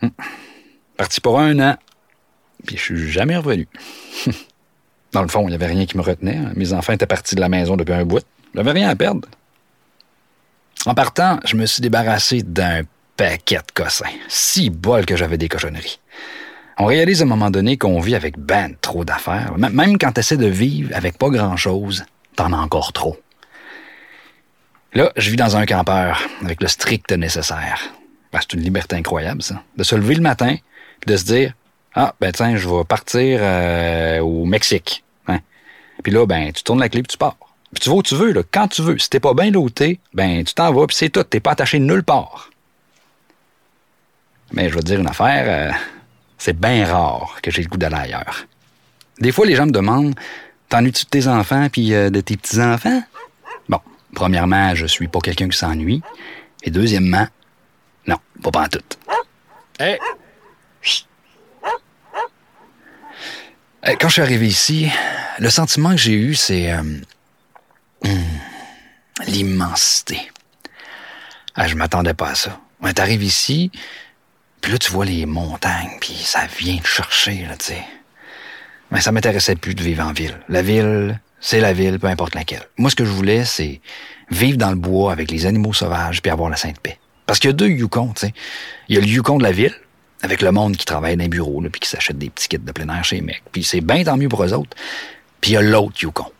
Hum. 0.00 0.12
Parti 0.96 1.20
pour 1.20 1.40
un 1.40 1.58
an, 1.58 1.76
puis 2.66 2.76
je 2.76 2.82
suis 2.82 3.10
jamais 3.10 3.36
revenu. 3.36 3.66
Dans 5.12 5.22
le 5.22 5.28
fond, 5.28 5.42
il 5.42 5.48
n'y 5.48 5.54
avait 5.56 5.66
rien 5.66 5.86
qui 5.86 5.96
me 5.96 6.02
retenait. 6.04 6.38
Mes 6.54 6.72
enfants 6.72 6.92
étaient 6.92 7.06
partis 7.06 7.34
de 7.34 7.40
la 7.40 7.48
maison 7.48 7.76
depuis 7.76 7.94
un 7.94 8.04
bout. 8.04 8.24
J'avais 8.54 8.70
rien 8.70 8.88
à 8.88 8.94
perdre. 8.94 9.26
En 10.86 10.94
partant, 10.94 11.40
je 11.44 11.56
me 11.56 11.66
suis 11.66 11.80
débarrassé 11.80 12.42
d'un 12.42 12.82
paquet 13.16 13.56
de 13.56 13.72
cossins. 13.74 14.04
Si 14.28 14.70
bol 14.70 15.04
que 15.04 15.16
j'avais 15.16 15.36
des 15.36 15.48
cochonneries. 15.48 15.98
On 16.78 16.84
réalise 16.84 17.22
à 17.22 17.24
un 17.24 17.28
moment 17.28 17.50
donné 17.50 17.76
qu'on 17.76 17.98
vit 17.98 18.14
avec 18.14 18.38
ben 18.38 18.76
trop 18.80 19.04
d'affaires. 19.04 19.54
Même 19.58 19.98
quand 19.98 20.12
tu 20.12 20.20
essaies 20.20 20.36
de 20.36 20.46
vivre 20.46 20.94
avec 20.94 21.18
pas 21.18 21.28
grand-chose, 21.28 22.04
t'en 22.36 22.52
as 22.52 22.56
encore 22.56 22.92
trop. 22.92 23.16
Là, 24.92 25.10
je 25.16 25.28
vis 25.30 25.36
dans 25.36 25.56
un 25.56 25.66
campeur 25.66 26.22
avec 26.44 26.62
le 26.62 26.68
strict 26.68 27.10
nécessaire. 27.12 27.80
Ben, 28.32 28.38
c'est 28.40 28.52
une 28.52 28.62
liberté 28.62 28.94
incroyable, 28.94 29.42
ça. 29.42 29.62
De 29.76 29.82
se 29.82 29.96
lever 29.96 30.14
le 30.14 30.22
matin 30.22 30.54
puis 31.00 31.12
de 31.12 31.16
se 31.16 31.24
dire 31.24 31.52
Ah, 31.94 32.14
ben 32.20 32.30
tiens, 32.30 32.56
je 32.56 32.68
vais 32.68 32.84
partir 32.84 33.40
euh, 33.42 34.20
au 34.20 34.44
Mexique. 34.44 35.02
Hein? 35.26 35.40
Puis 36.04 36.12
là, 36.12 36.26
ben, 36.26 36.52
tu 36.52 36.62
tournes 36.62 36.80
la 36.80 36.88
clé 36.88 37.02
puis 37.02 37.10
tu 37.10 37.18
pars. 37.18 37.36
Puis 37.72 37.80
tu 37.82 37.90
vas 37.90 37.96
où 37.96 38.02
tu 38.02 38.14
veux, 38.14 38.32
là, 38.32 38.42
quand 38.50 38.68
tu 38.68 38.82
veux. 38.82 38.98
Si 38.98 39.10
t'es 39.10 39.20
pas 39.20 39.34
bien 39.34 39.50
loté, 39.50 40.00
ben 40.14 40.44
tu 40.44 40.54
t'en 40.54 40.72
vas, 40.72 40.86
puis 40.86 40.96
c'est 40.96 41.10
tout. 41.10 41.24
T'es 41.24 41.40
pas 41.40 41.52
attaché 41.52 41.78
nulle 41.78 42.02
part. 42.04 42.50
Mais 44.52 44.68
je 44.68 44.74
vais 44.74 44.80
te 44.80 44.86
dire 44.86 45.00
une 45.00 45.08
affaire, 45.08 45.44
euh, 45.46 45.72
c'est 46.38 46.58
bien 46.58 46.86
rare 46.86 47.38
que 47.42 47.50
j'ai 47.50 47.62
le 47.62 47.68
goût 47.68 47.78
d'aller 47.78 47.96
ailleurs. 47.96 48.46
Des 49.18 49.32
fois, 49.32 49.46
les 49.46 49.56
gens 49.56 49.66
me 49.66 49.72
demandent 49.72 50.14
T'ennuies-tu 50.68 51.04
de 51.04 51.10
tes 51.10 51.28
enfants 51.28 51.68
puis 51.70 51.94
euh, 51.94 52.10
de 52.10 52.20
tes 52.20 52.36
petits-enfants? 52.36 53.02
Bon, 53.68 53.80
premièrement, 54.14 54.74
je 54.74 54.86
suis 54.86 55.06
pas 55.06 55.20
quelqu'un 55.20 55.48
qui 55.48 55.56
s'ennuie. 55.56 56.02
Et 56.62 56.70
deuxièmement, 56.70 57.26
non, 58.06 58.16
pas 58.42 58.50
pas 58.50 58.68
tout. 58.68 58.82
Hey! 59.78 59.98
Quand 64.00 64.08
je 64.08 64.14
suis 64.14 64.22
arrivé 64.22 64.48
ici, 64.48 64.90
le 65.38 65.48
sentiment 65.48 65.90
que 65.90 65.98
j'ai 65.98 66.14
eu, 66.14 66.34
c'est 66.34 66.72
euh, 66.72 66.82
hum, 68.04 68.24
l'immensité. 69.26 70.30
Ah, 71.54 71.66
je 71.66 71.74
m'attendais 71.74 72.14
pas 72.14 72.30
à 72.30 72.34
ça. 72.34 72.60
On 72.80 72.88
est 72.88 73.00
arrivé 73.00 73.26
ici, 73.26 73.70
puis 74.60 74.72
là, 74.72 74.78
tu 74.78 74.90
vois 74.92 75.04
les 75.04 75.26
montagnes, 75.26 75.96
puis 76.00 76.14
ça 76.14 76.40
vient 76.58 76.78
te 76.78 76.88
chercher, 76.88 77.46
là, 77.48 77.56
tu 77.56 77.66
sais. 77.66 77.84
Mais 78.90 79.00
ça 79.00 79.12
m'intéressait 79.12 79.56
plus 79.56 79.74
de 79.74 79.82
vivre 79.82 80.04
en 80.04 80.12
ville. 80.12 80.38
La 80.48 80.62
ville, 80.62 81.20
c'est 81.40 81.60
la 81.60 81.72
ville, 81.72 81.98
peu 81.98 82.06
importe 82.06 82.34
laquelle. 82.34 82.62
Moi, 82.76 82.90
ce 82.90 82.96
que 82.96 83.04
je 83.04 83.10
voulais, 83.10 83.44
c'est 83.44 83.80
vivre 84.30 84.58
dans 84.58 84.70
le 84.70 84.76
bois 84.76 85.12
avec 85.12 85.30
les 85.30 85.46
animaux 85.46 85.72
sauvages 85.72 86.22
puis 86.22 86.30
avoir 86.30 86.50
la 86.50 86.56
sainte 86.56 86.78
paix. 86.80 86.98
Parce 87.26 87.38
qu'il 87.38 87.50
y 87.50 87.52
a 87.52 87.54
deux 87.54 87.68
Yukon, 87.68 88.12
tu 88.14 88.26
sais. 88.26 88.34
Il 88.88 88.94
y 88.94 88.98
a 88.98 89.00
le 89.00 89.06
Yukon 89.06 89.38
de 89.38 89.42
la 89.42 89.52
ville, 89.52 89.74
avec 90.22 90.42
le 90.42 90.52
monde 90.52 90.76
qui 90.76 90.84
travaille 90.84 91.16
dans 91.16 91.22
les 91.22 91.28
bureaux, 91.28 91.60
puis 91.70 91.80
qui 91.80 91.88
s'achète 91.88 92.18
des 92.18 92.30
petits 92.30 92.48
kits 92.48 92.58
de 92.58 92.72
plein 92.72 92.88
air 92.94 93.04
chez 93.04 93.16
les 93.16 93.22
mecs. 93.22 93.42
Puis 93.50 93.64
c'est 93.64 93.80
bien 93.80 94.04
tant 94.04 94.16
mieux 94.16 94.28
pour 94.28 94.44
eux 94.44 94.52
autres. 94.52 94.76
Puis 95.40 95.52
il 95.52 95.54
y 95.54 95.56
a 95.56 95.62
l'autre 95.62 95.96
Yukon. 96.02 96.30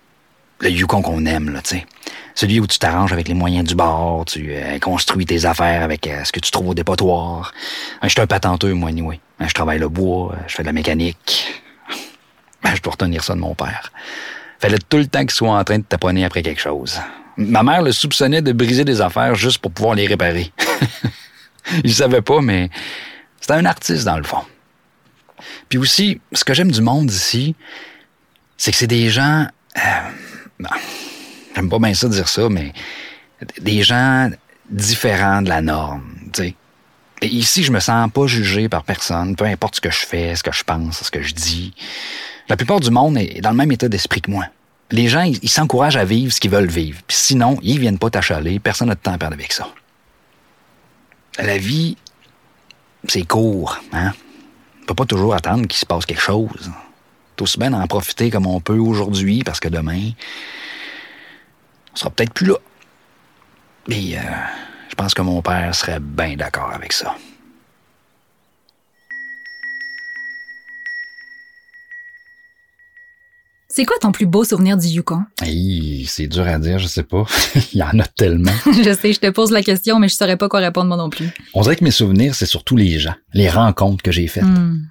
Le 0.61 0.71
Yukon 0.71 1.03
qu'on 1.03 1.27
aime, 1.27 1.51
là, 1.51 1.61
tu 1.63 1.77
sais. 1.77 1.87
Celui 2.35 2.61
où 2.61 2.67
tu 2.67 2.79
t'arranges 2.79 3.13
avec 3.13 3.29
les 3.29 3.35
moyens 3.35 3.67
du 3.67 3.75
bord, 3.75 4.25
tu 4.27 4.49
euh, 4.51 4.79
construis 4.79 5.25
tes 5.27 5.45
affaires 5.47 5.83
avec 5.83 6.07
euh, 6.07 6.25
ce 6.25 6.33
que 6.33 6.41
tu 6.41 6.51
trouves 6.51 6.69
au 6.69 6.75
dépotoir. 6.75 7.53
Hein, 8.01 8.09
je 8.09 8.09
suis 8.11 8.21
un 8.21 8.27
patenteux, 8.27 8.73
moi, 8.75 8.91
anyway. 8.91 9.21
Hein, 9.39 9.47
je 9.49 9.55
travaille 9.55 9.79
le 9.79 9.89
bois, 9.89 10.33
euh, 10.33 10.37
je 10.47 10.55
fais 10.55 10.63
de 10.63 10.67
la 10.67 10.73
mécanique. 10.73 11.63
Ben, 12.63 12.75
je 12.75 12.83
dois 12.83 12.93
retenir 12.93 13.23
ça 13.25 13.35
de 13.35 13.41
mon 13.41 13.55
père. 13.55 13.93
Fallait 14.59 14.79
tout 14.79 14.97
le 14.99 15.07
temps 15.07 15.21
qu'il 15.21 15.31
soit 15.31 15.51
en 15.51 15.65
train 15.65 15.79
de 15.79 15.85
taponner 15.85 16.25
après 16.25 16.43
quelque 16.43 16.61
chose. 16.61 17.01
Ma 17.37 17.63
mère 17.63 17.83
le 17.83 17.93
soupçonnait 17.93 18.41
de 18.41 18.53
briser 18.53 18.85
des 18.85 19.01
affaires 19.03 19.35
juste 19.35 19.59
pour 19.59 19.71
pouvoir 19.71 19.95
les 19.95 20.07
réparer. 20.07 20.53
Il 21.85 21.93
savait 21.95 22.23
pas, 22.23 22.41
mais 22.41 22.71
c'était 23.41 23.55
un 23.55 23.67
artiste 23.67 24.05
dans 24.05 24.17
le 24.17 24.25
fond. 24.25 24.43
Puis 25.69 25.79
aussi, 25.79 26.21
ce 26.33 26.45
que 26.45 26.55
j'aime 26.55 26.71
du 26.71 26.81
monde 26.81 27.11
ici, 27.11 27.55
c'est 28.57 28.71
que 28.71 28.77
c'est 28.79 28.87
des 28.87 29.11
gens. 29.11 29.47
euh, 29.77 29.81
non, 30.59 30.71
j'aime 31.55 31.69
pas 31.69 31.79
bien 31.79 31.95
ça 31.95 32.09
dire 32.09 32.29
ça, 32.29 32.49
mais 32.49 32.73
des 33.61 33.83
gens 33.83 34.31
différents 34.71 35.43
de 35.43 35.49
la 35.49 35.61
norme, 35.61 36.03
tu 36.33 36.43
sais. 36.43 36.55
Ici, 37.23 37.63
je 37.63 37.73
me 37.73 37.81
sens 37.81 38.11
pas 38.13 38.27
jugé 38.27 38.69
par 38.69 38.85
personne, 38.85 39.37
peu 39.37 39.45
importe 39.45 39.77
ce 39.77 39.81
que 39.81 39.91
je 39.91 40.05
fais, 40.05 40.37
ce 40.37 40.43
que 40.43 40.53
je 40.53 40.63
pense, 40.65 41.03
ce 41.03 41.11
que 41.11 41.23
je 41.23 41.35
dis. 41.35 41.75
La 42.49 42.57
plupart 42.57 42.79
du 42.79 42.91
monde 42.91 43.17
est 43.17 43.41
dans 43.41 43.51
le 43.51 43.57
même 43.57 43.73
état 43.73 43.89
d'esprit 43.89 44.21
que 44.21 44.31
moi. 44.31 44.47
Les 44.91 45.09
gens, 45.09 45.23
ils 45.23 45.39
ils 45.43 45.49
s'encouragent 45.49 45.97
à 45.97 46.05
vivre 46.05 46.33
ce 46.33 46.41
qu'ils 46.41 46.51
veulent 46.51 46.69
vivre. 46.69 47.01
Puis 47.07 47.17
sinon, 47.17 47.59
ils 47.63 47.81
viennent 47.81 47.99
pas 47.99 48.11
t'achaler. 48.11 48.59
Personne 48.59 48.89
n'a 48.89 48.95
de 48.95 49.01
temps 49.01 49.15
à 49.15 49.19
perdre 49.19 49.35
avec 49.35 49.53
ça. 49.53 49.67
La 51.39 51.57
vie, 51.57 51.97
c'est 53.09 53.27
court, 53.27 53.79
hein? 53.93 54.13
On 54.83 54.87
peut 54.87 54.95
pas 54.95 55.07
toujours 55.07 55.35
attendre 55.35 55.67
qu'il 55.67 55.79
se 55.79 55.87
passe 55.87 56.07
quelque 56.07 56.23
chose. 56.23 56.71
Aussi 57.41 57.59
bien 57.59 57.71
d'en 57.71 57.87
profiter 57.87 58.31
comme 58.31 58.47
on 58.47 58.61
peut 58.61 58.79
aujourd'hui, 58.79 59.43
parce 59.45 59.61
que 59.61 59.69
demain, 59.69 60.11
on 61.93 61.97
sera 61.97 62.11
peut-être 62.11 62.33
plus 62.33 62.47
là. 62.47 62.57
Et 63.89 64.19
euh, 64.19 64.21
je 64.89 64.95
pense 64.95 65.15
que 65.15 65.23
mon 65.23 65.43
père 65.43 65.75
serait 65.75 66.01
bien 66.01 66.37
d'accord 66.37 66.71
avec 66.73 66.93
ça. 66.93 67.17
C'est 73.77 73.85
quoi 73.85 73.99
ton 74.01 74.11
plus 74.11 74.25
beau 74.25 74.43
souvenir 74.43 74.79
du 74.79 74.87
Yukon? 74.87 75.25
Hey, 75.43 76.07
c'est 76.09 76.29
dur 76.29 76.47
à 76.47 76.59
dire, 76.59 76.79
je 76.79 76.87
sais 76.87 77.03
pas. 77.03 77.25
Il 77.75 77.79
y 77.79 77.83
en 77.83 77.99
a 77.99 78.07
tellement. 78.07 78.55
je 78.67 78.97
sais, 78.99 79.13
je 79.13 79.21
te 79.21 79.29
pose 79.29 79.51
la 79.51 79.63
question, 79.63 79.99
mais 79.99 80.09
je 80.09 80.15
saurais 80.15 80.39
pas 80.39 80.49
quoi 80.49 80.61
répondre 80.61 80.87
moi 80.87 80.97
non 80.97 81.11
plus. 81.11 81.29
On 81.53 81.61
dirait 81.61 81.77
que 81.77 81.85
mes 81.85 81.91
souvenirs, 81.91 82.35
c'est 82.35 82.47
surtout 82.47 82.77
les 82.77 82.99
gens, 82.99 83.15
les 83.35 83.51
rencontres 83.51 84.03
que 84.03 84.13
j'ai 84.13 84.29
faites. 84.29 84.45
Hmm. 84.45 84.87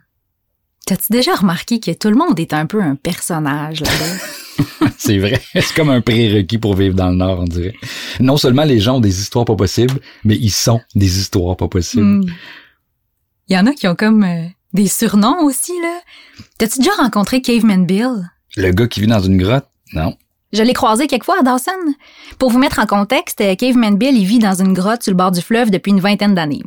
T'as-tu 0.86 1.12
déjà 1.12 1.34
remarqué 1.34 1.80
que 1.80 1.92
tout 1.92 2.10
le 2.10 2.16
monde 2.16 2.40
est 2.40 2.54
un 2.54 2.68
peu 2.68 2.80
un 2.80 2.96
personnage 2.96 3.82
là-bas? 3.82 4.90
c'est 4.98 5.18
vrai. 5.18 5.42
C'est 5.54 5.74
comme 5.74 5.90
un 5.90 6.02
prérequis 6.02 6.60
pour 6.60 6.76
vivre 6.76 6.94
dans 6.94 7.10
le 7.10 7.16
Nord, 7.16 7.40
on 7.40 7.46
dirait. 7.46 7.74
Non 8.20 8.38
seulement 8.38 8.64
les 8.64 8.80
gens 8.80 8.98
ont 8.98 9.02
des 9.02 9.20
histoires 9.20 9.46
pas 9.46 9.56
possibles, 9.56 10.00
mais 10.24 10.36
ils 10.36 10.52
sont 10.52 10.82
des 10.94 11.20
histoires 11.20 11.58
pas 11.58 11.68
possibles. 11.68 12.04
Hmm. 12.04 12.26
Il 13.48 13.56
y 13.56 13.60
en 13.60 13.66
a 13.66 13.74
qui 13.74 13.88
ont 13.88 13.96
comme 13.96 14.24
euh, 14.24 14.46
des 14.74 14.88
surnoms 14.88 15.44
aussi, 15.44 15.74
là. 15.82 16.02
T'as-tu 16.60 16.80
déjà 16.80 16.92
rencontré 16.94 17.42
Caveman 17.42 17.86
Bill? 17.86 18.30
Le 18.56 18.72
gars 18.72 18.88
qui 18.88 19.02
vit 19.02 19.08
dans 19.08 19.20
une 19.20 19.38
grotte, 19.38 19.68
non. 19.94 20.16
Je 20.54 20.62
l'ai 20.62 20.74
croisé 20.74 21.08
quelques 21.08 21.26
fois 21.26 21.40
à 21.40 21.44
Dawson. 21.44 21.72
Pour 22.38 22.50
vous 22.50 22.60
mettre 22.60 22.80
en 22.80 22.86
contexte, 22.86 23.42
euh, 23.42 23.56
Caveman 23.56 23.98
Bill, 23.98 24.16
il 24.16 24.26
vit 24.26 24.40
dans 24.40 24.62
une 24.62 24.74
grotte 24.74 25.04
sur 25.04 25.12
le 25.12 25.18
bord 25.18 25.32
du 25.32 25.42
fleuve 25.42 25.72
depuis 25.72 25.92
une 25.92 26.00
vingtaine 26.00 26.36
d'années. 26.36 26.64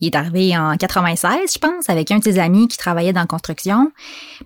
Il 0.00 0.06
est 0.06 0.16
arrivé 0.16 0.56
en 0.56 0.76
96, 0.76 1.52
je 1.54 1.58
pense, 1.58 1.88
avec 1.88 2.10
un 2.10 2.18
de 2.18 2.24
ses 2.24 2.38
amis 2.38 2.68
qui 2.68 2.78
travaillait 2.78 3.12
dans 3.12 3.20
la 3.20 3.26
construction. 3.26 3.90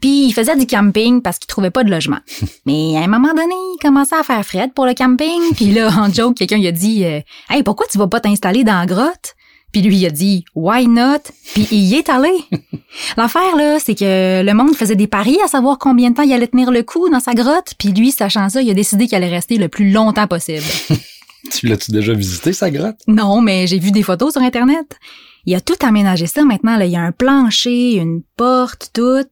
Puis 0.01 0.27
il 0.27 0.33
faisait 0.33 0.57
du 0.57 0.67
camping 0.67 1.23
parce 1.23 1.39
qu'il 1.39 1.47
trouvait 1.47 1.71
pas 1.71 1.85
de 1.85 1.91
logement. 1.91 2.19
Mais 2.67 2.97
à 2.97 3.01
un 3.01 3.07
moment 3.07 3.35
donné, 3.35 3.55
il 3.55 3.79
commençait 3.81 4.17
à 4.17 4.23
faire 4.23 4.45
fret 4.45 4.71
pour 4.75 4.87
le 4.87 4.95
camping. 4.95 5.55
Puis 5.55 5.73
là, 5.73 5.91
en 5.99 6.13
joke, 6.13 6.37
quelqu'un 6.37 6.59
lui 6.59 6.67
a 6.67 6.73
dit 6.73 7.05
euh, 7.05 7.21
Hey, 7.51 7.63
pourquoi 7.63 7.87
tu 7.91 7.99
vas 7.99 8.07
pas 8.09 8.21
t'installer 8.21 8.65
dans 8.65 8.79
la 8.79 8.87
grotte? 8.87 9.35
Puis 9.73 9.83
lui, 9.83 9.97
il 9.97 10.07
a 10.07 10.11
dit 10.11 10.45
Why 10.55 10.87
not? 10.87 11.19
Puis 11.55 11.69
il 11.71 11.85
y 11.85 11.95
est 11.97 12.09
allé. 12.09 12.33
L'affaire, 13.17 13.57
là, 13.57 13.79
c'est 13.79 13.95
que 13.95 14.43
le 14.43 14.53
monde 14.55 14.75
faisait 14.75 14.97
des 14.97 15.07
paris 15.07 15.39
à 15.45 15.49
savoir 15.49 15.79
combien 15.79 16.11
de 16.11 16.15
temps 16.15 16.23
il 16.23 16.33
allait 16.33 16.47
tenir 16.47 16.71
le 16.71 16.83
coup 16.83 17.09
dans 17.11 17.21
sa 17.21 17.35
grotte. 17.35 17.75
Puis 17.79 17.91
lui, 17.91 18.11
sachant 18.11 18.49
ça, 18.49 18.63
il 18.63 18.71
a 18.71 18.75
décidé 18.75 19.07
qu'il 19.07 19.17
allait 19.17 19.29
rester 19.29 19.59
le 19.59 19.69
plus 19.69 19.91
longtemps 19.91 20.27
possible. 20.27 20.65
Tu 21.51 21.69
l'as-tu 21.69 21.93
déjà 21.93 22.13
visité, 22.13 22.53
sa 22.53 22.71
grotte? 22.71 22.97
Non, 23.07 23.41
mais 23.41 23.67
j'ai 23.67 23.79
vu 23.79 23.93
des 23.93 24.03
photos 24.03 24.33
sur 24.33 24.43
Internet. 24.43 24.99
Il 25.47 25.55
a 25.55 25.61
tout 25.61 25.75
aménagé 25.83 26.27
ça 26.27 26.45
maintenant. 26.45 26.77
Là. 26.77 26.85
Il 26.87 26.93
y 26.93 26.97
a 26.97 27.03
un 27.03 27.13
plancher, 27.13 27.95
une 27.97 28.23
porte, 28.37 28.91
tout. 28.93 29.25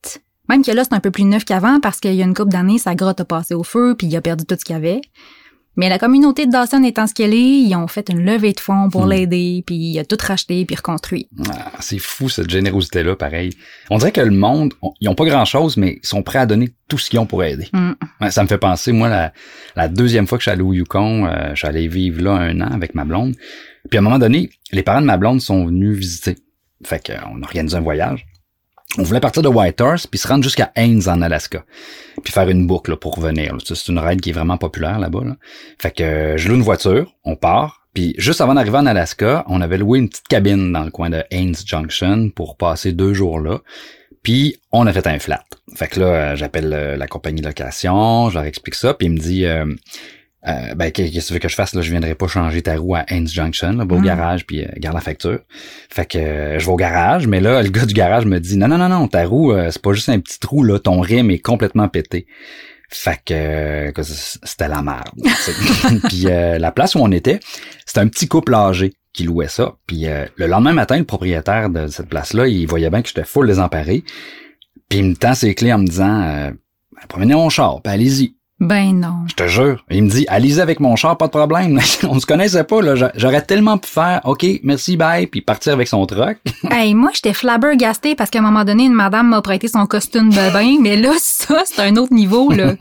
Même 0.48 0.64
que 0.64 0.70
là, 0.70 0.84
c'est 0.84 0.94
un 0.94 1.00
peu 1.00 1.10
plus 1.10 1.24
neuf 1.24 1.44
qu'avant 1.44 1.80
parce 1.80 2.00
qu'il 2.00 2.14
y 2.14 2.22
a 2.22 2.24
une 2.24 2.34
couple 2.34 2.52
d'années, 2.52 2.78
sa 2.78 2.94
grotte 2.94 3.20
a 3.20 3.24
passé 3.24 3.54
au 3.54 3.64
feu 3.64 3.94
puis 3.98 4.06
il 4.06 4.16
a 4.16 4.20
perdu 4.20 4.44
tout 4.44 4.56
ce 4.58 4.64
qu'il 4.64 4.74
y 4.74 4.76
avait. 4.76 5.00
Mais 5.76 5.88
la 5.88 5.98
communauté 5.98 6.46
de 6.46 6.52
Dawson 6.52 6.84
étant 6.84 7.08
ce 7.08 7.14
qu'elle 7.14 7.34
est, 7.34 7.36
ils 7.62 7.74
ont 7.74 7.88
fait 7.88 8.08
une 8.08 8.24
levée 8.24 8.52
de 8.52 8.60
fonds 8.60 8.88
pour 8.90 9.06
Hmm. 9.06 9.10
l'aider, 9.10 9.64
puis 9.66 9.74
il 9.74 9.98
a 9.98 10.04
tout 10.04 10.16
racheté 10.24 10.64
puis 10.64 10.76
reconstruit. 10.76 11.28
Ah, 11.50 11.72
c'est 11.80 11.98
fou, 11.98 12.28
cette 12.28 12.48
générosité-là, 12.48 13.16
pareil. 13.16 13.50
On 13.90 13.98
dirait 13.98 14.12
que 14.12 14.20
le 14.20 14.30
monde, 14.30 14.72
on- 14.82 14.92
ils 15.00 15.08
ont 15.08 15.16
pas 15.16 15.24
grand-chose, 15.24 15.76
mais 15.76 15.98
ils 16.00 16.06
sont 16.06 16.22
prêts 16.22 16.38
à 16.38 16.46
donner 16.46 16.68
tout 16.88 16.96
ce 16.98 17.10
qu'ils 17.10 17.18
ont 17.18 17.26
pour 17.26 17.42
aider. 17.42 17.68
Hmm. 17.72 17.94
Ça 18.30 18.44
me 18.44 18.48
fait 18.48 18.58
penser, 18.58 18.92
moi, 18.92 19.08
la, 19.08 19.32
la 19.74 19.88
deuxième 19.88 20.28
fois 20.28 20.38
que 20.38 20.44
je 20.44 20.50
suis 20.50 20.52
allé 20.52 20.62
au 20.62 20.72
Yukon, 20.72 21.26
euh, 21.26 21.50
je 21.54 21.56
suis 21.56 21.66
allé 21.66 21.88
vivre 21.88 22.22
là 22.22 22.34
un 22.34 22.60
an 22.60 22.70
avec 22.70 22.94
ma 22.94 23.04
blonde. 23.04 23.34
Puis 23.90 23.98
à 23.98 24.00
un 24.00 24.02
moment 24.02 24.18
donné, 24.18 24.50
les 24.72 24.82
parents 24.82 25.00
de 25.00 25.06
ma 25.06 25.16
blonde 25.16 25.40
sont 25.40 25.66
venus 25.66 25.96
visiter. 25.96 26.36
Fait 26.84 27.04
qu'on 27.04 27.42
a 27.42 27.44
organisé 27.44 27.76
un 27.76 27.80
voyage. 27.80 28.26
on 28.98 29.02
voulait 29.02 29.20
partir 29.20 29.42
de 29.42 29.48
Whitehorse 29.48 30.06
puis 30.06 30.18
se 30.18 30.28
rendre 30.28 30.44
jusqu'à 30.44 30.72
Haines 30.74 31.08
en 31.08 31.22
Alaska. 31.22 31.64
Puis 32.22 32.32
faire 32.32 32.48
une 32.48 32.66
boucle 32.66 32.96
pour 32.96 33.16
revenir. 33.16 33.56
C'est 33.64 33.88
une 33.88 33.98
ride 33.98 34.20
qui 34.20 34.30
est 34.30 34.34
vraiment 34.34 34.58
populaire 34.58 34.98
là-bas. 34.98 35.24
là. 35.24 35.36
Fait 35.80 35.90
que 35.90 36.02
euh, 36.02 36.36
je 36.36 36.48
loue 36.48 36.56
une 36.56 36.62
voiture, 36.62 37.14
on 37.24 37.36
part. 37.36 37.86
Puis 37.94 38.14
juste 38.18 38.40
avant 38.40 38.54
d'arriver 38.54 38.78
en 38.78 38.86
Alaska, 38.86 39.44
on 39.46 39.60
avait 39.60 39.78
loué 39.78 40.00
une 40.00 40.08
petite 40.08 40.26
cabine 40.28 40.72
dans 40.72 40.82
le 40.82 40.90
coin 40.90 41.10
de 41.10 41.22
Haines 41.30 41.54
Junction 41.64 42.30
pour 42.30 42.56
passer 42.56 42.92
deux 42.92 43.14
jours 43.14 43.38
là. 43.38 43.60
Puis 44.24 44.56
on 44.72 44.86
a 44.86 44.92
fait 44.92 45.06
un 45.06 45.18
flat. 45.20 45.44
Fait 45.76 45.86
que 45.86 46.00
là, 46.00 46.06
euh, 46.06 46.36
j'appelle 46.36 46.72
euh, 46.72 46.96
la 46.96 47.06
compagnie 47.06 47.40
de 47.40 47.46
location, 47.46 48.30
je 48.30 48.34
leur 48.34 48.44
explique 48.44 48.74
ça, 48.74 48.94
puis 48.94 49.06
il 49.06 49.12
me 49.12 49.18
dit 49.18 49.44
euh, 49.44 49.66
euh, 50.46 50.74
ben 50.74 50.90
qu'est-ce 50.92 51.10
que 51.10 51.26
tu 51.26 51.32
veux 51.32 51.38
que 51.38 51.48
je 51.48 51.54
fasse 51.54 51.74
là, 51.74 51.80
je 51.82 51.90
viendrai 51.90 52.14
pas 52.14 52.26
changer 52.26 52.62
ta 52.62 52.76
roue 52.76 52.94
à 52.96 53.04
Haines 53.08 53.28
Junction, 53.28 53.72
là, 53.72 53.84
va 53.84 53.96
au 53.96 54.00
Mm. 54.00 54.04
garage 54.04 54.46
puis 54.46 54.62
euh, 54.62 54.68
garde 54.76 54.94
la 54.94 55.00
facture. 55.00 55.40
Fait 55.90 56.06
que 56.06 56.18
euh, 56.18 56.58
je 56.58 56.66
vais 56.66 56.72
au 56.72 56.76
garage, 56.76 57.26
mais 57.26 57.40
là 57.40 57.62
le 57.62 57.70
gars 57.70 57.86
du 57.86 57.94
garage 57.94 58.26
me 58.26 58.38
dit 58.38 58.56
non 58.56 58.68
non 58.68 58.78
non 58.78 58.88
non, 58.88 59.08
ta 59.08 59.24
roue 59.26 59.54
c'est 59.70 59.80
pas 59.82 59.92
juste 59.92 60.08
un 60.08 60.20
petit 60.20 60.38
trou 60.38 60.62
là, 60.62 60.78
ton 60.78 61.00
rim 61.00 61.30
est 61.30 61.38
complètement 61.38 61.88
pété. 61.88 62.26
Fait 62.90 63.18
que, 63.24 63.92
c'était 64.44 64.68
la 64.68 64.80
merde. 64.82 65.08
puis 66.08 66.26
euh, 66.26 66.58
la 66.58 66.70
place 66.70 66.94
où 66.94 66.98
on 67.00 67.10
était, 67.10 67.40
c'était 67.84 68.00
un 68.00 68.06
petit 68.08 68.28
couple 68.28 68.54
âgé 68.54 68.92
qui 69.12 69.24
louait 69.24 69.48
ça. 69.48 69.74
Puis 69.86 70.06
euh, 70.06 70.26
le 70.36 70.46
lendemain 70.46 70.74
matin, 70.74 70.98
le 70.98 71.04
propriétaire 71.04 71.70
de 71.70 71.88
cette 71.88 72.08
place-là, 72.08 72.46
il 72.46 72.66
voyait 72.68 72.90
bien 72.90 73.02
que 73.02 73.08
j'étais 73.08 73.24
full 73.24 73.48
désemparé. 73.48 74.04
Puis 74.88 74.98
il 75.00 75.06
me 75.06 75.16
tend 75.16 75.34
ses 75.34 75.54
clés 75.56 75.72
en 75.72 75.78
me 75.78 75.86
disant 75.86 76.22
euh, 76.22 76.50
Ben, 76.92 77.02
Promenez 77.08 77.34
mon 77.34 77.48
char, 77.48 77.80
puis 77.82 77.92
allez-y. 77.92 78.36
Ben 78.60 78.92
non. 79.00 79.24
Je 79.28 79.34
te 79.34 79.48
jure. 79.48 79.84
Il 79.90 80.04
me 80.04 80.08
dit 80.10 80.24
Allez-y 80.28 80.60
avec 80.60 80.78
mon 80.80 80.94
char, 80.96 81.18
pas 81.18 81.26
de 81.26 81.32
problème. 81.32 81.80
on 82.04 82.20
se 82.20 82.26
connaissait 82.26 82.64
pas, 82.64 82.80
là. 82.82 82.94
J'a- 82.94 83.12
J'aurais 83.16 83.42
tellement 83.42 83.78
pu 83.78 83.88
faire 83.88 84.20
OK, 84.24 84.46
merci, 84.62 84.96
bye, 84.96 85.26
puis 85.26 85.40
partir 85.40 85.72
avec 85.72 85.88
son 85.88 86.06
truck. 86.06 86.38
hey, 86.70 86.94
moi, 86.94 87.10
j'étais 87.14 87.32
flabbergastée 87.32 88.14
parce 88.14 88.30
qu'à 88.30 88.38
un 88.38 88.42
moment 88.42 88.64
donné, 88.64 88.84
une 88.84 88.92
madame 88.94 89.28
m'a 89.28 89.42
prêté 89.42 89.66
son 89.68 89.86
costume 89.86 90.30
de 90.30 90.52
bain, 90.52 90.78
mais 90.80 90.96
là, 90.96 91.12
ça, 91.18 91.62
c'est 91.66 91.82
un 91.82 91.96
autre 91.96 92.14
niveau, 92.14 92.50
là. 92.52 92.74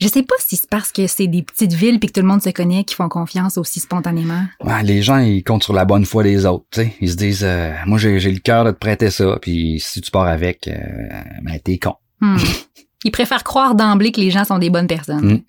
Je 0.00 0.06
sais 0.06 0.22
pas 0.22 0.36
si 0.38 0.54
c'est 0.56 0.70
parce 0.70 0.92
que 0.92 1.08
c'est 1.08 1.26
des 1.26 1.42
petites 1.42 1.72
villes 1.72 1.98
puis 1.98 2.08
que 2.08 2.12
tout 2.12 2.20
le 2.20 2.28
monde 2.28 2.40
se 2.42 2.50
connaît 2.50 2.84
qui 2.84 2.94
font 2.94 3.08
confiance 3.08 3.58
aussi 3.58 3.80
spontanément. 3.80 4.42
Ouais, 4.62 4.82
les 4.84 5.02
gens, 5.02 5.18
ils 5.18 5.42
comptent 5.42 5.64
sur 5.64 5.72
la 5.72 5.84
bonne 5.84 6.04
foi 6.04 6.22
des 6.22 6.46
autres. 6.46 6.66
tu 6.70 6.82
sais. 6.82 6.94
Ils 7.00 7.10
se 7.10 7.16
disent 7.16 7.42
euh, 7.42 7.72
Moi, 7.86 7.98
j'ai 7.98 8.20
j'ai 8.20 8.30
le 8.30 8.38
cœur 8.38 8.64
de 8.64 8.70
te 8.70 8.76
prêter 8.78 9.10
ça, 9.10 9.38
puis 9.42 9.80
si 9.80 10.00
tu 10.00 10.10
pars 10.12 10.26
avec, 10.26 10.68
euh, 10.68 10.76
ben, 11.42 11.58
t'es 11.64 11.78
con. 11.78 11.94
Hmm. 12.20 12.36
Ils 13.04 13.10
préfèrent 13.10 13.44
croire 13.44 13.74
d'emblée 13.74 14.12
que 14.12 14.20
les 14.20 14.30
gens 14.30 14.44
sont 14.44 14.58
des 14.58 14.70
bonnes 14.70 14.86
personnes. 14.86 15.34
Mm. 15.34 15.42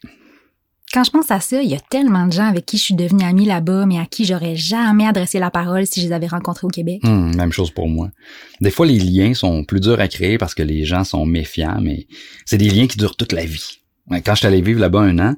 Quand 0.91 1.03
je 1.03 1.11
pense 1.11 1.29
à 1.29 1.39
ça, 1.39 1.61
il 1.61 1.69
y 1.69 1.75
a 1.75 1.79
tellement 1.79 2.25
de 2.25 2.31
gens 2.31 2.47
avec 2.47 2.65
qui 2.65 2.77
je 2.77 2.83
suis 2.83 2.95
devenue 2.95 3.23
amie 3.23 3.45
là-bas, 3.45 3.85
mais 3.85 3.99
à 3.99 4.07
qui 4.07 4.25
j'aurais 4.25 4.55
jamais 4.55 5.05
adressé 5.05 5.37
la 5.37 5.51
parole 5.51 5.85
si 5.85 6.01
je 6.01 6.07
les 6.07 6.13
avais 6.13 6.25
rencontrés 6.25 6.65
au 6.65 6.69
Québec. 6.69 7.01
Hum, 7.03 7.35
même 7.35 7.51
chose 7.51 7.69
pour 7.69 7.87
moi. 7.87 8.09
Des 8.59 8.71
fois, 8.71 8.87
les 8.87 8.97
liens 8.97 9.35
sont 9.35 9.63
plus 9.63 9.79
durs 9.79 9.99
à 9.99 10.07
créer 10.07 10.39
parce 10.39 10.55
que 10.55 10.63
les 10.63 10.85
gens 10.85 11.03
sont 11.03 11.27
méfiants, 11.27 11.79
mais 11.79 12.07
c'est 12.45 12.57
des 12.57 12.69
liens 12.69 12.87
qui 12.87 12.97
durent 12.97 13.15
toute 13.15 13.33
la 13.33 13.45
vie. 13.45 13.81
Quand 14.09 14.33
je 14.33 14.39
suis 14.39 14.47
allé 14.47 14.61
vivre 14.61 14.79
là-bas 14.79 15.01
un 15.01 15.19
an, 15.19 15.35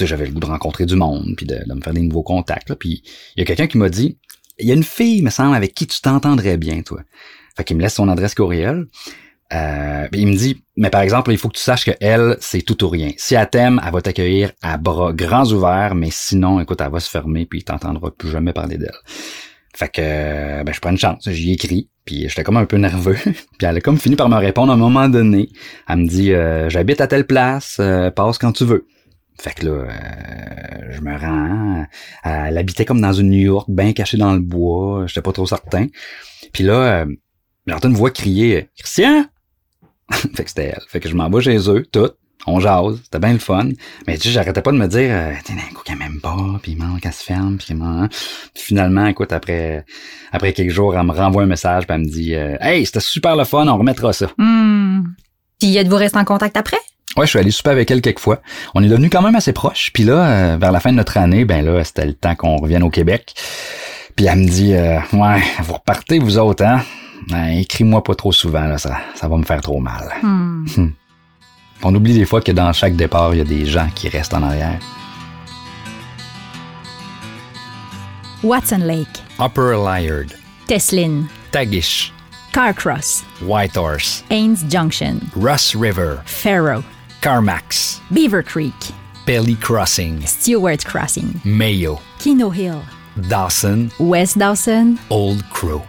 j'avais 0.00 0.26
le 0.26 0.32
goût 0.32 0.40
de 0.40 0.46
rencontrer 0.46 0.86
du 0.86 0.96
monde, 0.96 1.34
puis 1.36 1.46
de, 1.46 1.60
de 1.64 1.74
me 1.74 1.80
faire 1.80 1.94
des 1.94 2.00
nouveaux 2.00 2.22
contacts. 2.24 2.68
Là, 2.68 2.76
puis 2.76 3.02
il 3.36 3.40
y 3.40 3.42
a 3.42 3.44
quelqu'un 3.44 3.68
qui 3.68 3.78
m'a 3.78 3.88
dit, 3.88 4.18
il 4.58 4.66
y 4.66 4.72
a 4.72 4.74
une 4.74 4.84
fille, 4.84 5.22
me 5.22 5.30
semble, 5.30 5.54
avec 5.54 5.74
qui 5.74 5.86
tu 5.86 6.00
t'entendrais 6.00 6.56
bien, 6.56 6.82
toi. 6.82 7.02
Fait 7.56 7.64
qu'il 7.64 7.76
me 7.76 7.82
laisse 7.82 7.94
son 7.94 8.08
adresse 8.08 8.34
courriel. 8.34 8.86
Euh, 9.52 10.06
il 10.12 10.26
me 10.26 10.36
dit, 10.36 10.62
mais 10.76 10.90
par 10.90 11.00
exemple, 11.00 11.32
il 11.32 11.38
faut 11.38 11.48
que 11.48 11.56
tu 11.56 11.62
saches 11.62 11.86
que 11.86 11.92
elle, 12.00 12.36
c'est 12.40 12.62
tout 12.62 12.84
ou 12.84 12.88
rien. 12.88 13.10
Si 13.16 13.34
elle 13.34 13.48
t'aime, 13.48 13.80
elle 13.84 13.92
va 13.92 14.02
t'accueillir 14.02 14.52
à 14.62 14.76
bras 14.76 15.12
grands 15.12 15.50
ouverts, 15.52 15.94
mais 15.94 16.10
sinon, 16.10 16.60
écoute, 16.60 16.80
elle 16.80 16.90
va 16.90 17.00
se 17.00 17.08
fermer 17.08 17.46
puis 17.46 17.64
t'entendras 17.64 18.10
plus 18.10 18.30
jamais 18.30 18.52
parler 18.52 18.76
d'elle. 18.76 18.98
Fait 19.74 19.88
que, 19.88 20.00
euh, 20.02 20.64
ben, 20.64 20.72
je 20.72 20.80
prends 20.80 20.90
une 20.90 20.98
chance. 20.98 21.28
J'y 21.30 21.52
écris, 21.52 21.88
puis 22.04 22.28
j'étais 22.28 22.42
comme 22.42 22.56
un 22.56 22.64
peu 22.64 22.76
nerveux. 22.76 23.16
puis 23.24 23.34
elle 23.62 23.76
a 23.76 23.80
comme 23.80 23.98
fini 23.98 24.16
par 24.16 24.28
me 24.28 24.36
répondre 24.36 24.72
à 24.72 24.74
un 24.74 24.78
moment 24.78 25.08
donné. 25.08 25.48
Elle 25.88 25.98
me 25.98 26.08
dit, 26.08 26.32
euh, 26.32 26.68
j'habite 26.68 27.00
à 27.00 27.06
telle 27.06 27.26
place, 27.26 27.76
euh, 27.80 28.10
passe 28.10 28.38
quand 28.38 28.52
tu 28.52 28.64
veux. 28.64 28.86
Fait 29.40 29.54
que 29.54 29.66
là, 29.66 29.70
euh, 29.70 30.90
je 30.90 31.00
me 31.00 31.16
rends. 31.16 31.86
Elle 32.24 32.58
habitait 32.58 32.84
comme 32.84 33.00
dans 33.00 33.12
une 33.12 33.30
New 33.30 33.38
York, 33.38 33.66
bien 33.70 33.92
cachée 33.92 34.16
dans 34.16 34.32
le 34.32 34.40
bois. 34.40 35.06
J'étais 35.06 35.22
pas 35.22 35.32
trop 35.32 35.46
certain. 35.46 35.86
Puis 36.52 36.64
là, 36.64 37.06
j'entends 37.66 37.88
une 37.88 37.94
voix 37.94 38.10
crier, 38.10 38.68
Christian! 38.76 39.26
fait 40.34 40.44
que 40.44 40.48
c'était 40.48 40.72
elle. 40.74 40.82
Fait 40.88 41.00
que 41.00 41.08
je 41.08 41.14
m'en 41.14 41.28
vais 41.28 41.40
chez 41.40 41.70
eux, 41.70 41.84
tout. 41.90 42.10
On 42.46 42.60
jase, 42.60 43.00
c'était 43.02 43.18
bien 43.18 43.32
le 43.32 43.38
fun. 43.38 43.68
Mais 44.06 44.16
tu 44.16 44.28
sais, 44.28 44.30
j'arrêtais 44.30 44.62
pas 44.62 44.72
de 44.72 44.78
me 44.78 44.86
dire, 44.86 45.10
euh, 45.10 45.32
t'es 45.44 45.52
un 45.52 45.74
coup 45.74 45.82
qu'elle 45.84 45.98
m'aime 45.98 46.20
pas, 46.20 46.36
puis 46.62 46.72
il 46.72 46.78
manque 46.78 47.00
qu'elle 47.00 47.12
se 47.12 47.24
ferme, 47.24 47.58
puis. 47.58 47.74
Puis 47.74 48.62
finalement, 48.62 49.06
écoute, 49.06 49.32
après 49.32 49.84
après 50.32 50.52
quelques 50.52 50.70
jours, 50.70 50.96
elle 50.96 51.04
me 51.04 51.12
renvoie 51.12 51.42
un 51.42 51.46
message, 51.46 51.86
puis 51.86 51.94
elle 51.94 52.02
me 52.02 52.08
dit, 52.08 52.34
euh, 52.34 52.56
hey, 52.60 52.86
c'était 52.86 53.00
super 53.00 53.36
le 53.36 53.44
fun, 53.44 53.66
on 53.66 53.76
remettra 53.76 54.12
ça. 54.12 54.28
Hmm. 54.38 55.02
Puis 55.58 55.76
êtes-vous 55.76 55.96
resté 55.96 56.18
en 56.18 56.24
contact 56.24 56.56
après? 56.56 56.78
Ouais, 57.16 57.26
je 57.26 57.30
suis 57.30 57.38
allé 57.38 57.50
souper 57.50 57.70
avec 57.70 57.90
elle 57.90 58.00
quelques 58.00 58.20
fois. 58.20 58.40
On 58.74 58.82
est 58.82 58.88
devenus 58.88 59.10
quand 59.10 59.22
même 59.22 59.34
assez 59.34 59.52
proches. 59.52 59.90
Puis 59.92 60.04
là, 60.04 60.26
euh, 60.26 60.56
vers 60.58 60.72
la 60.72 60.78
fin 60.78 60.90
de 60.90 60.96
notre 60.96 61.16
année, 61.16 61.44
ben 61.44 61.64
là, 61.64 61.82
c'était 61.82 62.06
le 62.06 62.14
temps 62.14 62.36
qu'on 62.36 62.56
revienne 62.56 62.82
au 62.82 62.90
Québec. 62.90 63.34
Puis 64.14 64.26
elle 64.26 64.38
me 64.38 64.46
dit, 64.48 64.74
euh, 64.74 64.98
ouais, 65.12 65.42
vous 65.60 65.74
repartez 65.74 66.18
vous 66.18 66.38
autres, 66.38 66.64
hein? 66.64 66.82
Écris-moi 67.52 68.02
pas 68.02 68.14
trop 68.14 68.32
souvent, 68.32 68.64
là, 68.64 68.78
ça, 68.78 68.96
ça 69.14 69.28
va 69.28 69.36
me 69.36 69.44
faire 69.44 69.60
trop 69.60 69.80
mal. 69.80 70.12
Hmm. 70.22 70.90
On 71.82 71.94
oublie 71.94 72.12
des 72.12 72.24
fois 72.24 72.40
que 72.40 72.50
dans 72.50 72.72
chaque 72.72 72.96
départ, 72.96 73.32
il 73.34 73.38
y 73.38 73.40
a 73.40 73.44
des 73.44 73.64
gens 73.64 73.88
qui 73.94 74.08
restent 74.08 74.34
en 74.34 74.42
arrière. 74.42 74.80
Watson 78.42 78.78
Lake, 78.84 79.22
Upper 79.40 79.76
Liard, 79.76 80.34
Teslin, 80.66 81.28
Tagish, 81.52 82.12
Carcross, 82.52 83.24
Whitehorse, 83.42 84.24
Ains 84.30 84.68
Junction, 84.68 85.20
Russ 85.36 85.74
River, 85.74 86.20
Faro, 86.26 86.82
Carmax, 87.20 88.00
Beaver 88.10 88.42
Creek, 88.42 88.74
Pelly 89.24 89.56
Crossing, 89.56 90.20
Stewart 90.26 90.84
Crossing, 90.84 91.40
Mayo, 91.44 92.00
Kino 92.18 92.50
Hill, 92.50 92.82
Dawson, 93.28 93.90
West 93.98 94.38
Dawson, 94.38 94.98
Old 95.10 95.42
Crow. 95.50 95.82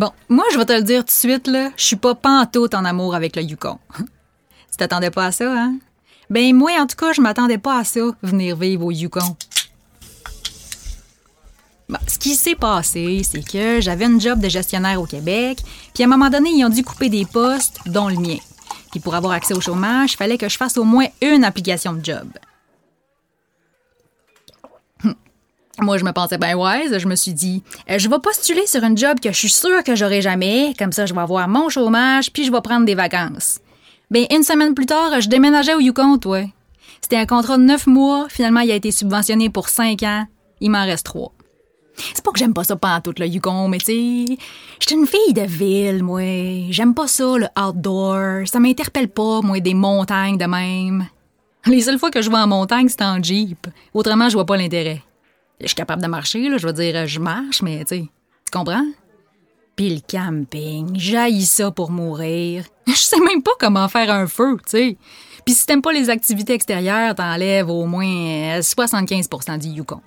Bon, 0.00 0.12
moi, 0.30 0.46
je 0.50 0.56
vais 0.56 0.64
te 0.64 0.72
le 0.72 0.82
dire 0.82 1.00
tout 1.00 1.08
de 1.08 1.10
suite, 1.10 1.46
là, 1.46 1.72
je 1.76 1.84
suis 1.84 1.96
pas 1.96 2.14
pantoute 2.14 2.72
en 2.72 2.86
amour 2.86 3.14
avec 3.14 3.36
le 3.36 3.42
Yukon. 3.42 3.76
tu 3.98 4.76
t'attendais 4.78 5.10
pas 5.10 5.26
à 5.26 5.30
ça, 5.30 5.52
hein? 5.52 5.74
Ben, 6.30 6.56
moi, 6.56 6.70
en 6.80 6.86
tout 6.86 6.96
cas, 6.96 7.12
je 7.12 7.20
m'attendais 7.20 7.58
pas 7.58 7.78
à 7.78 7.84
ça, 7.84 8.00
venir 8.22 8.56
vivre 8.56 8.86
au 8.86 8.90
Yukon. 8.92 9.36
Bon, 11.90 11.98
ce 12.08 12.18
qui 12.18 12.34
s'est 12.34 12.54
passé, 12.54 13.20
c'est 13.30 13.46
que 13.46 13.82
j'avais 13.82 14.06
une 14.06 14.18
job 14.18 14.40
de 14.40 14.48
gestionnaire 14.48 15.02
au 15.02 15.04
Québec, 15.04 15.58
puis 15.92 16.02
à 16.02 16.06
un 16.06 16.08
moment 16.08 16.30
donné, 16.30 16.48
ils 16.48 16.64
ont 16.64 16.70
dû 16.70 16.82
couper 16.82 17.10
des 17.10 17.26
postes, 17.26 17.80
dont 17.84 18.08
le 18.08 18.16
mien. 18.16 18.38
Puis 18.92 19.00
pour 19.00 19.14
avoir 19.14 19.34
accès 19.34 19.52
au 19.52 19.60
chômage, 19.60 20.14
il 20.14 20.16
fallait 20.16 20.38
que 20.38 20.48
je 20.48 20.56
fasse 20.56 20.78
au 20.78 20.84
moins 20.84 21.08
une 21.20 21.44
application 21.44 21.92
de 21.92 22.02
job. 22.02 22.26
Moi, 25.80 25.98
je 25.98 26.04
me 26.04 26.12
pensais 26.12 26.38
bien 26.38 26.56
wise. 26.56 26.98
Je 26.98 27.06
me 27.06 27.16
suis 27.16 27.32
dit, 27.32 27.62
euh, 27.90 27.98
je 27.98 28.08
vais 28.08 28.18
postuler 28.18 28.66
sur 28.66 28.82
une 28.84 28.96
job 28.96 29.18
que 29.20 29.32
je 29.32 29.36
suis 29.36 29.50
sûre 29.50 29.82
que 29.84 29.94
j'aurai 29.94 30.20
jamais. 30.20 30.74
Comme 30.78 30.92
ça, 30.92 31.06
je 31.06 31.14
vais 31.14 31.20
avoir 31.20 31.48
mon 31.48 31.68
chômage, 31.68 32.32
puis 32.32 32.44
je 32.44 32.52
vais 32.52 32.60
prendre 32.60 32.84
des 32.84 32.94
vacances. 32.94 33.60
Ben, 34.10 34.26
une 34.30 34.42
semaine 34.42 34.74
plus 34.74 34.86
tard, 34.86 35.20
je 35.20 35.28
déménageais 35.28 35.74
au 35.74 35.80
Yukon, 35.80 36.18
toi. 36.18 36.42
C'était 37.00 37.16
un 37.16 37.26
contrat 37.26 37.56
de 37.56 37.62
neuf 37.62 37.86
mois. 37.86 38.26
Finalement, 38.28 38.60
il 38.60 38.70
a 38.70 38.74
été 38.74 38.90
subventionné 38.90 39.48
pour 39.48 39.68
cinq 39.68 40.02
ans. 40.02 40.26
Il 40.60 40.70
m'en 40.70 40.84
reste 40.84 41.06
trois. 41.06 41.32
C'est 41.96 42.24
pas 42.24 42.30
que 42.32 42.38
j'aime 42.38 42.54
pas 42.54 42.64
ça 42.64 42.76
tout 43.02 43.14
le 43.18 43.26
Yukon, 43.26 43.68
mais 43.68 43.78
tu 43.78 43.86
sais, 43.86 44.38
j'étais 44.80 44.94
une 44.94 45.06
fille 45.06 45.34
de 45.34 45.42
ville, 45.42 46.02
moi. 46.02 46.22
J'aime 46.70 46.94
pas 46.94 47.06
ça, 47.06 47.36
le 47.36 47.46
outdoor. 47.58 48.46
Ça 48.46 48.60
m'interpelle 48.60 49.08
pas, 49.08 49.40
moi, 49.42 49.60
des 49.60 49.74
montagnes 49.74 50.38
de 50.38 50.46
même. 50.46 51.06
Les 51.66 51.82
seules 51.82 51.98
fois 51.98 52.10
que 52.10 52.22
je 52.22 52.30
vais 52.30 52.36
en 52.36 52.46
montagne, 52.46 52.88
c'est 52.88 53.02
en 53.02 53.22
Jeep. 53.22 53.66
Autrement, 53.92 54.28
je 54.28 54.34
vois 54.34 54.46
pas 54.46 54.56
l'intérêt. 54.56 55.02
Je 55.60 55.66
suis 55.66 55.74
capable 55.74 56.02
de 56.02 56.06
marcher, 56.08 56.58
je 56.58 56.66
veux 56.66 56.72
dire, 56.72 57.06
je 57.06 57.20
marche, 57.20 57.62
mais 57.62 57.84
tu 57.84 58.08
comprends? 58.50 58.86
Puis 59.76 59.94
le 59.94 60.00
camping, 60.00 60.90
j'haïs 60.98 61.46
ça 61.46 61.70
pour 61.70 61.90
mourir. 61.90 62.64
Je 62.86 62.92
sais 62.92 63.20
même 63.20 63.42
pas 63.42 63.52
comment 63.58 63.88
faire 63.88 64.12
un 64.12 64.26
feu, 64.26 64.58
tu 64.64 64.70
sais. 64.70 64.96
Puis 65.46 65.54
si 65.54 65.64
t'aimes 65.64 65.80
pas 65.80 65.92
les 65.92 66.10
activités 66.10 66.52
extérieures, 66.52 67.14
t'enlèves 67.14 67.70
au 67.70 67.86
moins 67.86 68.04
euh, 68.04 68.60
75% 68.60 69.58
du 69.58 69.68
Yukon. 69.68 70.02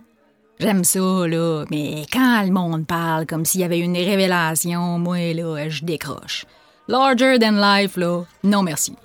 J'aime 0.59 0.83
ça, 0.83 0.99
là, 0.99 1.65
mais 1.71 2.05
quand 2.11 2.43
le 2.43 2.51
monde 2.51 2.85
parle 2.85 3.25
comme 3.25 3.45
s'il 3.45 3.61
y 3.61 3.63
avait 3.63 3.79
une 3.79 3.97
révélation, 3.97 4.99
moi, 4.99 5.33
là, 5.33 5.69
je 5.69 5.83
décroche. 5.83 6.45
Larger 6.87 7.39
than 7.39 7.53
life, 7.53 7.97
là, 7.97 8.23
non 8.43 8.61
merci. 8.61 8.95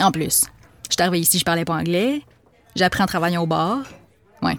En 0.00 0.10
plus, 0.12 0.44
je 0.88 0.94
suis 0.94 1.02
arrivée 1.02 1.20
ici, 1.20 1.38
je 1.38 1.44
parlais 1.44 1.64
pas 1.64 1.74
anglais. 1.74 2.22
J'apprends 2.76 3.04
en 3.04 3.06
travaillant 3.06 3.42
au 3.42 3.46
bar. 3.46 3.78
Ouais. 4.42 4.58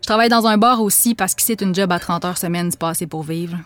Je 0.00 0.06
travaille 0.06 0.28
dans 0.28 0.46
un 0.46 0.56
bar 0.56 0.80
aussi 0.80 1.16
parce 1.16 1.34
que 1.34 1.42
c'est 1.42 1.60
une 1.60 1.74
job 1.74 1.90
à 1.90 1.98
30 1.98 2.24
heures 2.24 2.38
semaine, 2.38 2.70
c'est 2.94 3.06
pour 3.08 3.24
vivre. 3.24 3.58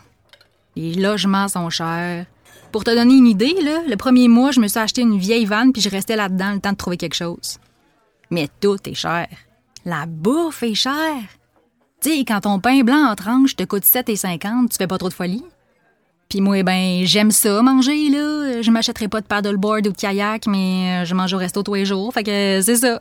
Les 0.75 0.95
logements 0.95 1.49
sont 1.49 1.69
chers. 1.69 2.25
Pour 2.73 2.83
te 2.83 2.91
donner 2.91 3.15
une 3.15 3.27
idée, 3.27 3.55
le 3.61 3.97
premier 3.97 4.27
mois, 4.27 4.53
je 4.53 4.61
me 4.61 4.69
suis 4.69 4.79
acheté 4.79 5.03
une 5.03 5.19
vieille 5.19 5.45
vanne 5.45 5.73
puis 5.73 5.83
je 5.83 5.91
restais 5.91 6.17
là-dedans 6.17 6.53
le 6.55 6.61
temps 6.61 6.73
de 6.73 6.77
trouver 6.77 6.97
quelque 6.97 7.15
chose. 7.15 7.59
Mais 8.31 8.49
tout 8.61 8.79
est 8.87 8.95
cher. 8.95 9.27
La 9.85 10.07
bouffe 10.07 10.63
est 10.63 10.75
chère. 10.75 11.23
Tu 12.01 12.11
sais, 12.11 12.19
quand 12.21 12.41
ton 12.41 12.59
pain 12.59 12.81
blanc 12.81 13.11
en 13.11 13.15
tranche 13.15 13.55
te 13.55 13.65
coûte 13.65 13.85
7,50, 13.85 14.71
tu 14.71 14.77
fais 14.79 14.87
pas 14.87 14.97
trop 14.97 15.11
de 15.11 15.15
folie? 15.15 15.45
Puis 16.31 16.41
moi, 16.41 16.63
ben, 16.63 17.05
j'aime 17.05 17.33
ça, 17.33 17.61
manger, 17.61 18.09
là. 18.09 18.63
Je 18.63 18.71
m'achèterai 18.71 19.09
pas 19.09 19.21
de 19.21 19.27
paddleboard 19.27 19.89
ou 19.89 19.93
de 19.93 19.97
kayak, 19.97 20.47
mais 20.47 21.03
euh, 21.03 21.05
je 21.05 21.15
mange 21.15 21.35
au 21.35 21.39
resto 21.39 21.63
tous 21.63 21.75
les 21.75 21.85
jours, 21.85 22.15
fait 22.15 22.23
que 22.23 22.61
c'est 22.63 22.77
ça. 22.77 23.01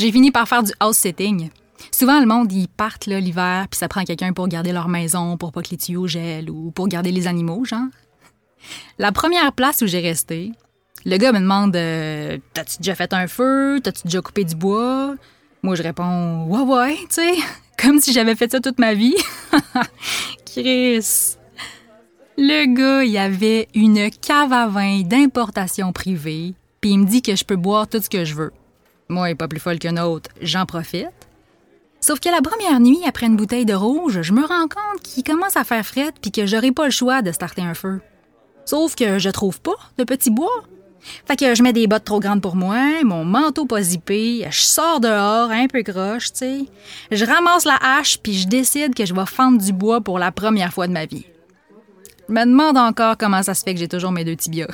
J'ai 0.00 0.12
fini 0.12 0.30
par 0.30 0.48
faire 0.48 0.62
du 0.62 0.72
house-sitting. 0.80 1.50
Souvent, 1.92 2.20
le 2.20 2.26
monde, 2.26 2.50
ils 2.50 2.68
partent 2.68 3.04
l'hiver, 3.04 3.66
puis 3.70 3.76
ça 3.76 3.86
prend 3.86 4.02
quelqu'un 4.02 4.32
pour 4.32 4.48
garder 4.48 4.72
leur 4.72 4.88
maison, 4.88 5.36
pour 5.36 5.52
pas 5.52 5.60
que 5.60 5.68
les 5.72 5.76
tuyaux 5.76 6.06
gèlent 6.06 6.48
ou 6.48 6.70
pour 6.70 6.88
garder 6.88 7.12
les 7.12 7.26
animaux, 7.26 7.66
genre. 7.66 7.84
La 8.98 9.12
première 9.12 9.52
place 9.52 9.82
où 9.82 9.86
j'ai 9.86 10.00
resté, 10.00 10.52
le 11.04 11.18
gars 11.18 11.32
me 11.32 11.40
demande 11.40 11.76
euh, 11.76 12.38
T'as-tu 12.54 12.78
déjà 12.78 12.94
fait 12.94 13.12
un 13.12 13.26
feu? 13.26 13.78
T'as-tu 13.84 14.04
déjà 14.04 14.22
coupé 14.22 14.44
du 14.44 14.54
bois 14.54 15.16
Moi, 15.62 15.74
je 15.74 15.82
réponds 15.82 16.46
Ouais, 16.46 16.62
ouais, 16.62 16.96
tu 17.00 17.16
sais, 17.16 17.34
comme 17.76 18.00
si 18.00 18.14
j'avais 18.14 18.36
fait 18.36 18.50
ça 18.50 18.60
toute 18.60 18.78
ma 18.78 18.94
vie. 18.94 19.16
Chris. 20.46 21.36
Le 22.38 22.74
gars, 22.74 23.04
il 23.04 23.18
avait 23.18 23.68
une 23.74 24.08
cave 24.10 24.54
à 24.54 24.66
vin 24.66 25.02
d'importation 25.02 25.92
privée, 25.92 26.54
puis 26.80 26.92
il 26.92 27.00
me 27.00 27.04
dit 27.04 27.20
que 27.20 27.36
je 27.36 27.44
peux 27.44 27.56
boire 27.56 27.86
tout 27.86 28.00
ce 28.00 28.08
que 28.08 28.24
je 28.24 28.34
veux. 28.34 28.52
Moi, 29.10 29.34
pas 29.34 29.48
plus 29.48 29.58
folle 29.58 29.80
qu'un 29.80 29.96
autre, 29.96 30.30
j'en 30.40 30.66
profite. 30.66 31.08
Sauf 32.00 32.20
que 32.20 32.28
la 32.28 32.40
première 32.40 32.78
nuit, 32.78 33.00
après 33.04 33.26
une 33.26 33.36
bouteille 33.36 33.66
de 33.66 33.74
rouge, 33.74 34.22
je 34.22 34.32
me 34.32 34.46
rends 34.46 34.68
compte 34.68 35.02
qu'il 35.02 35.24
commence 35.24 35.56
à 35.56 35.64
faire 35.64 35.84
fret 35.84 36.12
puis 36.22 36.30
que 36.30 36.46
j'aurai 36.46 36.70
pas 36.70 36.84
le 36.84 36.92
choix 36.92 37.20
de 37.20 37.32
starter 37.32 37.62
un 37.62 37.74
feu. 37.74 38.00
Sauf 38.64 38.94
que 38.94 39.18
je 39.18 39.28
trouve 39.28 39.60
pas 39.60 39.74
de 39.98 40.04
petit 40.04 40.30
bois. 40.30 40.62
Fait 41.26 41.34
que 41.34 41.56
je 41.56 41.62
mets 41.64 41.72
des 41.72 41.88
bottes 41.88 42.04
trop 42.04 42.20
grandes 42.20 42.40
pour 42.40 42.54
moi, 42.54 43.02
mon 43.02 43.24
manteau 43.24 43.66
pas 43.66 43.82
zippé, 43.82 44.46
je 44.48 44.60
sors 44.60 45.00
dehors 45.00 45.50
un 45.50 45.66
peu 45.66 45.82
croche, 45.82 46.30
tu 46.32 46.38
sais. 46.38 46.64
Je 47.10 47.24
ramasse 47.24 47.64
la 47.64 47.78
hache 47.82 48.18
puis 48.22 48.34
je 48.34 48.46
décide 48.46 48.94
que 48.94 49.06
je 49.06 49.14
vais 49.14 49.26
fendre 49.26 49.60
du 49.60 49.72
bois 49.72 50.00
pour 50.00 50.20
la 50.20 50.30
première 50.30 50.72
fois 50.72 50.86
de 50.86 50.92
ma 50.92 51.06
vie. 51.06 51.26
Je 52.28 52.32
me 52.32 52.44
demande 52.44 52.78
encore 52.78 53.16
comment 53.18 53.42
ça 53.42 53.54
se 53.54 53.64
fait 53.64 53.74
que 53.74 53.80
j'ai 53.80 53.88
toujours 53.88 54.12
mes 54.12 54.24
deux 54.24 54.36
tibias. 54.36 54.68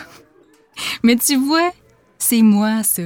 Mais 1.03 1.16
tu 1.16 1.37
vois, 1.37 1.72
c'est 2.18 2.42
moi 2.42 2.83
ça. 2.83 3.03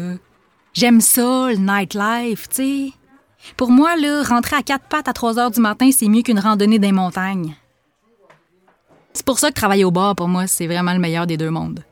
J'aime 0.72 1.00
ça, 1.00 1.50
le 1.50 1.56
nightlife, 1.56 2.48
tu 2.48 2.54
sais. 2.54 2.92
Pour 3.56 3.70
moi, 3.70 3.96
là, 3.96 4.22
rentrer 4.22 4.56
à 4.56 4.62
quatre 4.62 4.86
pattes 4.86 5.08
à 5.08 5.12
3 5.12 5.38
heures 5.38 5.50
du 5.50 5.60
matin, 5.60 5.90
c'est 5.92 6.08
mieux 6.08 6.22
qu'une 6.22 6.38
randonnée 6.38 6.78
des 6.78 6.92
montagnes. 6.92 7.56
C'est 9.12 9.26
pour 9.26 9.38
ça 9.38 9.48
que 9.48 9.54
travailler 9.54 9.84
au 9.84 9.90
bar, 9.90 10.14
pour 10.14 10.28
moi, 10.28 10.46
c'est 10.46 10.66
vraiment 10.66 10.92
le 10.92 10.98
meilleur 10.98 11.26
des 11.26 11.36
deux 11.36 11.50
mondes. 11.50 11.84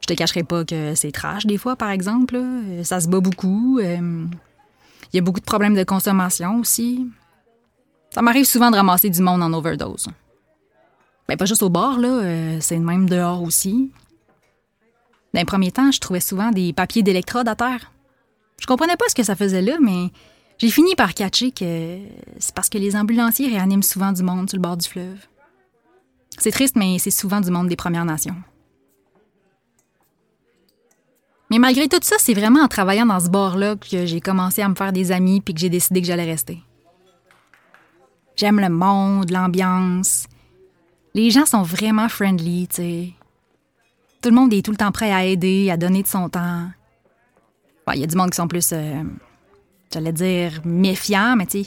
Je 0.00 0.06
te 0.06 0.14
cacherai 0.14 0.44
pas 0.44 0.64
que 0.64 0.94
c'est 0.94 1.10
trash 1.10 1.46
des 1.46 1.58
fois, 1.58 1.74
par 1.74 1.90
exemple. 1.90 2.40
Ça 2.84 3.00
se 3.00 3.08
bat 3.08 3.20
beaucoup. 3.20 3.80
Euh, 3.80 4.24
il 5.12 5.16
y 5.16 5.18
a 5.18 5.22
beaucoup 5.22 5.40
de 5.40 5.44
problèmes 5.44 5.74
de 5.74 5.84
consommation 5.84 6.60
aussi. 6.60 7.06
Ça 8.10 8.22
m'arrive 8.22 8.44
souvent 8.44 8.70
de 8.70 8.76
ramasser 8.76 9.10
du 9.10 9.20
monde 9.20 9.42
en 9.42 9.52
overdose. 9.52 10.06
Mais 11.28 11.34
ben, 11.34 11.38
pas 11.38 11.44
juste 11.44 11.62
au 11.62 11.68
bar, 11.68 11.98
là, 11.98 12.08
euh, 12.08 12.58
c'est 12.60 12.78
même 12.78 13.08
dehors 13.08 13.42
aussi. 13.42 13.90
Dans 15.34 15.40
les 15.40 15.44
premiers 15.44 15.72
temps, 15.72 15.92
je 15.92 16.00
trouvais 16.00 16.20
souvent 16.20 16.50
des 16.50 16.72
papiers 16.72 17.02
d'électrode 17.02 17.48
à 17.48 17.54
terre. 17.54 17.92
Je 18.60 18.66
comprenais 18.66 18.96
pas 18.96 19.08
ce 19.08 19.14
que 19.14 19.22
ça 19.22 19.36
faisait 19.36 19.62
là, 19.62 19.76
mais 19.80 20.10
j'ai 20.58 20.70
fini 20.70 20.94
par 20.96 21.14
catcher 21.14 21.52
que 21.52 21.98
c'est 22.38 22.54
parce 22.54 22.68
que 22.68 22.78
les 22.78 22.96
ambulanciers 22.96 23.48
réaniment 23.48 23.82
souvent 23.82 24.12
du 24.12 24.22
monde 24.22 24.48
sur 24.48 24.56
le 24.56 24.62
bord 24.62 24.76
du 24.76 24.88
fleuve. 24.88 25.26
C'est 26.38 26.50
triste, 26.50 26.76
mais 26.76 26.98
c'est 26.98 27.10
souvent 27.10 27.40
du 27.40 27.50
monde 27.50 27.68
des 27.68 27.76
Premières 27.76 28.04
Nations. 28.04 28.36
Mais 31.50 31.58
malgré 31.58 31.88
tout 31.88 31.98
ça, 32.02 32.16
c'est 32.18 32.34
vraiment 32.34 32.62
en 32.62 32.68
travaillant 32.68 33.06
dans 33.06 33.20
ce 33.20 33.28
bar-là 33.28 33.76
que 33.76 34.04
j'ai 34.04 34.20
commencé 34.20 34.60
à 34.62 34.68
me 34.68 34.74
faire 34.74 34.92
des 34.92 35.12
amis 35.12 35.40
puis 35.40 35.54
que 35.54 35.60
j'ai 35.60 35.70
décidé 35.70 36.00
que 36.00 36.06
j'allais 36.06 36.24
rester. 36.24 36.62
J'aime 38.36 38.60
le 38.60 38.68
monde, 38.68 39.30
l'ambiance. 39.30 40.26
Les 41.14 41.30
gens 41.30 41.46
sont 41.46 41.62
vraiment 41.62 42.08
friendly, 42.08 42.68
tu 42.68 42.76
sais. 42.76 43.14
Tout 44.20 44.30
le 44.30 44.34
monde 44.34 44.52
est 44.52 44.62
tout 44.62 44.70
le 44.70 44.76
temps 44.76 44.92
prêt 44.92 45.12
à 45.12 45.24
aider, 45.24 45.70
à 45.70 45.76
donner 45.76 46.02
de 46.02 46.08
son 46.08 46.28
temps. 46.28 46.68
Il 47.94 48.00
y 48.00 48.04
a 48.04 48.06
du 48.06 48.16
monde 48.16 48.30
qui 48.30 48.36
sont 48.36 48.48
plus 48.48 48.70
euh, 48.72 49.02
j'allais 49.92 50.12
dire 50.12 50.60
méfiant, 50.64 51.36
mais 51.36 51.46
tu 51.46 51.64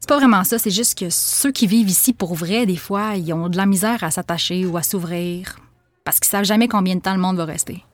c'est 0.00 0.08
pas 0.08 0.18
vraiment 0.18 0.44
ça. 0.44 0.58
C'est 0.58 0.70
juste 0.70 0.98
que 0.98 1.10
ceux 1.10 1.50
qui 1.50 1.66
vivent 1.66 1.88
ici 1.88 2.12
pour 2.12 2.34
vrai, 2.34 2.66
des 2.66 2.76
fois, 2.76 3.16
ils 3.16 3.32
ont 3.32 3.48
de 3.48 3.56
la 3.56 3.66
misère 3.66 4.04
à 4.04 4.10
s'attacher 4.10 4.66
ou 4.66 4.76
à 4.76 4.82
s'ouvrir 4.82 5.58
parce 6.04 6.20
qu'ils 6.20 6.30
savent 6.30 6.44
jamais 6.44 6.68
combien 6.68 6.96
de 6.96 7.00
temps 7.00 7.14
le 7.14 7.20
monde 7.20 7.36
va 7.36 7.44
rester. 7.44 7.84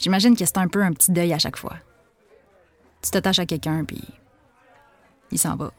J'imagine 0.00 0.36
que 0.36 0.44
c'est 0.44 0.58
un 0.58 0.68
peu 0.68 0.82
un 0.82 0.92
petit 0.92 1.12
deuil 1.12 1.32
à 1.32 1.38
chaque 1.38 1.58
fois. 1.58 1.76
Tu 3.02 3.10
t'attaches 3.10 3.38
à 3.38 3.46
quelqu'un, 3.46 3.84
puis 3.84 4.02
il 5.30 5.38
s'en 5.38 5.56
va. 5.56 5.70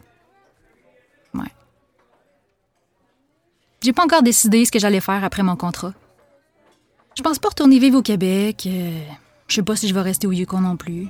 Ouais. 1.34 1.51
J'ai 3.82 3.93
pas 3.93 4.04
encore 4.04 4.21
décidé 4.23 4.63
ce 4.63 4.71
que 4.71 4.80
j'allais 4.80 5.01
faire 5.01 5.23
après 5.23 5.43
mon 5.43 5.56
contrat. 5.56 5.93
Je 7.15 7.21
pense 7.24 7.39
pas 7.39 7.50
retourner 7.50 7.80
vivre 7.80 7.97
au 7.97 8.02
Québec. 8.02 8.67
Euh, 8.67 9.02
je 9.47 9.56
sais 9.56 9.63
pas 9.63 9.76
si 9.76 9.88
je 9.88 9.93
vais 9.93 10.02
rester 10.02 10.28
au 10.28 10.32
Yukon 10.32 10.62
non 10.62 10.78
plus. 10.78 11.08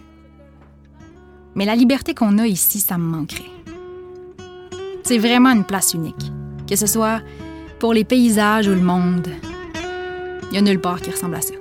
Mais 1.55 1.65
la 1.65 1.75
liberté 1.75 2.13
qu'on 2.13 2.37
a 2.37 2.47
ici, 2.47 2.79
ça 2.79 2.97
me 2.97 3.03
manquerait. 3.03 3.43
C'est 5.03 5.17
vraiment 5.17 5.49
une 5.49 5.65
place 5.65 5.93
unique, 5.93 6.31
que 6.67 6.75
ce 6.75 6.87
soit 6.87 7.21
pour 7.79 7.93
les 7.93 8.03
paysages 8.03 8.67
ou 8.67 8.71
le 8.71 8.81
monde. 8.81 9.27
Il 10.45 10.51
n'y 10.51 10.57
a 10.57 10.61
nulle 10.61 10.81
part 10.81 11.01
qui 11.01 11.11
ressemble 11.11 11.35
à 11.35 11.41
ça. 11.41 11.53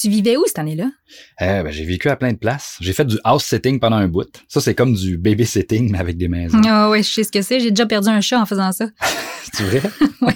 Tu 0.00 0.08
vivais 0.08 0.38
où 0.38 0.44
cette 0.46 0.58
année-là? 0.58 0.90
Eh 1.42 1.62
ben, 1.62 1.70
j'ai 1.70 1.84
vécu 1.84 2.08
à 2.08 2.16
plein 2.16 2.32
de 2.32 2.38
places. 2.38 2.78
J'ai 2.80 2.94
fait 2.94 3.04
du 3.04 3.18
house 3.22 3.44
sitting 3.44 3.78
pendant 3.78 3.96
un 3.96 4.08
bout. 4.08 4.30
Ça, 4.48 4.62
c'est 4.62 4.74
comme 4.74 4.94
du 4.94 5.18
baby 5.18 5.44
sitting, 5.44 5.92
mais 5.92 5.98
avec 5.98 6.16
des 6.16 6.26
maisons. 6.26 6.58
Ah 6.66 6.86
oh, 6.86 6.92
ouais, 6.92 7.02
je 7.02 7.10
sais 7.10 7.24
ce 7.24 7.30
que 7.30 7.42
c'est. 7.42 7.60
J'ai 7.60 7.70
déjà 7.70 7.84
perdu 7.84 8.08
un 8.08 8.22
chat 8.22 8.40
en 8.40 8.46
faisant 8.46 8.72
ça. 8.72 8.86
c'est 9.52 9.62
vrai? 9.62 9.82
oui. 10.22 10.32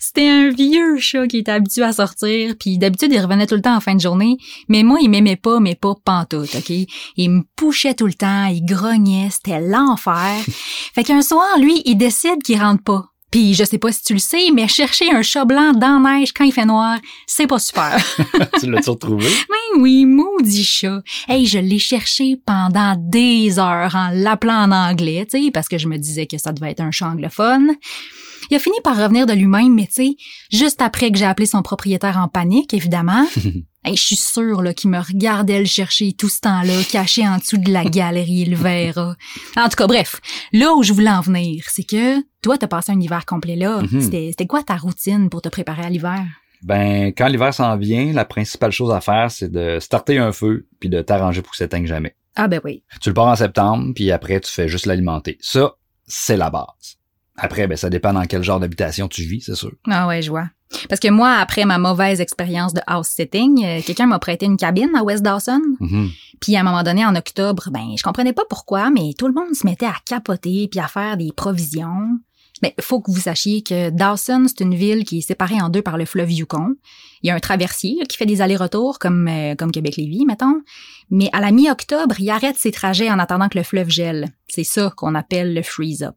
C'était 0.00 0.28
un 0.28 0.48
vieux 0.50 0.98
chat 0.98 1.26
qui 1.26 1.38
était 1.38 1.52
habitué 1.52 1.82
à 1.82 1.92
sortir, 1.92 2.54
puis 2.58 2.78
d'habitude, 2.78 3.12
il 3.12 3.20
revenait 3.20 3.46
tout 3.46 3.54
le 3.54 3.60
temps 3.60 3.76
en 3.76 3.80
fin 3.80 3.94
de 3.94 4.00
journée. 4.00 4.38
Mais 4.68 4.82
moi, 4.82 4.98
il 5.02 5.10
m'aimait 5.10 5.36
pas, 5.36 5.60
mais 5.60 5.74
pas 5.74 5.94
pantoute, 6.02 6.54
OK? 6.54 6.70
Il 7.16 7.30
me 7.30 7.42
poussait 7.54 7.92
tout 7.92 8.06
le 8.06 8.14
temps, 8.14 8.46
il 8.46 8.64
grognait, 8.64 9.28
c'était 9.30 9.60
l'enfer. 9.60 10.38
fait 10.94 11.04
qu'un 11.04 11.20
soir, 11.20 11.58
lui, 11.58 11.82
il 11.84 11.96
décide 11.96 12.42
qu'il 12.42 12.58
rentre 12.58 12.82
pas. 12.82 13.11
Puis 13.32 13.54
je 13.54 13.64
sais 13.64 13.78
pas 13.78 13.90
si 13.90 14.04
tu 14.04 14.12
le 14.12 14.18
sais, 14.18 14.50
mais 14.52 14.68
chercher 14.68 15.10
un 15.10 15.22
chat 15.22 15.46
blanc 15.46 15.72
dans 15.72 15.98
la 15.98 16.18
neige 16.18 16.32
quand 16.32 16.44
il 16.44 16.52
fait 16.52 16.66
noir, 16.66 16.98
c'est 17.26 17.46
pas 17.46 17.58
super. 17.58 17.96
tu 18.60 18.70
l'as-tu 18.70 18.90
retrouvé? 18.90 19.26
Oui, 19.26 19.80
oui, 19.80 20.06
maudit 20.06 20.62
chat. 20.62 21.02
Hey, 21.26 21.46
je 21.46 21.58
l'ai 21.58 21.78
cherché 21.78 22.36
pendant 22.36 22.94
des 22.98 23.58
heures 23.58 23.96
en 23.96 24.10
l'appelant 24.12 24.64
en 24.64 24.70
anglais, 24.70 25.26
tu 25.28 25.44
sais, 25.46 25.50
parce 25.50 25.68
que 25.68 25.78
je 25.78 25.88
me 25.88 25.96
disais 25.96 26.26
que 26.26 26.36
ça 26.36 26.52
devait 26.52 26.72
être 26.72 26.80
un 26.80 26.90
chat 26.90 27.08
anglophone. 27.08 27.72
Il 28.50 28.56
a 28.56 28.58
fini 28.58 28.76
par 28.84 28.98
revenir 28.98 29.24
de 29.24 29.32
lui-même, 29.32 29.72
mais 29.72 29.86
tu 29.86 29.94
sais, 29.94 30.16
juste 30.52 30.82
après 30.82 31.10
que 31.10 31.16
j'ai 31.16 31.24
appelé 31.24 31.46
son 31.46 31.62
propriétaire 31.62 32.18
en 32.18 32.28
panique, 32.28 32.74
évidemment. 32.74 33.26
je 33.86 33.94
suis 33.94 34.16
sûre 34.16 34.62
qu'il 34.76 34.90
me 34.90 34.98
regardait 34.98 35.58
le 35.58 35.66
chercher 35.66 36.12
tout 36.12 36.28
ce 36.28 36.40
temps-là, 36.40 36.74
caché 36.90 37.26
en 37.26 37.38
dessous 37.38 37.58
de 37.58 37.70
la 37.72 37.84
galerie, 37.84 38.44
le 38.44 38.56
verra. 38.56 39.16
En 39.56 39.68
tout 39.68 39.76
cas, 39.76 39.86
bref, 39.86 40.20
là 40.52 40.72
où 40.74 40.82
je 40.82 40.92
voulais 40.92 41.10
en 41.10 41.20
venir, 41.20 41.64
c'est 41.68 41.84
que 41.84 42.20
toi, 42.42 42.58
t'as 42.58 42.68
passé 42.68 42.92
un 42.92 43.00
hiver 43.00 43.26
complet 43.26 43.56
là. 43.56 43.82
Mhm. 43.82 44.00
C'était 44.00 44.46
quoi 44.46 44.62
ta 44.62 44.76
routine 44.76 45.30
pour 45.30 45.42
te 45.42 45.48
préparer 45.48 45.82
à 45.82 45.90
l'hiver? 45.90 46.24
Ben, 46.62 47.08
quand 47.08 47.26
l'hiver 47.26 47.52
s'en 47.52 47.76
vient, 47.76 48.12
la 48.12 48.24
principale 48.24 48.70
chose 48.70 48.92
à 48.92 49.00
faire, 49.00 49.30
c'est 49.30 49.50
de 49.50 49.78
starter 49.80 50.18
un 50.18 50.32
feu 50.32 50.68
puis 50.78 50.88
de 50.88 51.02
t'arranger 51.02 51.42
pour 51.42 51.50
que 51.50 51.56
ça 51.56 51.64
s'éteigne 51.64 51.86
jamais. 51.86 52.14
Ah 52.36 52.48
ben 52.48 52.60
oui. 52.64 52.84
Tu 53.00 53.10
le 53.10 53.14
pars 53.14 53.26
en 53.26 53.36
septembre, 53.36 53.92
puis 53.94 54.10
après, 54.10 54.40
tu 54.40 54.50
fais 54.50 54.68
juste 54.68 54.86
l'alimenter. 54.86 55.38
Ça, 55.40 55.74
c'est 56.06 56.36
la 56.36 56.50
base. 56.50 56.98
Après, 57.36 57.66
ben, 57.66 57.76
ça 57.76 57.90
dépend 57.90 58.12
dans 58.12 58.24
quel 58.24 58.42
genre 58.42 58.60
d'habitation 58.60 59.08
tu 59.08 59.22
vis, 59.22 59.42
c'est 59.42 59.54
sûr. 59.54 59.72
Ah 59.88 60.06
ouais, 60.06 60.22
je 60.22 60.30
vois. 60.30 60.48
Parce 60.88 61.00
que 61.00 61.08
moi, 61.08 61.34
après 61.34 61.64
ma 61.64 61.78
mauvaise 61.78 62.20
expérience 62.20 62.74
de 62.74 62.80
house 62.86 63.08
sitting, 63.08 63.64
euh, 63.64 63.80
quelqu'un 63.84 64.06
m'a 64.06 64.18
prêté 64.18 64.46
une 64.46 64.56
cabine 64.56 64.90
à 64.96 65.02
West 65.02 65.22
Dawson. 65.22 65.60
Mm-hmm. 65.80 66.10
Puis 66.40 66.56
à 66.56 66.60
un 66.60 66.62
moment 66.62 66.82
donné, 66.82 67.04
en 67.04 67.14
octobre, 67.14 67.68
ben, 67.70 67.94
je 67.96 68.02
comprenais 68.02 68.32
pas 68.32 68.44
pourquoi, 68.48 68.90
mais 68.90 69.12
tout 69.16 69.26
le 69.26 69.34
monde 69.34 69.54
se 69.54 69.66
mettait 69.66 69.86
à 69.86 69.96
capoter 70.04 70.68
puis 70.70 70.80
à 70.80 70.88
faire 70.88 71.16
des 71.16 71.30
provisions. 71.34 72.18
Mais 72.62 72.74
il 72.78 72.84
faut 72.84 73.00
que 73.00 73.10
vous 73.10 73.20
sachiez 73.20 73.62
que 73.62 73.90
Dawson, 73.90 74.46
c'est 74.46 74.62
une 74.62 74.74
ville 74.74 75.04
qui 75.04 75.18
est 75.18 75.22
séparée 75.22 75.60
en 75.60 75.68
deux 75.68 75.82
par 75.82 75.98
le 75.98 76.04
fleuve 76.04 76.30
Yukon. 76.30 76.76
Il 77.22 77.28
y 77.28 77.30
a 77.30 77.34
un 77.34 77.40
traversier 77.40 77.96
qui 78.08 78.16
fait 78.16 78.26
des 78.26 78.40
allers-retours 78.40 78.98
comme, 79.00 79.26
euh, 79.28 79.56
comme 79.56 79.72
Québec-Lévis, 79.72 80.24
mettons. 80.26 80.62
Mais 81.10 81.28
à 81.32 81.40
la 81.40 81.50
mi-octobre, 81.50 82.14
il 82.20 82.30
arrête 82.30 82.56
ses 82.56 82.70
trajets 82.70 83.10
en 83.10 83.18
attendant 83.18 83.48
que 83.48 83.58
le 83.58 83.64
fleuve 83.64 83.90
gèle. 83.90 84.28
C'est 84.48 84.64
ça 84.64 84.92
qu'on 84.96 85.16
appelle 85.16 85.54
le 85.54 85.62
freeze-up. 85.62 86.16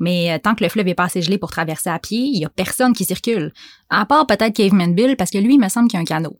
Mais 0.00 0.32
euh, 0.32 0.38
tant 0.38 0.54
que 0.54 0.62
le 0.62 0.70
fleuve 0.70 0.88
est 0.88 0.94
pas 0.94 1.04
assez 1.04 1.22
gelé 1.22 1.38
pour 1.38 1.50
traverser 1.50 1.90
à 1.90 1.98
pied, 1.98 2.18
il 2.18 2.38
y 2.38 2.44
a 2.44 2.48
personne 2.48 2.92
qui 2.92 3.04
circule. 3.04 3.52
À 3.90 4.04
part 4.06 4.26
peut-être 4.26 4.54
Caveman 4.54 4.94
Bill, 4.94 5.16
parce 5.16 5.30
que 5.30 5.38
lui, 5.38 5.54
il 5.54 5.60
me 5.60 5.68
semble 5.68 5.88
qu'il 5.88 5.96
y 5.96 6.00
a 6.00 6.02
un 6.02 6.04
canot. 6.04 6.38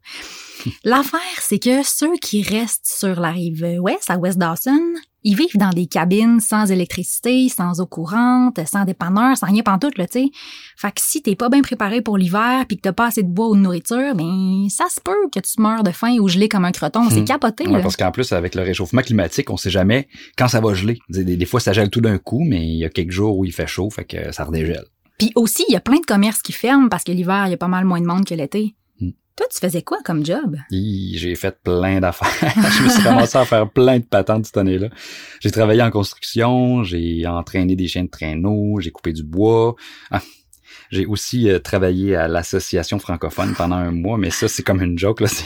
L'affaire, 0.85 1.21
c'est 1.41 1.59
que 1.59 1.83
ceux 1.85 2.15
qui 2.21 2.43
restent 2.43 2.87
sur 2.87 3.21
la 3.21 3.31
rive 3.31 3.65
ouest, 3.81 4.11
à 4.11 4.17
West 4.19 4.39
Dawson, 4.39 4.81
ils 5.29 5.35
vivent 5.37 5.57
dans 5.57 5.71
des 5.71 5.87
cabines 5.87 6.39
sans 6.39 6.71
électricité, 6.71 7.49
sans 7.49 7.81
eau 7.81 7.87
courante, 7.87 8.61
sans 8.67 8.85
dépanneur, 8.85 9.37
sans 9.37 9.47
rien 9.47 9.63
pantoute, 9.63 9.99
là, 9.99 10.07
tu 10.07 10.21
sais. 10.21 10.29
Fait 10.77 10.89
que 10.93 11.01
si 11.01 11.21
t'es 11.21 11.35
pas 11.35 11.49
bien 11.49 11.63
préparé 11.63 12.01
pour 12.01 12.17
l'hiver 12.17 12.65
puis 12.69 12.77
que 12.77 12.83
t'as 12.83 12.93
pas 12.93 13.07
assez 13.07 13.25
de 13.25 13.29
bois 13.29 13.49
ou 13.49 13.57
de 13.57 13.61
nourriture, 13.61 14.15
ben, 14.15 14.69
ça 14.69 14.85
se 14.89 15.01
peut 15.01 15.29
que 15.35 15.41
tu 15.41 15.61
meurs 15.61 15.83
de 15.83 15.91
faim 15.91 16.17
ou 16.21 16.29
gelé 16.29 16.49
comme 16.49 16.65
un 16.65 16.71
croton. 16.73 17.11
C'est 17.11 17.23
Hmm. 17.23 17.25
capoté, 17.25 17.67
Ouais, 17.67 17.73
là. 17.73 17.81
parce 17.81 17.97
qu'en 17.97 18.13
plus, 18.13 18.31
avec 18.33 18.55
le 18.55 18.63
réchauffement 18.63 19.03
climatique, 19.03 19.51
on 19.51 19.57
sait 19.57 19.71
jamais 19.71 20.07
quand 20.39 20.47
ça 20.47 20.61
va 20.61 20.75
geler. 20.75 20.99
Des, 21.09 21.25
des- 21.25 21.37
des 21.37 21.47
fois, 21.47 21.59
ça 21.59 21.73
gèle 21.73 21.91
tout 21.91 22.01
d'un 22.01 22.19
coup, 22.19 22.45
mais 22.45 22.65
il 22.65 22.77
y 22.79 22.85
a 22.85 22.89
quelques 22.89 23.11
jours 23.11 23.37
où 23.37 23.45
il 23.45 23.53
fait 23.53 23.67
chaud, 23.67 23.91
fait 23.91 24.05
que 24.05 24.31
ça 24.33 24.45
redégèle. 24.45 24.85
Puis 25.19 25.33
aussi, 25.35 25.65
il 25.69 25.73
y 25.73 25.77
a 25.77 25.81
plein 25.81 25.99
de 25.99 26.05
commerces 26.07 26.43
qui 26.43 26.53
ferment 26.53 26.89
parce 26.89 27.03
que 27.03 27.11
l'hiver, 27.11 27.47
il 27.47 27.51
y 27.51 27.55
a 27.55 27.57
pas 27.57 27.69
mal 27.69 27.85
moins 27.85 28.01
de 28.01 28.07
monde 28.07 28.25
que 28.27 28.35
l'été. 28.35 28.75
Toi, 29.37 29.47
tu 29.53 29.59
faisais 29.59 29.83
quoi 29.83 29.99
comme 30.03 30.25
job? 30.25 30.57
J'ai 30.71 31.35
fait 31.35 31.55
plein 31.63 32.01
d'affaires. 32.01 32.55
je 32.79 32.85
me 32.85 32.89
suis 32.89 33.03
commencé 33.03 33.37
à 33.37 33.45
faire 33.45 33.71
plein 33.71 33.99
de 33.99 34.05
patentes 34.05 34.47
cette 34.47 34.57
année-là. 34.57 34.89
J'ai 35.41 35.51
travaillé 35.51 35.83
en 35.83 35.91
construction, 35.91 36.83
j'ai 36.85 37.27
entraîné 37.27 37.77
des 37.77 37.87
chiens 37.87 38.05
de 38.05 38.09
traîneau, 38.09 38.81
j'ai 38.81 38.91
coupé 38.91 39.13
du 39.13 39.23
bois. 39.23 39.77
J'ai 40.91 41.07
aussi 41.07 41.49
euh, 41.51 41.59
travaillé 41.59 42.15
à 42.17 42.29
l'association 42.29 42.99
francophone 42.99 43.55
pendant 43.57 43.77
un 43.77 43.91
mois, 43.91 44.19
mais 44.19 44.31
ça, 44.31 44.49
c'est 44.49 44.63
comme 44.63 44.83
une 44.83 44.99
joke. 44.99 45.21
là. 45.21 45.27
C'est- 45.29 45.45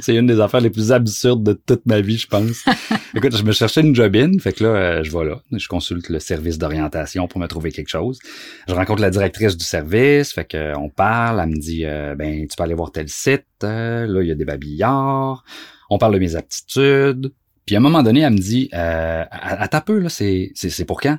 C'est 0.00 0.16
une 0.16 0.26
des 0.26 0.40
affaires 0.40 0.60
les 0.60 0.70
plus 0.70 0.90
absurdes 0.90 1.44
de 1.44 1.52
toute 1.52 1.86
ma 1.86 2.00
vie, 2.00 2.18
je 2.18 2.26
pense. 2.26 2.64
Écoute, 3.14 3.36
je 3.36 3.44
me 3.44 3.52
cherchais 3.52 3.82
une 3.82 3.94
job-in, 3.94 4.32
fait 4.40 4.52
que 4.52 4.64
là, 4.64 4.70
euh, 4.70 5.02
je 5.04 5.16
vais 5.16 5.24
là. 5.24 5.40
Je 5.52 5.68
consulte 5.68 6.08
le 6.08 6.18
service 6.18 6.58
d'orientation 6.58 7.28
pour 7.28 7.40
me 7.40 7.46
trouver 7.46 7.70
quelque 7.70 7.86
chose. 7.88 8.18
Je 8.66 8.74
rencontre 8.74 9.00
la 9.00 9.10
directrice 9.10 9.56
du 9.56 9.64
service, 9.64 10.32
fait 10.32 10.44
que 10.44 10.56
euh, 10.56 10.76
on 10.76 10.88
parle, 10.90 11.38
elle 11.40 11.50
me 11.50 11.56
dit 11.60 11.84
euh, 11.84 12.16
ben 12.16 12.48
tu 12.48 12.56
peux 12.56 12.64
aller 12.64 12.74
voir 12.74 12.90
tel 12.90 13.08
site, 13.08 13.44
euh, 13.62 14.08
là 14.08 14.22
il 14.22 14.26
y 14.28 14.32
a 14.32 14.34
des 14.34 14.44
babillards. 14.44 15.44
On 15.88 15.98
parle 15.98 16.14
de 16.14 16.18
mes 16.18 16.34
aptitudes. 16.34 17.32
Puis 17.64 17.76
à 17.76 17.78
un 17.78 17.82
moment 17.82 18.02
donné, 18.02 18.22
elle 18.22 18.32
me 18.32 18.38
dit 18.38 18.68
euh, 18.74 19.22
à, 19.30 19.62
à 19.62 19.68
ta 19.68 19.80
peu 19.80 20.00
là, 20.00 20.08
c'est 20.08 20.50
c'est 20.56 20.70
c'est 20.70 20.84
pour 20.84 21.00
quand? 21.00 21.18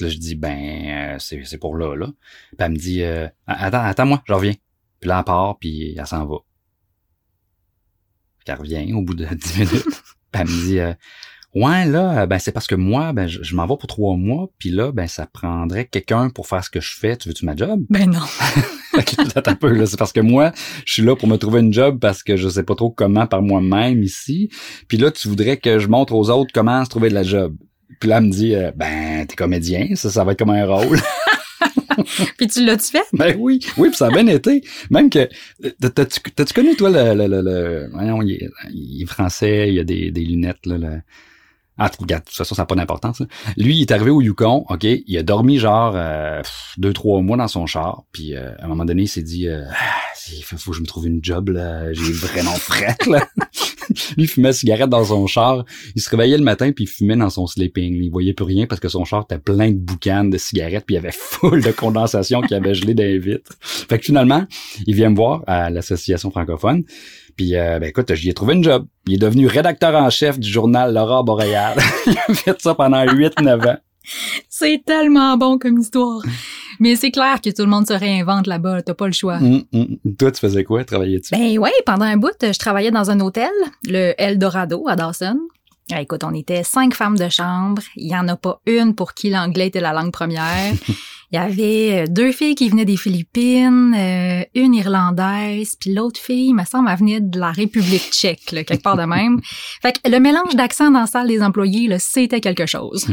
Là 0.00 0.08
je 0.08 0.16
dis 0.16 0.34
ben 0.34 1.14
euh, 1.14 1.16
c'est 1.18 1.44
c'est 1.44 1.58
pour 1.58 1.76
là 1.76 1.94
là. 1.94 2.06
Puis 2.06 2.56
elle 2.58 2.72
me 2.72 2.76
dit 2.76 3.02
euh, 3.02 3.28
attends 3.46 3.84
attends-moi, 3.84 4.22
je 4.26 4.32
reviens. 4.32 4.54
Puis 5.00 5.08
là 5.08 5.18
elle 5.18 5.24
part 5.24 5.58
puis 5.58 5.96
elle 5.96 6.06
s'en 6.06 6.26
va. 6.26 6.38
Puis 8.38 8.46
elle 8.46 8.58
revient 8.58 8.92
au 8.94 9.02
bout 9.02 9.14
de 9.14 9.24
10 9.32 9.58
minutes. 9.58 9.84
Puis 10.32 10.42
elle 10.42 10.46
me 10.46 10.64
dit 10.66 10.78
euh, 10.80 10.94
Ouais, 11.54 11.86
là, 11.86 12.26
ben 12.26 12.40
c'est 12.40 12.50
parce 12.50 12.66
que 12.66 12.74
moi, 12.74 13.12
ben 13.12 13.28
je, 13.28 13.40
je 13.44 13.54
m'en 13.54 13.62
vais 13.62 13.76
pour 13.76 13.86
trois 13.86 14.16
mois, 14.16 14.50
puis 14.58 14.70
là, 14.70 14.90
ben 14.90 15.06
ça 15.06 15.24
prendrait 15.24 15.86
quelqu'un 15.86 16.28
pour 16.28 16.48
faire 16.48 16.64
ce 16.64 16.70
que 16.70 16.80
je 16.80 16.98
fais. 16.98 17.16
Tu 17.16 17.28
veux-tu 17.28 17.44
ma 17.44 17.54
job? 17.54 17.80
Ben 17.90 18.10
non. 18.10 18.18
Attends 19.36 19.52
un 19.52 19.54
peu, 19.54 19.70
là, 19.72 19.86
c'est 19.86 19.96
parce 19.96 20.12
que 20.12 20.20
moi, 20.20 20.52
je 20.84 20.94
suis 20.94 21.02
là 21.02 21.14
pour 21.14 21.28
me 21.28 21.36
trouver 21.36 21.60
une 21.60 21.72
job 21.72 22.00
parce 22.00 22.24
que 22.24 22.36
je 22.36 22.48
sais 22.48 22.64
pas 22.64 22.74
trop 22.74 22.90
comment 22.90 23.28
par 23.28 23.40
moi-même 23.40 24.02
ici. 24.02 24.50
Puis 24.88 24.98
là, 24.98 25.12
tu 25.12 25.28
voudrais 25.28 25.56
que 25.56 25.78
je 25.78 25.86
montre 25.86 26.14
aux 26.14 26.28
autres 26.30 26.50
comment 26.52 26.84
se 26.84 26.90
trouver 26.90 27.08
de 27.08 27.14
la 27.14 27.22
job. 27.22 27.56
Puis 28.00 28.08
là, 28.08 28.18
elle 28.18 28.24
me 28.24 28.30
dit, 28.30 28.54
euh, 28.54 28.70
ben, 28.74 29.26
t'es 29.26 29.36
comédien, 29.36 29.88
ça, 29.94 30.10
ça 30.10 30.24
va 30.24 30.32
être 30.32 30.38
comme 30.38 30.50
un 30.50 30.66
rôle. 30.66 30.98
Puis 32.38 32.48
tu 32.48 32.64
l'as-tu 32.64 32.90
fait? 32.90 33.04
ben 33.12 33.36
oui, 33.38 33.60
oui, 33.76 33.88
puis 33.88 33.96
ça 33.96 34.06
a 34.06 34.10
bien 34.10 34.26
été. 34.26 34.62
Même 34.90 35.10
que, 35.10 35.28
t'as- 35.80 35.90
t'as-tu 36.04 36.52
connu, 36.54 36.74
toi, 36.76 36.90
le, 36.90 37.14
le, 37.14 37.26
le, 37.28 37.40
le- 37.42 37.88
voyons, 37.92 38.20
il 38.22 38.32
est, 38.32 38.50
il 38.72 39.02
est 39.02 39.06
français, 39.06 39.72
il 39.72 39.78
a 39.78 39.84
des, 39.84 40.10
des 40.10 40.22
lunettes, 40.24 40.66
là, 40.66 40.76
le- 40.78 41.00
ah, 41.78 41.90
regarde, 41.98 42.22
de 42.24 42.28
toute 42.28 42.36
façon, 42.36 42.54
ça 42.54 42.62
n'a 42.62 42.66
pas 42.66 42.74
d'importance. 42.76 43.22
Lui, 43.56 43.76
il 43.76 43.80
est 43.82 43.90
arrivé 43.92 44.10
au 44.10 44.20
Yukon, 44.20 44.64
OK, 44.68 44.84
il 44.84 45.18
a 45.18 45.22
dormi 45.24 45.58
genre 45.58 45.94
euh, 45.96 46.40
deux, 46.78 46.92
trois 46.92 47.20
mois 47.20 47.36
dans 47.36 47.48
son 47.48 47.66
char, 47.66 48.04
puis 48.12 48.34
euh, 48.36 48.52
à 48.60 48.64
un 48.64 48.68
moment 48.68 48.84
donné, 48.84 49.02
il 49.02 49.08
s'est 49.08 49.22
dit 49.22 49.48
euh, 49.48 49.64
Ah, 49.70 50.02
il 50.32 50.42
faut, 50.42 50.56
faut 50.56 50.70
que 50.72 50.76
je 50.76 50.82
me 50.82 50.86
trouve 50.86 51.06
une 51.06 51.18
job, 51.22 51.48
là, 51.50 51.92
j'ai 51.92 52.12
vraiment 52.12 52.54
frette, 52.54 53.06
là. 53.06 53.26
lui, 54.16 54.26
fumait 54.26 54.52
cigarette 54.52 54.90
dans 54.90 55.04
son 55.04 55.26
char, 55.26 55.64
il 55.94 56.02
se 56.02 56.10
réveillait 56.10 56.38
le 56.38 56.44
matin, 56.44 56.72
puis 56.72 56.84
il 56.84 56.88
fumait 56.88 57.16
dans 57.16 57.30
son 57.30 57.46
sleeping. 57.46 57.94
Il 58.02 58.10
voyait 58.10 58.32
plus 58.32 58.44
rien 58.44 58.66
parce 58.66 58.80
que 58.80 58.88
son 58.88 59.04
char 59.04 59.22
était 59.22 59.38
plein 59.38 59.70
de 59.70 59.76
boucanes 59.76 60.30
de 60.30 60.38
cigarettes, 60.38 60.84
puis 60.86 60.94
il 60.94 60.98
y 60.98 61.00
avait 61.00 61.12
full 61.12 61.62
de 61.62 61.70
condensation 61.70 62.40
qui 62.40 62.54
avait 62.54 62.74
gelé 62.74 62.94
dans 62.94 63.02
les 63.02 63.18
vitres. 63.18 63.52
Fait 63.60 63.98
que 63.98 64.04
finalement, 64.04 64.44
il 64.86 64.94
vient 64.94 65.10
me 65.10 65.16
voir 65.16 65.42
à 65.46 65.70
l'association 65.70 66.30
francophone, 66.30 66.84
puis, 67.36 67.56
euh, 67.56 67.78
ben 67.78 67.88
écoute, 67.88 68.14
j'y 68.14 68.30
ai 68.30 68.34
trouvé 68.34 68.54
une 68.54 68.62
job. 68.62 68.86
Il 69.06 69.14
est 69.14 69.18
devenu 69.18 69.46
rédacteur 69.46 69.94
en 69.94 70.08
chef 70.10 70.38
du 70.38 70.48
journal 70.48 70.92
L'Aurore 70.94 71.24
boréale. 71.24 71.78
il 72.06 72.16
a 72.16 72.34
fait 72.34 72.60
ça 72.60 72.74
pendant 72.74 73.04
8-9 73.04 73.68
ans. 73.68 73.76
C'est 74.48 74.82
tellement 74.84 75.36
bon 75.36 75.58
comme 75.58 75.78
histoire. 75.78 76.22
Mais 76.80 76.96
c'est 76.96 77.12
clair 77.12 77.40
que 77.40 77.50
tout 77.50 77.62
le 77.62 77.68
monde 77.68 77.86
se 77.86 77.92
réinvente 77.92 78.46
là-bas, 78.46 78.82
t'as 78.82 78.94
pas 78.94 79.06
le 79.06 79.12
choix. 79.12 79.36
Hum, 79.36 79.62
hum. 79.72 79.96
Toi, 80.18 80.32
tu 80.32 80.40
faisais 80.40 80.64
quoi? 80.64 80.84
Travaillais-tu? 80.84 81.34
Ben 81.36 81.58
ouais, 81.58 81.72
pendant 81.86 82.04
un 82.04 82.16
bout, 82.16 82.34
je 82.42 82.58
travaillais 82.58 82.90
dans 82.90 83.10
un 83.10 83.20
hôtel, 83.20 83.52
le 83.84 84.12
Eldorado 84.18 84.84
à 84.88 84.96
Dawson. 84.96 85.38
Ah, 85.92 86.00
écoute, 86.00 86.24
on 86.24 86.32
était 86.32 86.64
cinq 86.64 86.94
femmes 86.94 87.18
de 87.18 87.28
chambre. 87.28 87.82
Il 87.96 88.08
y 88.08 88.16
en 88.16 88.26
a 88.28 88.36
pas 88.36 88.60
une 88.66 88.94
pour 88.94 89.12
qui 89.12 89.30
l'anglais 89.30 89.68
était 89.68 89.80
la 89.80 89.92
langue 89.92 90.12
première. 90.12 90.72
Il 91.32 91.36
y 91.36 91.38
avait 91.38 92.02
euh, 92.02 92.06
deux 92.08 92.30
filles 92.30 92.54
qui 92.54 92.68
venaient 92.68 92.84
des 92.84 92.96
Philippines, 92.96 93.92
euh, 93.96 94.44
une 94.54 94.72
irlandaise, 94.72 95.76
puis 95.78 95.92
l'autre 95.92 96.20
fille, 96.20 96.50
il 96.50 96.54
me 96.54 96.64
semble, 96.64 96.88
elle 96.88 96.98
venait 96.98 97.20
de 97.20 97.40
la 97.40 97.50
République 97.50 98.12
tchèque, 98.12 98.52
là, 98.52 98.62
quelque 98.62 98.82
part 98.82 98.96
de 98.96 99.02
même. 99.02 99.40
Fait 99.82 99.92
que 99.92 100.08
le 100.08 100.20
mélange 100.20 100.54
d'accent 100.54 100.92
dans 100.92 101.00
la 101.00 101.06
salle 101.06 101.26
des 101.26 101.42
employés, 101.42 101.88
là, 101.88 101.98
c'était 101.98 102.40
quelque 102.40 102.66
chose. 102.66 103.08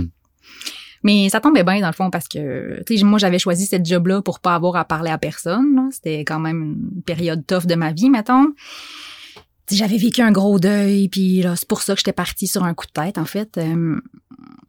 Hmm. 1.03 1.07
Mais 1.07 1.29
ça 1.29 1.39
tombait 1.39 1.63
bien 1.63 1.79
dans 1.79 1.87
le 1.87 1.93
fond 1.93 2.09
parce 2.09 2.27
que, 2.27 2.83
tu 2.85 2.97
sais, 2.97 3.03
moi 3.03 3.19
j'avais 3.19 3.39
choisi 3.39 3.65
cette 3.65 3.85
job-là 3.85 4.21
pour 4.21 4.39
pas 4.39 4.55
avoir 4.55 4.75
à 4.75 4.85
parler 4.85 5.11
à 5.11 5.17
personne. 5.17 5.89
C'était 5.91 6.21
quand 6.21 6.39
même 6.39 6.77
une 6.95 7.01
période 7.03 7.45
tough 7.45 7.65
de 7.65 7.75
ma 7.75 7.91
vie, 7.91 8.09
mettons. 8.09 8.47
J'avais 9.69 9.97
vécu 9.97 10.21
un 10.21 10.31
gros 10.31 10.59
deuil, 10.59 11.07
puis 11.07 11.41
là, 11.41 11.55
c'est 11.55 11.67
pour 11.67 11.81
ça 11.81 11.93
que 11.93 11.99
j'étais 11.99 12.11
partie 12.11 12.47
sur 12.47 12.63
un 12.63 12.73
coup 12.73 12.85
de 12.87 12.91
tête, 12.91 13.17
en 13.17 13.25
fait. 13.25 13.57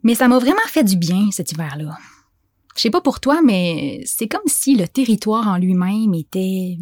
Mais 0.05 0.14
ça 0.14 0.29
m'a 0.29 0.38
vraiment 0.38 0.61
fait 0.68 0.85
du 0.85 0.97
bien 0.97 1.31
cet 1.33 1.51
hiver-là. 1.51 1.97
Je 2.77 2.83
sais 2.83 2.90
pas 2.90 3.01
pour 3.01 3.18
toi, 3.18 3.40
mais 3.45 4.01
c'est 4.07 4.29
comme 4.29 4.47
si 4.47 4.77
le 4.77 4.87
territoire 4.87 5.49
en 5.49 5.59
lui-même 5.59 6.14
était 6.14 6.79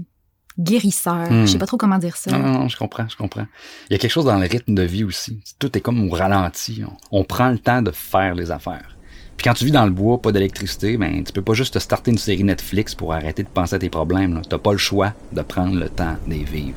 guérisseur. 0.59 1.31
Hmm. 1.31 1.47
Je 1.47 1.53
sais 1.53 1.59
pas 1.59 1.67
trop 1.67 1.79
comment 1.79 1.99
dire 1.99 2.17
ça. 2.17 2.31
Non, 2.31 2.39
non, 2.39 2.53
non, 2.61 2.69
je 2.69 2.77
comprends, 2.77 3.09
je 3.09 3.17
comprends. 3.17 3.47
Il 3.89 3.95
y 3.95 3.97
a 3.97 3.99
quelque 3.99 4.11
chose 4.11 4.27
dans 4.27 4.39
le 4.39 4.47
rythme 4.47 4.75
de 4.75 4.83
vie 4.83 5.05
aussi. 5.05 5.43
Tout 5.59 5.77
est 5.77 5.81
comme 5.81 6.07
au 6.07 6.11
ralenti. 6.13 6.83
On, 7.11 7.21
on 7.21 7.25
prend 7.25 7.49
le 7.49 7.59
temps 7.59 7.81
de 7.81 7.91
faire 7.91 8.35
les 8.35 8.51
affaires. 8.51 8.97
Puis 9.41 9.49
quand 9.49 9.55
tu 9.55 9.65
vis 9.65 9.71
dans 9.71 9.87
le 9.87 9.91
bois, 9.91 10.21
pas 10.21 10.33
d'électricité, 10.33 10.99
ben 10.99 11.25
tu 11.25 11.33
peux 11.33 11.41
pas 11.41 11.55
juste 11.55 11.73
te 11.73 11.79
starter 11.79 12.11
une 12.11 12.19
série 12.19 12.45
Netflix 12.45 12.95
pour 12.95 13.15
arrêter 13.15 13.43
de 13.43 13.49
penser 13.49 13.75
à 13.75 13.79
tes 13.79 13.89
problèmes. 13.89 14.43
T'as 14.47 14.59
pas 14.59 14.73
le 14.73 14.77
choix 14.77 15.15
de 15.33 15.41
prendre 15.41 15.81
le 15.81 15.89
temps 15.89 16.17
les 16.29 16.45
vivre. 16.45 16.77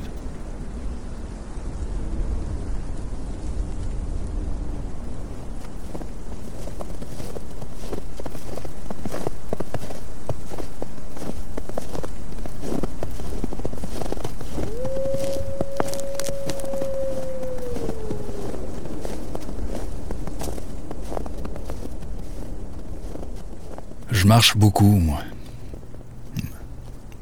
Marche 24.34 24.56
beaucoup, 24.56 24.96
moi. 24.96 25.20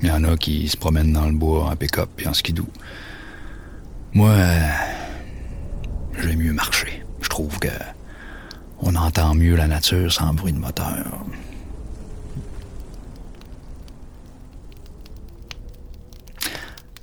Il 0.01 0.09
y 0.09 0.11
en 0.11 0.25
a 0.25 0.35
qui 0.39 0.67
se 0.67 0.79
promènent 0.79 1.13
dans 1.13 1.27
le 1.27 1.35
bois 1.35 1.67
en 1.67 1.77
pick-up 1.77 2.09
et 2.19 2.27
en 2.27 2.33
skidoo. 2.33 2.67
Moi, 4.15 4.31
euh, 4.31 4.69
j'aime 6.19 6.39
mieux 6.39 6.55
marcher. 6.55 7.05
Je 7.21 7.29
trouve 7.29 7.59
que 7.59 7.69
on 8.81 8.95
entend 8.95 9.35
mieux 9.35 9.57
la 9.57 9.67
nature 9.67 10.11
sans 10.11 10.33
bruit 10.33 10.55
de 10.55 10.59
moteur. 10.59 11.05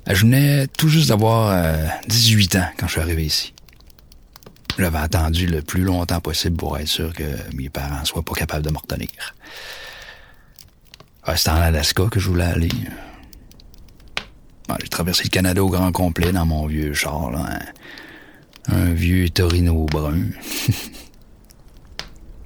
Je 0.08 0.20
venais 0.22 0.66
tout 0.66 0.88
juste 0.88 1.10
d'avoir 1.10 1.50
euh, 1.52 1.86
18 2.08 2.56
ans 2.56 2.68
quand 2.76 2.88
je 2.88 2.92
suis 2.92 3.00
arrivé 3.00 3.26
ici. 3.26 3.54
J'avais 4.76 4.98
attendu 4.98 5.46
le 5.46 5.62
plus 5.62 5.84
longtemps 5.84 6.20
possible 6.20 6.56
pour 6.56 6.76
être 6.78 6.88
sûr 6.88 7.12
que 7.12 7.30
mes 7.54 7.68
parents 7.68 8.04
soient 8.04 8.24
pas 8.24 8.34
capables 8.34 8.64
de 8.64 8.70
me 8.70 8.78
retenir. 8.78 9.08
Ah, 11.24 11.36
C'était 11.36 11.50
en 11.50 11.56
Alaska 11.56 12.04
que 12.10 12.18
je 12.20 12.28
voulais 12.28 12.44
aller. 12.44 12.70
Ah, 14.68 14.76
J'ai 14.80 14.88
traversé 14.88 15.24
le 15.24 15.28
Canada 15.28 15.62
au 15.62 15.68
grand 15.68 15.92
complet 15.92 16.32
dans 16.32 16.46
mon 16.46 16.66
vieux 16.66 16.92
char, 16.94 17.30
là, 17.30 17.60
un, 18.68 18.74
un 18.76 18.92
vieux 18.94 19.28
Torino 19.30 19.84
brun. 19.86 20.18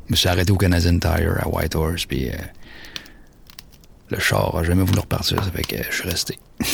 Je 0.07 0.13
me 0.13 0.17
suis 0.17 0.29
arrêté 0.29 0.53
au 0.53 0.57
Canadian 0.59 0.99
Tire 0.99 1.39
à 1.41 1.49
Whitehorse, 1.49 2.05
puis 2.05 2.29
euh, 2.29 2.35
le 4.11 4.19
char 4.19 4.55
a 4.55 4.63
jamais 4.63 4.83
voulu 4.85 4.99
repartir, 5.01 5.43
ça 5.43 5.51
fait 5.51 5.63
que 5.63 5.83
je 5.83 5.93
suis 5.97 6.07
resté. 6.09 6.39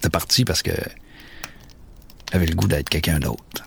T'es 0.00 0.08
parti 0.08 0.46
parce 0.46 0.62
que 0.62 0.72
j'avais 2.32 2.46
le 2.46 2.54
goût 2.54 2.66
d'être 2.66 2.88
quelqu'un 2.88 3.18
d'autre. 3.18 3.62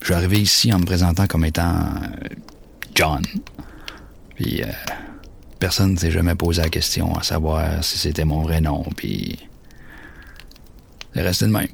Je 0.00 0.06
suis 0.06 0.14
arrivé 0.14 0.38
ici 0.38 0.70
en 0.72 0.80
me 0.80 0.84
présentant 0.84 1.26
comme 1.26 1.46
étant 1.46 1.76
euh, 1.78 2.28
John. 2.94 3.22
Puis 4.36 4.62
euh, 4.62 4.66
personne 5.58 5.94
ne 5.94 5.98
s'est 5.98 6.10
jamais 6.10 6.34
posé 6.34 6.62
la 6.62 6.68
question 6.68 7.14
à 7.16 7.22
savoir 7.22 7.82
si 7.82 7.98
c'était 7.98 8.24
mon 8.24 8.42
vrai 8.42 8.60
nom, 8.60 8.84
puis 8.96 9.38
c'est 11.14 11.22
resté 11.22 11.46
de 11.46 11.50
même. 11.50 11.66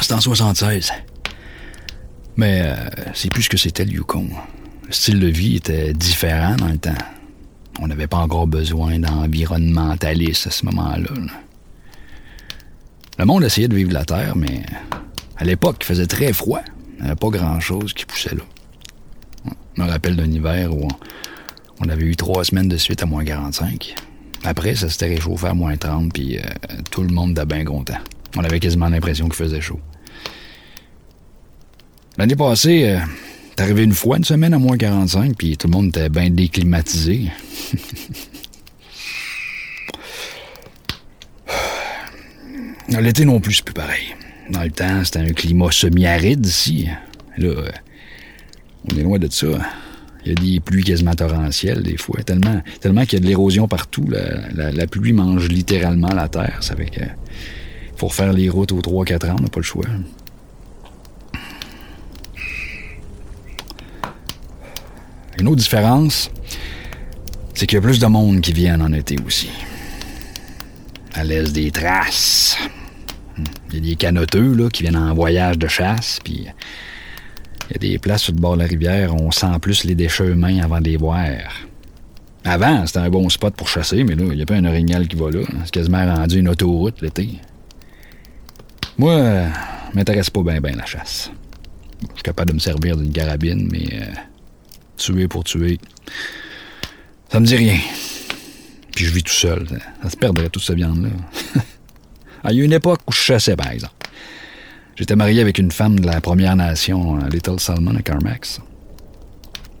C'est 0.00 0.12
en 0.12 0.20
76. 0.20 0.92
Mais 2.36 2.60
euh, 2.64 2.76
c'est 3.14 3.30
plus 3.30 3.44
ce 3.44 3.48
que 3.48 3.56
c'était 3.56 3.84
le 3.84 3.92
Yukon. 3.92 4.28
Le 4.86 4.92
style 4.92 5.20
de 5.20 5.26
vie 5.28 5.56
était 5.56 5.92
différent 5.94 6.56
dans 6.56 6.68
le 6.68 6.76
temps. 6.78 6.92
On 7.84 7.88
n'avait 7.88 8.06
pas 8.06 8.18
encore 8.18 8.46
besoin 8.46 9.00
d'environnementalistes 9.00 10.46
à 10.46 10.50
ce 10.50 10.64
moment-là. 10.66 11.10
là. 11.16 11.32
Le 13.18 13.24
monde 13.24 13.42
essayait 13.42 13.66
de 13.66 13.74
vivre 13.74 13.92
la 13.92 14.04
Terre, 14.04 14.36
mais 14.36 14.62
à 15.36 15.42
l'époque, 15.42 15.78
il 15.80 15.86
faisait 15.86 16.06
très 16.06 16.32
froid. 16.32 16.60
Il 16.96 17.02
n'y 17.02 17.08
avait 17.08 17.16
pas 17.16 17.28
grand-chose 17.30 17.92
qui 17.92 18.06
poussait 18.06 18.36
là. 18.36 18.44
Je 19.76 19.82
me 19.82 19.88
rappelle 19.88 20.14
d'un 20.14 20.30
hiver 20.30 20.72
où 20.72 20.86
on, 21.80 21.88
avait 21.88 22.04
eu 22.04 22.14
trois 22.14 22.44
semaines 22.44 22.68
de 22.68 22.76
suite 22.76 23.02
à 23.02 23.06
moins 23.06 23.24
45. 23.24 23.96
Après, 24.44 24.76
ça 24.76 24.88
s'était 24.88 25.08
réchauffé 25.08 25.48
à 25.48 25.54
moins 25.54 25.76
30, 25.76 26.12
puis 26.12 26.38
euh, 26.38 26.42
tout 26.92 27.02
le 27.02 27.12
monde 27.12 27.32
était 27.32 27.46
bien 27.46 27.64
content. 27.64 27.98
On 28.36 28.44
avait 28.44 28.60
quasiment 28.60 28.90
l'impression 28.90 29.24
qu'il 29.24 29.34
faisait 29.34 29.60
chaud. 29.60 29.80
L'année 32.16 32.36
passée, 32.36 32.90
euh, 32.90 33.00
arrivé 33.62 33.84
une 33.84 33.94
fois 33.94 34.18
une 34.18 34.24
semaine 34.24 34.54
à 34.54 34.58
moins 34.58 34.76
45, 34.76 35.36
puis 35.36 35.56
tout 35.56 35.68
le 35.68 35.72
monde 35.72 35.88
était 35.88 36.08
bien 36.08 36.30
déclimatisé. 36.30 37.28
L'été 43.00 43.24
non 43.24 43.40
plus, 43.40 43.54
c'est 43.54 43.64
plus 43.64 43.74
pareil. 43.74 44.14
Dans 44.50 44.62
le 44.62 44.70
temps, 44.70 45.04
c'était 45.04 45.20
un 45.20 45.32
climat 45.32 45.70
semi-aride 45.70 46.44
ici. 46.44 46.88
Là, 47.38 47.48
euh, 47.48 47.70
on 48.90 48.96
est 48.96 49.02
loin 49.02 49.18
de 49.18 49.30
ça. 49.30 49.46
Il 50.24 50.28
y 50.28 50.32
a 50.32 50.34
des 50.34 50.60
pluies 50.60 50.84
quasiment 50.84 51.14
torrentielles 51.14 51.82
des 51.82 51.96
fois, 51.96 52.22
tellement, 52.22 52.62
tellement 52.80 53.04
qu'il 53.04 53.14
y 53.14 53.16
a 53.16 53.20
de 53.20 53.26
l'érosion 53.26 53.66
partout. 53.66 54.06
La, 54.54 54.86
pluie 54.86 55.12
mange 55.12 55.48
littéralement 55.48 56.14
la 56.14 56.28
terre. 56.28 56.58
Ça 56.60 56.76
fait 56.76 56.86
que 56.86 57.00
faut 57.96 58.08
refaire 58.08 58.32
les 58.32 58.48
routes 58.48 58.72
aux 58.72 58.80
3-4 58.80 59.30
ans, 59.30 59.36
on 59.38 59.42
n'a 59.42 59.48
pas 59.48 59.60
le 59.60 59.64
choix. 59.64 59.86
Une 65.42 65.48
autre 65.48 65.60
différence, 65.60 66.30
c'est 67.52 67.66
qu'il 67.66 67.74
y 67.74 67.78
a 67.80 67.82
plus 67.82 67.98
de 67.98 68.06
monde 68.06 68.40
qui 68.40 68.52
viennent 68.52 68.80
en 68.80 68.92
été 68.92 69.16
aussi. 69.26 69.50
À 71.14 71.24
l'aise 71.24 71.52
des 71.52 71.72
traces. 71.72 72.56
Il 73.68 73.74
y 73.74 73.78
a 73.78 73.80
des 73.80 73.96
canoteux 73.96 74.54
là, 74.54 74.70
qui 74.70 74.84
viennent 74.84 74.96
en 74.96 75.12
voyage 75.14 75.58
de 75.58 75.66
chasse, 75.66 76.20
puis 76.22 76.46
il 77.68 77.72
y 77.72 77.74
a 77.74 77.78
des 77.78 77.98
places 77.98 78.22
sur 78.22 78.34
le 78.34 78.38
bord 78.38 78.54
de 78.54 78.60
la 78.60 78.68
rivière 78.68 79.16
où 79.16 79.18
on 79.18 79.32
sent 79.32 79.58
plus 79.60 79.82
les 79.82 79.96
déchets 79.96 80.28
humains 80.28 80.60
avant 80.62 80.78
de 80.78 80.84
les 80.84 80.96
voir. 80.96 81.26
Avant, 82.44 82.86
c'était 82.86 83.00
un 83.00 83.10
bon 83.10 83.28
spot 83.28 83.52
pour 83.56 83.66
chasser, 83.66 84.04
mais 84.04 84.14
là, 84.14 84.26
il 84.30 84.36
n'y 84.36 84.42
a 84.42 84.46
pas 84.46 84.54
un 84.54 84.64
orignal 84.64 85.08
qui 85.08 85.16
va 85.16 85.28
là. 85.28 85.40
C'est 85.64 85.72
quasiment 85.72 86.06
rendu 86.06 86.38
une 86.38 86.50
autoroute 86.50 87.02
l'été. 87.02 87.30
Moi, 88.96 89.14
euh, 89.14 89.48
m'intéresse 89.92 90.30
pas 90.30 90.44
bien 90.44 90.60
ben 90.60 90.76
la 90.76 90.86
chasse. 90.86 91.32
Je 92.00 92.14
suis 92.14 92.22
capable 92.22 92.50
de 92.50 92.54
me 92.54 92.60
servir 92.60 92.96
d'une 92.96 93.10
carabine, 93.10 93.68
mais 93.72 93.88
euh, 93.92 94.06
tuer 95.02 95.28
pour 95.28 95.44
tuer, 95.44 95.78
ça 97.30 97.40
me 97.40 97.46
dit 97.46 97.56
rien. 97.56 97.78
Puis 98.94 99.06
je 99.06 99.12
vis 99.12 99.22
tout 99.22 99.32
seul. 99.32 99.66
Ça, 100.02 100.10
se 100.10 100.16
perdrait 100.16 100.48
toute 100.48 100.62
cette 100.62 100.76
viande-là. 100.76 101.08
Il 102.50 102.58
y 102.58 102.60
a 102.60 102.64
une 102.64 102.72
époque 102.72 103.00
où 103.06 103.12
je 103.12 103.18
chassais, 103.18 103.56
par 103.56 103.70
exemple. 103.70 103.94
J'étais 104.96 105.16
marié 105.16 105.40
avec 105.40 105.58
une 105.58 105.70
femme 105.70 105.98
de 105.98 106.06
la 106.06 106.20
Première 106.20 106.54
Nation, 106.56 107.16
euh, 107.16 107.28
Little 107.30 107.58
Salmon 107.58 107.96
à 107.96 108.02
Carmax. 108.02 108.60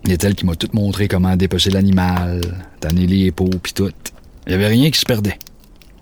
Il 0.04 0.16
elle 0.20 0.34
qui 0.34 0.46
m'a 0.46 0.56
tout 0.56 0.68
montré 0.72 1.06
comment 1.06 1.36
dépecer 1.36 1.70
l'animal, 1.70 2.40
tanner 2.80 3.06
les 3.06 3.30
peaux, 3.30 3.50
puis 3.62 3.72
tout. 3.72 3.92
Il 4.46 4.52
y 4.52 4.54
avait 4.54 4.68
rien 4.68 4.90
qui 4.90 4.98
se 4.98 5.04
perdait. 5.04 5.38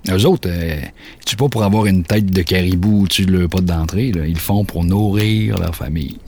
Eux 0.08 0.24
autres, 0.26 0.48
euh, 0.48 0.80
tuent 1.26 1.36
pas 1.36 1.48
pour 1.48 1.64
avoir 1.64 1.86
une 1.86 2.04
tête 2.04 2.26
de 2.26 2.42
caribou 2.42 3.02
au-dessus 3.02 3.26
de 3.26 3.36
leur 3.36 3.48
pote 3.48 3.64
d'entrée. 3.64 4.08
Ils 4.08 4.34
le 4.34 4.34
font 4.36 4.64
pour 4.64 4.84
nourrir 4.84 5.58
leur 5.58 5.74
famille. 5.74 6.18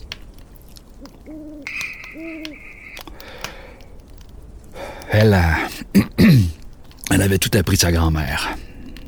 Elle, 5.12 5.34
a- 5.34 5.56
elle 7.10 7.22
avait 7.22 7.38
tout 7.38 7.50
appris 7.56 7.76
de 7.76 7.80
sa 7.82 7.92
grand-mère. 7.92 8.56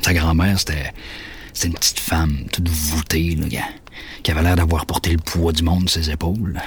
Sa 0.02 0.12
grand-mère, 0.12 0.58
c'était, 0.58 0.92
c'était 1.52 1.68
une 1.68 1.74
petite 1.74 1.98
femme 2.00 2.44
toute 2.52 2.68
voûtée, 2.68 3.36
là, 3.36 3.48
qui- 3.48 3.58
qui 4.22 4.30
avait 4.30 4.42
l'air 4.42 4.56
d'avoir 4.56 4.84
porté 4.86 5.10
le 5.12 5.18
poids 5.18 5.52
du 5.52 5.62
monde 5.62 5.88
sur 5.88 6.02
ses 6.04 6.10
épaules. 6.10 6.60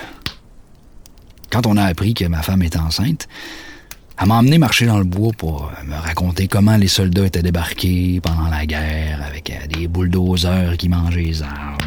Quand 1.51 1.65
on 1.67 1.77
a 1.77 1.83
appris 1.83 2.13
que 2.13 2.25
ma 2.25 2.41
femme 2.41 2.63
était 2.63 2.79
enceinte, 2.79 3.27
elle 4.19 4.27
m'a 4.27 4.35
emmené 4.35 4.57
marcher 4.57 4.85
dans 4.87 4.97
le 4.97 5.03
bois 5.03 5.31
pour 5.37 5.65
euh, 5.65 5.83
me 5.85 5.93
raconter 5.95 6.47
comment 6.47 6.75
les 6.75 6.87
soldats 6.87 7.25
étaient 7.25 7.43
débarqués 7.43 8.19
pendant 8.21 8.47
la 8.49 8.65
guerre 8.65 9.21
avec 9.25 9.49
euh, 9.51 9.67
des 9.67 9.87
bulldozers 9.87 10.75
qui 10.77 10.89
mangeaient 10.89 11.21
les 11.21 11.41
arbres. 11.43 11.83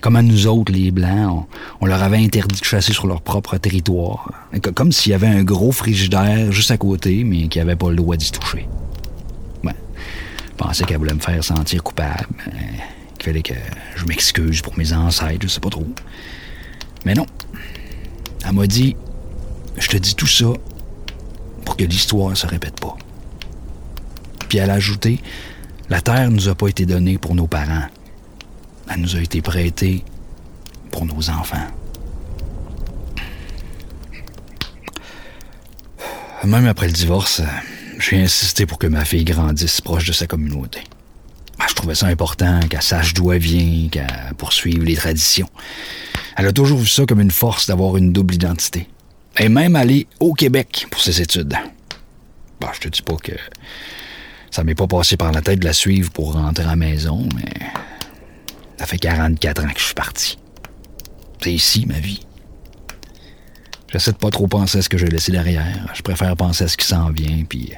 Comment 0.00 0.22
nous 0.22 0.46
autres, 0.46 0.72
les 0.72 0.90
Blancs, 0.90 1.46
on, 1.80 1.86
leur 1.86 2.02
avait 2.02 2.16
interdit 2.16 2.58
de 2.60 2.64
chasser 2.64 2.92
sur 2.94 3.06
leur 3.06 3.20
propre 3.20 3.58
territoire. 3.58 4.30
Co- 4.62 4.72
Comme 4.72 4.90
s'il 4.90 5.12
y 5.12 5.14
avait 5.14 5.26
un 5.26 5.44
gros 5.44 5.70
frigidaire 5.72 6.50
juste 6.50 6.70
à 6.70 6.78
côté, 6.78 7.22
mais 7.24 7.48
qui 7.48 7.60
avait 7.60 7.76
pas 7.76 7.90
le 7.90 7.96
droit 7.96 8.16
d'y 8.16 8.32
toucher. 8.32 8.66
Ouais. 9.62 9.74
Je 10.52 10.56
pensais 10.56 10.84
qu'elle 10.84 10.96
voulait 10.98 11.12
me 11.14 11.20
faire 11.20 11.44
sentir 11.44 11.82
coupable. 11.82 12.26
qu'il 13.18 13.24
fallait 13.26 13.42
que 13.42 13.54
je 13.96 14.06
m'excuse 14.06 14.62
pour 14.62 14.76
mes 14.78 14.92
ancêtres, 14.94 15.40
je 15.42 15.48
sais 15.48 15.60
pas 15.60 15.68
trop. 15.70 15.86
Mais 17.04 17.12
non. 17.14 17.26
Elle 18.46 18.52
m'a 18.54 18.66
dit 18.66 18.96
Je 19.78 19.88
te 19.88 19.98
dis 19.98 20.14
tout 20.14 20.26
ça 20.26 20.46
que 21.80 21.84
l'histoire 21.86 22.36
se 22.36 22.46
répète 22.46 22.78
pas. 22.78 22.94
Puis 24.50 24.58
elle 24.58 24.68
a 24.68 24.74
ajouté 24.74 25.18
La 25.88 26.02
terre 26.02 26.30
nous 26.30 26.48
a 26.48 26.54
pas 26.54 26.68
été 26.68 26.84
donnée 26.84 27.16
pour 27.16 27.34
nos 27.34 27.46
parents. 27.46 27.86
Elle 28.90 29.00
nous 29.00 29.16
a 29.16 29.20
été 29.20 29.40
prêtée 29.40 30.04
pour 30.90 31.06
nos 31.06 31.30
enfants. 31.30 31.66
Même 36.44 36.66
après 36.66 36.86
le 36.86 36.92
divorce, 36.92 37.40
j'ai 37.98 38.20
insisté 38.20 38.66
pour 38.66 38.78
que 38.78 38.86
ma 38.86 39.06
fille 39.06 39.24
grandisse 39.24 39.80
proche 39.80 40.06
de 40.06 40.12
sa 40.12 40.26
communauté. 40.26 40.80
Ah, 41.58 41.64
Je 41.66 41.74
trouvais 41.74 41.94
ça 41.94 42.08
important 42.08 42.60
qu'elle 42.68 42.82
sache 42.82 43.14
d'où 43.14 43.32
elle 43.32 43.40
vient, 43.40 43.88
qu'elle 43.88 44.34
poursuive 44.36 44.84
les 44.84 44.96
traditions. 44.96 45.48
Elle 46.36 46.46
a 46.46 46.52
toujours 46.52 46.78
vu 46.78 46.86
ça 46.86 47.06
comme 47.06 47.20
une 47.20 47.30
force 47.30 47.66
d'avoir 47.68 47.96
une 47.96 48.12
double 48.12 48.34
identité. 48.34 48.86
Et 49.40 49.48
même 49.48 49.74
aller 49.74 50.06
au 50.20 50.34
Québec 50.34 50.86
pour 50.90 51.00
ses 51.00 51.22
études. 51.22 51.56
Bah, 52.60 52.72
je 52.74 52.80
te 52.80 52.88
dis 52.88 53.00
pas 53.00 53.16
que 53.16 53.32
ça 54.50 54.62
m'est 54.64 54.74
pas 54.74 54.86
passé 54.86 55.16
par 55.16 55.32
la 55.32 55.40
tête 55.40 55.60
de 55.60 55.64
la 55.64 55.72
suivre 55.72 56.10
pour 56.10 56.34
rentrer 56.34 56.64
à 56.64 56.66
la 56.66 56.76
maison, 56.76 57.26
mais 57.34 57.50
ça 58.76 58.84
fait 58.84 58.98
44 58.98 59.64
ans 59.64 59.68
que 59.68 59.80
je 59.80 59.84
suis 59.86 59.94
parti. 59.94 60.38
C'est 61.42 61.54
ici 61.54 61.86
ma 61.86 61.98
vie. 61.98 62.20
J'essaie 63.90 64.12
de 64.12 64.18
pas 64.18 64.28
trop 64.28 64.46
penser 64.46 64.76
à 64.76 64.82
ce 64.82 64.90
que 64.90 64.98
j'ai 64.98 65.08
laissé 65.08 65.32
derrière. 65.32 65.90
Je 65.94 66.02
préfère 66.02 66.36
penser 66.36 66.64
à 66.64 66.68
ce 66.68 66.76
qui 66.76 66.86
s'en 66.86 67.10
vient, 67.10 67.44
puis 67.48 67.72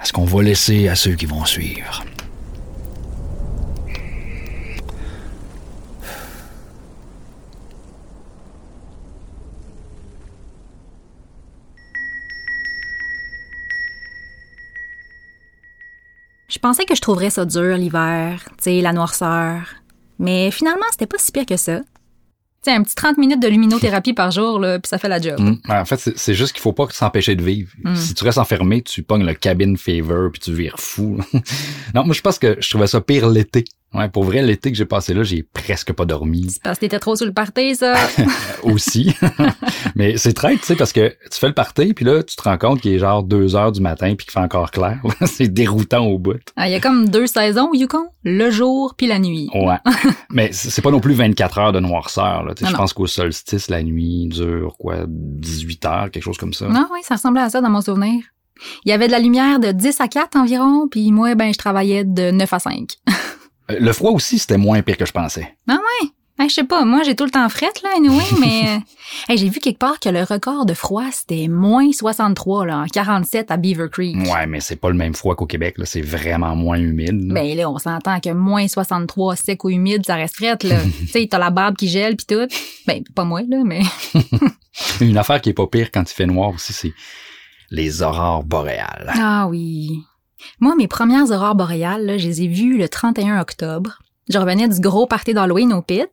à 0.00 0.04
ce 0.04 0.12
qu'on 0.12 0.24
va 0.24 0.42
laisser 0.42 0.88
à 0.88 0.96
ceux 0.96 1.14
qui 1.14 1.26
vont 1.26 1.44
suivre. 1.44 2.04
Je 16.56 16.60
pensais 16.60 16.86
que 16.86 16.94
je 16.94 17.02
trouverais 17.02 17.28
ça 17.28 17.44
dur 17.44 17.76
l'hiver, 17.76 18.42
tu 18.48 18.54
sais, 18.60 18.80
la 18.80 18.94
noirceur. 18.94 19.60
Mais 20.18 20.50
finalement, 20.50 20.86
c'était 20.90 21.04
pas 21.06 21.18
si 21.18 21.30
pire 21.30 21.44
que 21.44 21.58
ça. 21.58 21.80
Tu 21.80 21.84
sais, 22.62 22.70
un 22.72 22.82
petit 22.82 22.94
30 22.94 23.18
minutes 23.18 23.42
de 23.42 23.46
luminothérapie 23.48 24.14
par 24.14 24.30
jour, 24.30 24.58
là, 24.58 24.78
puis 24.78 24.88
ça 24.88 24.96
fait 24.96 25.10
la 25.10 25.20
job. 25.20 25.38
Mm. 25.38 25.56
En 25.68 25.84
fait, 25.84 25.98
c'est- 26.00 26.16
c'est 26.16 26.32
juste 26.32 26.54
qu'il 26.54 26.62
faut 26.62 26.72
pas 26.72 26.86
s'empêcher 26.90 27.34
de 27.36 27.42
vivre. 27.42 27.70
Mm. 27.84 27.94
Si 27.94 28.14
tu 28.14 28.24
restes 28.24 28.38
enfermé, 28.38 28.80
tu 28.80 29.02
pognes 29.02 29.26
le 29.26 29.34
cabin 29.34 29.74
fever 29.76 30.30
puis 30.32 30.40
tu 30.40 30.54
vires 30.54 30.78
fou. 30.78 31.18
non, 31.94 32.04
moi 32.06 32.14
je 32.14 32.22
pense 32.22 32.38
que 32.38 32.56
je 32.58 32.70
trouvais 32.70 32.86
ça 32.86 33.02
pire 33.02 33.28
l'été. 33.28 33.64
Ouais, 33.96 34.08
pour 34.08 34.24
vrai, 34.24 34.42
l'été 34.42 34.70
que 34.70 34.76
j'ai 34.76 34.84
passé 34.84 35.14
là, 35.14 35.22
j'ai 35.22 35.42
presque 35.42 35.92
pas 35.92 36.04
dormi. 36.04 36.50
C'est 36.50 36.62
parce 36.62 36.76
que 36.78 36.80
t'étais 36.80 36.98
trop 36.98 37.16
sur 37.16 37.26
le 37.26 37.32
party, 37.32 37.76
ça. 37.76 37.94
aussi. 38.62 39.14
Mais 39.94 40.16
c'est 40.16 40.32
très, 40.32 40.56
tu 40.56 40.64
sais, 40.64 40.76
parce 40.76 40.92
que 40.92 41.08
tu 41.08 41.38
fais 41.38 41.48
le 41.48 41.54
party, 41.54 41.94
puis 41.94 42.04
là, 42.04 42.22
tu 42.22 42.36
te 42.36 42.42
rends 42.42 42.58
compte 42.58 42.80
qu'il 42.80 42.92
est 42.92 42.98
genre 42.98 43.22
2 43.22 43.56
heures 43.56 43.72
du 43.72 43.80
matin, 43.80 44.14
puis 44.16 44.26
qu'il 44.26 44.32
fait 44.32 44.40
encore 44.40 44.70
clair. 44.70 45.00
c'est 45.26 45.48
déroutant 45.48 46.04
au 46.06 46.18
bout. 46.18 46.40
Ah, 46.56 46.68
Il 46.68 46.72
y 46.72 46.74
a 46.74 46.80
comme 46.80 47.08
deux 47.08 47.26
saisons 47.26 47.70
au 47.72 47.74
Yukon. 47.74 48.06
Le 48.24 48.50
jour 48.50 48.94
puis 48.96 49.06
la 49.06 49.18
nuit. 49.18 49.48
Ouais. 49.54 49.76
Mais 50.30 50.50
c'est 50.52 50.82
pas 50.82 50.90
non 50.90 51.00
plus 51.00 51.14
24 51.14 51.58
heures 51.58 51.72
de 51.72 51.80
noirceur. 51.80 52.44
Là. 52.44 52.54
Je 52.60 52.74
pense 52.74 52.92
qu'au 52.92 53.06
solstice, 53.06 53.68
la 53.70 53.82
nuit 53.82 54.26
dure 54.26 54.76
quoi, 54.78 55.04
18 55.06 55.84
heures, 55.86 56.10
quelque 56.10 56.24
chose 56.24 56.38
comme 56.38 56.52
ça. 56.52 56.66
Non, 56.66 56.86
oui, 56.92 57.00
ça 57.02 57.14
ressemblait 57.14 57.42
à 57.42 57.50
ça 57.50 57.60
dans 57.60 57.70
mon 57.70 57.80
souvenir. 57.80 58.22
Il 58.84 58.90
y 58.90 58.92
avait 58.92 59.06
de 59.06 59.12
la 59.12 59.18
lumière 59.18 59.58
de 59.60 59.70
10 59.72 60.00
à 60.00 60.08
4 60.08 60.36
environ, 60.36 60.88
puis 60.88 61.12
moi, 61.12 61.34
ben, 61.34 61.52
je 61.52 61.58
travaillais 61.58 62.04
de 62.04 62.30
9 62.30 62.52
à 62.52 62.58
5. 62.58 62.88
Euh, 63.70 63.76
Le 63.80 63.92
froid 63.92 64.12
aussi, 64.12 64.38
c'était 64.38 64.56
moins 64.58 64.82
pire 64.82 64.96
que 64.96 65.06
je 65.06 65.12
pensais. 65.12 65.56
Hey, 66.38 66.50
je 66.50 66.54
sais 66.56 66.64
pas, 66.64 66.84
moi, 66.84 67.02
j'ai 67.02 67.16
tout 67.16 67.24
le 67.24 67.30
temps 67.30 67.48
frette, 67.48 67.80
là, 67.82 67.88
anyway, 67.96 68.22
mais... 68.38 68.62
euh, 68.68 68.78
hey, 69.32 69.38
j'ai 69.38 69.48
vu 69.48 69.58
quelque 69.58 69.78
part 69.78 69.98
que 69.98 70.10
le 70.10 70.22
record 70.22 70.66
de 70.66 70.74
froid, 70.74 71.06
c'était 71.10 71.48
moins 71.48 71.90
63, 71.92 72.66
là, 72.66 72.78
en 72.80 72.84
47 72.84 73.50
à 73.50 73.56
Beaver 73.56 73.88
Creek. 73.90 74.16
Ouais, 74.16 74.46
mais 74.46 74.60
c'est 74.60 74.76
pas 74.76 74.90
le 74.90 74.96
même 74.96 75.14
froid 75.14 75.34
qu'au 75.34 75.46
Québec. 75.46 75.78
là. 75.78 75.86
C'est 75.86 76.02
vraiment 76.02 76.54
moins 76.54 76.76
humide. 76.76 77.28
là. 77.28 77.32
Ben 77.40 77.56
là, 77.56 77.70
on 77.70 77.78
s'entend 77.78 78.20
que 78.20 78.28
moins 78.34 78.68
63 78.68 79.34
sec 79.34 79.64
ou 79.64 79.70
humide, 79.70 80.04
ça 80.04 80.16
reste 80.16 80.36
frette, 80.36 80.62
là. 80.62 80.76
tu 81.00 81.06
sais, 81.06 81.26
t'as 81.26 81.38
la 81.38 81.48
barbe 81.48 81.74
qui 81.76 81.88
gèle 81.88 82.16
puis 82.16 82.26
tout. 82.26 82.46
Ben, 82.86 83.02
pas 83.14 83.24
moi, 83.24 83.40
là, 83.48 83.62
mais... 83.64 83.80
Une 85.00 85.16
affaire 85.16 85.40
qui 85.40 85.48
est 85.48 85.54
pas 85.54 85.66
pire 85.66 85.90
quand 85.90 86.02
il 86.02 86.14
fait 86.14 86.26
noir 86.26 86.50
aussi, 86.50 86.74
c'est 86.74 86.92
les 87.70 88.02
aurores 88.02 88.44
boréales. 88.44 89.10
Ah 89.18 89.46
oui. 89.48 90.02
Moi, 90.60 90.74
mes 90.76 90.88
premières 90.88 91.30
aurores 91.30 91.54
boréales, 91.54 92.04
là, 92.06 92.18
je 92.18 92.26
les 92.28 92.42
ai 92.42 92.48
vues 92.48 92.76
le 92.78 92.88
31 92.88 93.40
octobre. 93.40 93.98
Je 94.28 94.38
revenais 94.38 94.66
du 94.68 94.80
gros 94.80 95.06
party 95.06 95.34
d'Halloween 95.34 95.72
au 95.72 95.82
pit. 95.82 96.06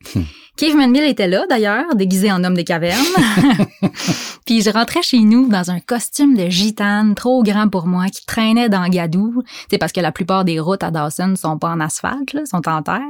Cave 0.56 0.76
Manville 0.76 1.04
était 1.04 1.28
là, 1.28 1.46
d'ailleurs, 1.50 1.96
déguisé 1.96 2.32
en 2.32 2.44
homme 2.44 2.54
des 2.54 2.64
cavernes. 2.64 3.02
Puis 4.46 4.62
je 4.62 4.70
rentrais 4.70 5.02
chez 5.02 5.20
nous 5.20 5.48
dans 5.50 5.72
un 5.72 5.80
costume 5.80 6.36
de 6.36 6.48
gitane 6.50 7.16
trop 7.16 7.42
grand 7.44 7.70
pour 7.70 7.88
moi 7.88 8.08
qui 8.10 8.26
traînait 8.26 8.70
dans 8.70 8.88
Gadou. 8.88 9.42
C'est 9.70 9.78
parce 9.80 9.92
que 9.92 10.00
la 10.02 10.12
plupart 10.12 10.46
des 10.46 10.60
routes 10.60 10.84
à 10.84 10.92
Dawson 10.92 11.34
sont 11.36 11.58
pas 11.58 11.70
en 11.70 11.80
asphalte, 11.80 12.34
là, 12.34 12.46
sont 12.46 12.68
en 12.70 12.84
terre. 12.84 13.02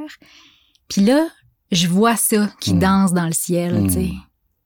Puis 0.88 1.02
là, 1.02 1.28
je 1.72 1.88
vois 1.88 2.16
ça 2.16 2.50
qui 2.62 2.74
Mm. 2.74 2.80
danse 2.80 3.14
dans 3.14 3.26
le 3.26 3.34
ciel, 3.34 3.82
Mm. 3.82 3.88
tu 3.88 3.94
sais. 3.94 4.10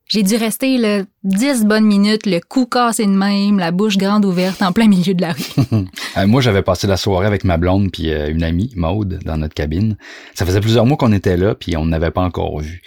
J'ai 0.10 0.24
dû 0.24 0.36
rester 0.38 0.78
là, 0.78 1.04
10 1.26 1.66
bonnes 1.66 1.86
minutes, 1.86 2.26
le 2.26 2.40
cou 2.40 2.66
cassé 2.66 3.06
de 3.06 3.12
même, 3.12 3.60
la 3.60 3.72
bouche 3.72 3.98
grande 3.98 4.24
ouverte 4.24 4.62
en 4.62 4.72
plein 4.72 4.88
milieu 4.88 5.14
de 5.14 5.22
la 5.22 5.34
rue. 5.34 5.86
Euh, 6.18 6.26
moi, 6.26 6.42
j'avais 6.42 6.64
passé 6.64 6.88
la 6.88 6.98
soirée 6.98 7.28
avec 7.28 7.44
ma 7.44 7.58
blonde 7.58 7.92
puis 7.92 8.12
euh, 8.12 8.32
une 8.32 8.42
amie, 8.42 8.72
Maude, 8.76 9.20
dans 9.24 9.38
notre 9.38 9.54
cabine. 9.54 9.98
Ça 10.34 10.48
faisait 10.48 10.62
plusieurs 10.62 10.84
mois 10.88 10.98
qu'on 10.98 11.12
était 11.12 11.38
là, 11.38 11.54
puis 11.54 11.78
on 11.78 11.86
n'avait 11.86 12.10
pas 12.10 12.24
encore 12.24 12.60
vu. 12.60 12.82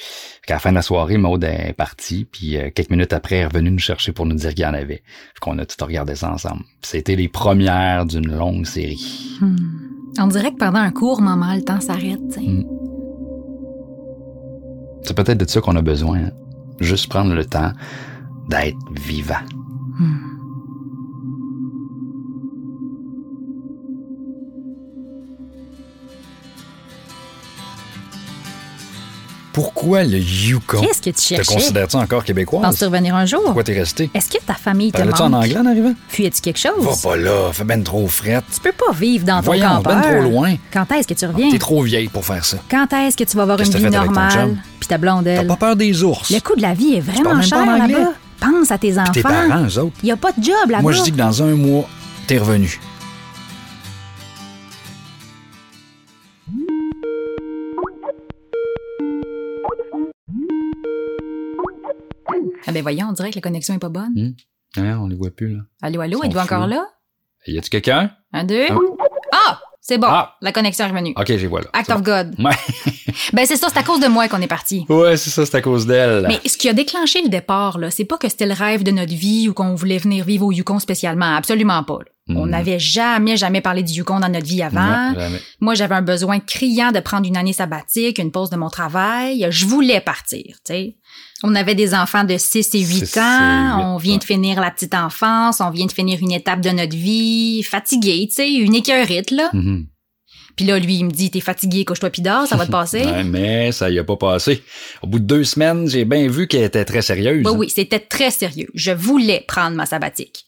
Qu'à 0.46 0.54
la 0.54 0.58
fin 0.58 0.70
de 0.70 0.74
la 0.74 0.82
soirée, 0.82 1.16
Maude 1.16 1.44
est 1.44 1.72
partie, 1.74 2.24
puis 2.24 2.56
euh, 2.56 2.70
quelques 2.74 2.90
minutes 2.90 3.12
après, 3.12 3.36
elle 3.36 3.42
est 3.42 3.46
revenue 3.46 3.70
nous 3.70 3.78
chercher 3.78 4.10
pour 4.10 4.26
nous 4.26 4.34
dire 4.34 4.50
qu'il 4.52 4.64
y 4.64 4.66
en 4.66 4.74
avait. 4.74 5.04
Qu'on 5.40 5.58
a 5.58 5.66
tout 5.66 5.84
regardé 5.84 6.16
ça 6.16 6.32
ensemble. 6.32 6.62
C'était 6.82 7.14
les 7.14 7.28
premières 7.28 8.04
d'une 8.04 8.34
longue 8.34 8.66
série. 8.66 9.36
Hmm. 9.40 9.54
On 10.18 10.26
dirait 10.26 10.50
que 10.50 10.58
pendant 10.58 10.80
un 10.80 10.90
court 10.90 11.20
moment, 11.22 11.54
le 11.54 11.62
temps 11.62 11.80
s'arrête. 11.80 12.18
tu 12.32 12.40
sais. 12.40 12.46
Mm. 12.48 12.64
C'est 15.02 15.14
peut-être 15.16 15.38
de 15.38 15.48
ça 15.48 15.60
qu'on 15.60 15.76
a 15.76 15.82
besoin. 15.82 16.18
hein. 16.18 16.30
Juste 16.80 17.08
prendre 17.08 17.34
le 17.34 17.44
temps 17.44 17.72
d'être 18.48 18.78
vivant. 18.92 19.42
Hmm. 19.98 20.39
Pourquoi 29.52 30.04
le 30.04 30.18
Yukon? 30.18 30.80
Qu'est-ce 30.80 31.00
que 31.00 31.10
tu 31.10 31.12
Te 31.16 31.20
cherchais? 31.20 31.54
considères-tu 31.54 31.96
encore 31.96 32.22
québécoise? 32.24 32.62
Penses-tu 32.62 32.84
revenir 32.84 33.14
un 33.16 33.26
jour? 33.26 33.42
Pourquoi 33.44 33.64
t'es 33.64 33.76
resté? 33.78 34.08
Est-ce 34.14 34.28
que 34.30 34.38
ta 34.44 34.54
famille 34.54 34.92
te 34.92 35.02
manque? 35.02 35.20
en 35.20 35.32
anglais 35.32 35.56
en 35.58 35.66
arrivant? 35.66 35.92
Fuyais-tu 36.08 36.40
quelque 36.40 36.58
chose? 36.58 36.84
Va 36.84 37.10
pas 37.10 37.16
là, 37.16 37.50
fais 37.52 37.64
ben 37.64 37.82
trop 37.82 38.06
frette. 38.06 38.44
Tu 38.54 38.60
peux 38.60 38.72
pas 38.72 38.92
vivre 38.92 39.24
dans 39.24 39.38
ton 39.40 39.46
Voyons, 39.46 39.68
campeur. 39.68 39.96
ben 39.96 40.02
trop 40.02 40.22
loin. 40.22 40.54
Quand 40.72 40.90
est-ce 40.92 41.08
que 41.08 41.14
tu 41.14 41.26
reviens? 41.26 41.50
T'es 41.50 41.58
trop 41.58 41.82
vieille 41.82 42.08
pour 42.08 42.24
faire 42.24 42.44
ça. 42.44 42.58
Quand 42.70 42.92
est-ce 42.92 43.16
que 43.16 43.24
tu 43.24 43.36
vas 43.36 43.42
avoir 43.42 43.58
une 43.58 43.64
Qu'est-ce 43.66 43.78
vie 43.78 43.90
normale? 43.90 44.56
Puis 44.78 44.86
ta 44.88 44.98
blonde, 44.98 45.24
T'as 45.24 45.44
pas 45.44 45.56
peur 45.56 45.76
des 45.76 46.02
ours? 46.04 46.30
Le 46.30 46.40
coût 46.40 46.54
de 46.54 46.62
la 46.62 46.74
vie 46.74 46.94
est 46.94 47.00
vraiment 47.00 47.42
cher 47.42 47.66
là-bas. 47.66 48.12
Pense 48.40 48.70
à 48.70 48.78
tes 48.78 48.98
enfants. 48.98 49.12
Tes 49.12 49.22
parents, 49.22 49.66
eux 49.66 49.78
autres. 49.78 49.96
Il 50.02 50.08
y 50.08 50.12
a 50.12 50.16
pas 50.16 50.30
de 50.32 50.42
job 50.42 50.54
là-bas. 50.68 50.82
Moi, 50.82 50.92
je 50.92 51.02
dis 51.02 51.12
que 51.12 51.16
dans 51.18 51.42
un 51.42 51.54
mois, 51.56 51.86
t'es 52.26 52.38
revenu. 52.38 52.80
Ah 62.70 62.72
ben 62.72 62.82
voyons, 62.82 63.08
on 63.10 63.12
dirait 63.12 63.30
que 63.30 63.34
la 63.34 63.40
connexion 63.40 63.74
est 63.74 63.78
pas 63.80 63.88
bonne. 63.88 64.34
Hein, 64.76 64.98
on 65.02 65.08
les 65.08 65.16
voit 65.16 65.30
plus, 65.32 65.56
là. 65.56 65.62
Allô, 65.82 66.00
allô, 66.00 66.22
êtes-vous 66.22 66.38
encore 66.38 66.68
là? 66.68 66.86
Y 67.48 67.58
a-tu 67.58 67.68
quelqu'un? 67.70 68.12
Un, 68.32 68.44
deux. 68.44 68.66
Ah. 68.70 68.76
Ah! 69.32 69.60
C'est 69.80 69.98
bon. 69.98 70.06
Ah. 70.08 70.36
La 70.40 70.52
connexion 70.52 70.84
est 70.84 70.90
revenue. 70.90 71.14
Ok, 71.16 71.26
j'ai 71.26 71.46
voilà. 71.48 71.66
Act 71.72 71.90
of 71.90 72.02
God. 72.02 72.34
Ouais. 72.38 72.52
Ben 73.32 73.44
c'est 73.44 73.56
ça, 73.56 73.68
c'est 73.72 73.78
à 73.78 73.82
cause 73.82 74.00
de 74.00 74.06
moi 74.06 74.28
qu'on 74.28 74.40
est 74.40 74.46
parti. 74.46 74.86
ouais, 74.88 75.16
c'est 75.16 75.30
ça, 75.30 75.44
c'est 75.44 75.56
à 75.56 75.60
cause 75.60 75.84
d'elle. 75.86 76.26
Mais 76.28 76.38
ce 76.48 76.56
qui 76.56 76.68
a 76.68 76.72
déclenché 76.72 77.20
le 77.22 77.28
départ, 77.28 77.76
là, 77.78 77.90
c'est 77.90 78.04
pas 78.04 78.16
que 78.18 78.28
c'était 78.28 78.46
le 78.46 78.54
rêve 78.54 78.82
de 78.84 78.92
notre 78.92 79.12
vie 79.14 79.48
ou 79.48 79.52
qu'on 79.52 79.74
voulait 79.74 79.98
venir 79.98 80.24
vivre 80.24 80.46
au 80.46 80.52
Yukon 80.52 80.78
spécialement. 80.78 81.34
Absolument 81.36 81.82
pas. 81.82 81.98
là. 81.98 82.34
On 82.36 82.46
n'avait 82.46 82.78
jamais, 82.78 83.36
jamais 83.36 83.60
parlé 83.60 83.82
du 83.82 83.92
Yukon 83.92 84.20
dans 84.20 84.28
notre 84.28 84.46
vie 84.46 84.62
avant. 84.62 85.12
Non. 85.12 85.28
Moi, 85.60 85.74
j'avais 85.74 85.96
un 85.96 86.02
besoin 86.02 86.38
criant 86.38 86.92
de 86.92 87.00
prendre 87.00 87.26
une 87.26 87.36
année 87.36 87.52
sabbatique, 87.52 88.18
une 88.18 88.30
pause 88.30 88.50
de 88.50 88.56
mon 88.56 88.68
travail. 88.68 89.46
Je 89.50 89.66
voulais 89.66 90.00
partir, 90.00 90.44
tu 90.64 90.72
sais. 90.72 90.96
On 91.42 91.54
avait 91.54 91.74
des 91.74 91.94
enfants 91.94 92.24
de 92.24 92.36
6 92.36 92.74
et 92.74 92.80
8 92.80 93.06
Six 93.06 93.18
ans. 93.18 93.78
et 93.80 93.82
on 93.84 93.96
vient 93.96 94.18
de 94.18 94.24
finir 94.24 94.60
la 94.60 94.70
petite 94.70 94.94
enfance. 94.94 95.60
On 95.60 95.70
vient 95.70 95.86
de 95.86 95.92
finir 95.92 96.18
une 96.20 96.32
étape 96.32 96.60
de 96.60 96.70
notre 96.70 96.94
vie. 96.96 97.62
Fatigué, 97.62 98.26
tu 98.28 98.34
sais, 98.36 98.52
une 98.52 98.74
écœurite, 98.74 99.30
là. 99.30 99.48
Mhm. 99.52 99.86
Puis 100.56 100.66
là, 100.66 100.78
lui, 100.78 100.96
il 100.96 101.04
me 101.04 101.10
dit, 101.10 101.30
t'es 101.30 101.40
fatigué, 101.40 101.86
couche-toi 101.86 102.10
pis 102.10 102.20
dors, 102.20 102.46
ça 102.46 102.56
va 102.56 102.66
te 102.66 102.70
passer. 102.70 103.02
Ouais, 103.02 103.24
mais 103.24 103.72
ça 103.72 103.88
y 103.88 103.98
a 103.98 104.04
pas 104.04 104.16
passé. 104.16 104.62
Au 105.00 105.06
bout 105.06 105.18
de 105.18 105.24
deux 105.24 105.44
semaines, 105.44 105.88
j'ai 105.88 106.04
bien 106.04 106.28
vu 106.28 106.46
qu'elle 106.48 106.64
était 106.64 106.84
très 106.84 107.00
sérieuse. 107.00 107.46
Oui, 107.46 107.52
oui, 107.56 107.70
c'était 107.74 108.00
très 108.00 108.30
sérieux. 108.30 108.68
Je 108.74 108.90
voulais 108.90 109.42
prendre 109.48 109.74
ma 109.76 109.86
sabbatique. 109.86 110.44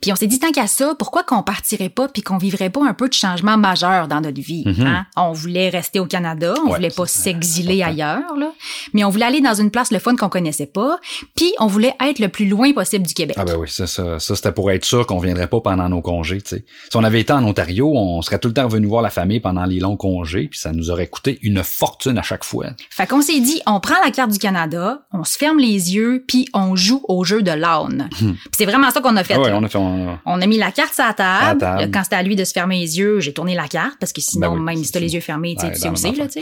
Puis 0.00 0.12
on 0.12 0.16
s'est 0.16 0.26
dit 0.26 0.38
tant 0.38 0.50
qu'à 0.52 0.66
ça, 0.66 0.94
pourquoi 0.98 1.22
qu'on 1.24 1.42
partirait 1.42 1.88
pas 1.88 2.08
puis 2.08 2.22
qu'on 2.22 2.38
vivrait 2.38 2.70
pas 2.70 2.84
un 2.84 2.94
peu 2.94 3.08
de 3.08 3.12
changement 3.14 3.56
majeur 3.56 4.08
dans 4.08 4.20
notre 4.20 4.40
vie 4.40 4.64
Mhm. 4.66 4.86
hein? 4.86 5.06
On 5.16 5.32
voulait 5.32 5.68
rester 5.68 6.00
au 6.00 6.06
Canada, 6.06 6.54
on 6.64 6.68
Ouais, 6.70 6.76
voulait 6.76 6.90
pas 6.90 7.06
s'exiler 7.06 7.82
ailleurs 7.82 8.36
là, 8.36 8.52
mais 8.92 9.04
on 9.04 9.10
voulait 9.10 9.24
aller 9.26 9.40
dans 9.40 9.54
une 9.54 9.70
place 9.70 9.90
le 9.90 9.98
fun 9.98 10.16
qu'on 10.16 10.28
connaissait 10.28 10.66
pas, 10.66 10.98
puis 11.36 11.52
on 11.58 11.66
voulait 11.66 11.94
être 12.06 12.18
le 12.18 12.28
plus 12.28 12.46
loin 12.48 12.72
possible 12.72 13.06
du 13.06 13.14
Québec. 13.14 13.36
Ah 13.38 13.44
ben 13.44 13.56
oui, 13.56 13.68
ça, 13.68 13.86
ça, 13.86 14.18
ça 14.18 14.36
c'était 14.36 14.52
pour 14.52 14.70
être 14.70 14.84
sûr 14.84 15.06
qu'on 15.06 15.18
viendrait 15.18 15.46
pas 15.48 15.60
pendant 15.60 15.88
nos 15.88 16.00
congés, 16.02 16.40
tu 16.42 16.56
sais. 16.56 16.64
Si 16.90 16.96
on 16.96 17.04
avait 17.04 17.20
été 17.20 17.32
en 17.32 17.44
Ontario, 17.44 17.92
on 17.94 18.22
serait 18.22 18.38
tout 18.38 18.48
le 18.48 18.54
temps 18.54 18.64
revenu 18.64 18.86
voir 18.86 19.02
la 19.02 19.10
famille 19.10 19.40
pendant 19.40 19.64
les 19.64 19.80
longs 19.80 19.96
congés, 19.96 20.48
puis 20.48 20.58
ça 20.58 20.72
nous 20.72 20.90
aurait 20.90 21.06
coûté 21.06 21.38
une 21.42 21.62
fortune 21.62 22.18
à 22.18 22.22
chaque 22.22 22.44
fois. 22.44 22.66
Fait 22.90 23.06
qu'on 23.06 23.20
s'est 23.22 23.40
dit, 23.40 23.60
on 23.66 23.80
prend 23.80 23.94
la 24.04 24.10
carte 24.10 24.30
du 24.30 24.38
Canada, 24.38 25.02
on 25.12 25.24
se 25.24 25.36
ferme 25.38 25.58
les 25.58 25.94
yeux, 25.94 26.24
puis 26.26 26.46
on 26.54 26.74
joue 26.76 27.02
au 27.08 27.24
jeu 27.24 27.42
de 27.42 27.50
l'âne. 27.50 28.08
Puis 28.18 28.36
c'est 28.56 28.64
vraiment 28.66 28.90
ça 28.90 29.00
qu'on 29.00 29.16
a 29.16 29.24
fait. 29.24 29.34
Ah 29.34 29.40
ouais, 29.40 29.50
là. 29.50 29.56
on 29.58 29.62
a 29.64 29.68
fait... 29.68 29.78
on- 29.84 30.18
On 30.26 30.40
a 30.42 30.46
mis 30.46 30.58
la 30.58 30.70
carte 30.72 30.94
sur 30.94 31.04
la 31.04 31.12
table. 31.14 31.44
À 31.44 31.54
la 31.54 31.60
table. 31.60 31.80
Là, 31.82 31.88
Quand 31.92 32.02
c'était 32.04 32.16
à 32.16 32.22
lui 32.22 32.36
de 32.36 32.44
se 32.44 32.52
fermer 32.52 32.78
les 32.80 32.98
yeux, 32.98 33.20
j'ai 33.20 33.32
tourné 33.32 33.54
la 33.54 33.68
carte 33.68 33.96
parce 34.00 34.12
que 34.12 34.20
sinon, 34.20 34.52
Ben 34.52 34.56
oui, 34.58 34.62
même 34.62 34.84
si 34.84 34.90
t'as 34.92 35.00
les 35.00 35.14
yeux 35.14 35.20
fermés, 35.20 35.54
tu 35.54 35.60
sais, 35.62 35.66
Ouais, 35.68 35.72
tu 35.74 35.80
sais 35.80 35.88
où 35.88 35.96
c'est. 35.96 36.40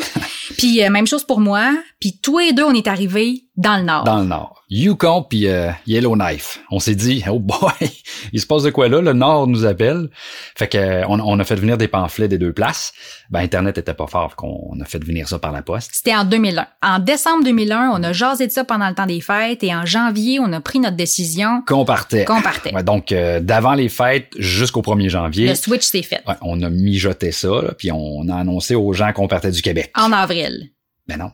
Puis 0.58 0.82
euh, 0.84 0.90
même 0.90 1.06
chose 1.06 1.24
pour 1.24 1.40
moi. 1.40 1.70
Puis 2.00 2.18
tous 2.22 2.38
les 2.38 2.52
deux, 2.52 2.64
on 2.64 2.74
est 2.74 2.86
arrivés 2.88 3.44
dans 3.56 3.76
le 3.76 3.82
nord. 3.82 4.04
dans 4.04 4.18
le 4.20 4.24
nord. 4.24 4.62
Yukon 4.70 5.24
puis 5.28 5.46
euh, 5.46 5.70
Yellowknife. 5.86 6.60
On 6.70 6.78
s'est 6.80 6.94
dit, 6.94 7.22
oh 7.30 7.38
boy, 7.38 7.58
il 8.32 8.40
se 8.40 8.46
passe 8.46 8.62
de 8.62 8.70
quoi 8.70 8.88
là? 8.88 9.00
Le 9.02 9.12
nord 9.12 9.46
nous 9.46 9.66
appelle. 9.66 10.08
Fait 10.56 10.68
que 10.68 10.78
euh, 10.78 11.04
on, 11.08 11.20
on 11.20 11.38
a 11.38 11.44
fait 11.44 11.56
venir 11.56 11.76
des 11.76 11.88
pamphlets 11.88 12.28
des 12.28 12.38
deux 12.38 12.54
places. 12.54 12.92
Ben 13.28 13.40
Internet 13.40 13.76
était 13.76 13.92
pas 13.92 14.06
fort, 14.06 14.36
qu'on 14.36 14.78
a 14.80 14.84
fait 14.86 15.04
venir 15.04 15.28
ça 15.28 15.38
par 15.38 15.52
la 15.52 15.60
poste. 15.62 15.90
C'était 15.92 16.14
en 16.14 16.24
2001. 16.24 16.66
En 16.82 16.98
décembre 16.98 17.44
2001, 17.44 17.90
on 17.94 18.02
a 18.02 18.12
jasé 18.12 18.46
de 18.46 18.52
ça 18.52 18.64
pendant 18.64 18.88
le 18.88 18.94
temps 18.94 19.06
des 19.06 19.20
fêtes 19.20 19.62
et 19.62 19.74
en 19.74 19.84
janvier, 19.84 20.38
on 20.40 20.52
a 20.52 20.60
pris 20.60 20.78
notre 20.80 20.96
décision 20.96 21.62
Qu'on 21.66 21.84
partait. 21.84 22.24
qu'on 22.24 22.40
partait. 22.40 22.74
Ouais, 22.74 22.82
donc 22.82 23.12
euh, 23.12 23.40
d'avant 23.40 23.74
les 23.74 23.88
fêtes 23.90 24.28
jusqu'au 24.38 24.80
1er 24.82 25.08
janvier. 25.10 25.48
Le 25.48 25.54
switch 25.54 25.82
s'est 25.84 26.02
fait. 26.02 26.22
Ouais, 26.26 26.34
on 26.40 26.62
a 26.62 26.70
mijoté 26.70 27.32
ça, 27.32 27.48
là, 27.48 27.72
puis 27.76 27.90
on 27.92 28.28
a 28.28 28.36
annoncé 28.36 28.74
aux 28.74 28.92
gens 28.94 29.12
qu'on 29.12 29.28
partait 29.28 29.50
du 29.50 29.60
Québec. 29.60 29.92
En 29.96 30.12
avril. 30.12 30.70
Ben 31.08 31.18
non, 31.18 31.30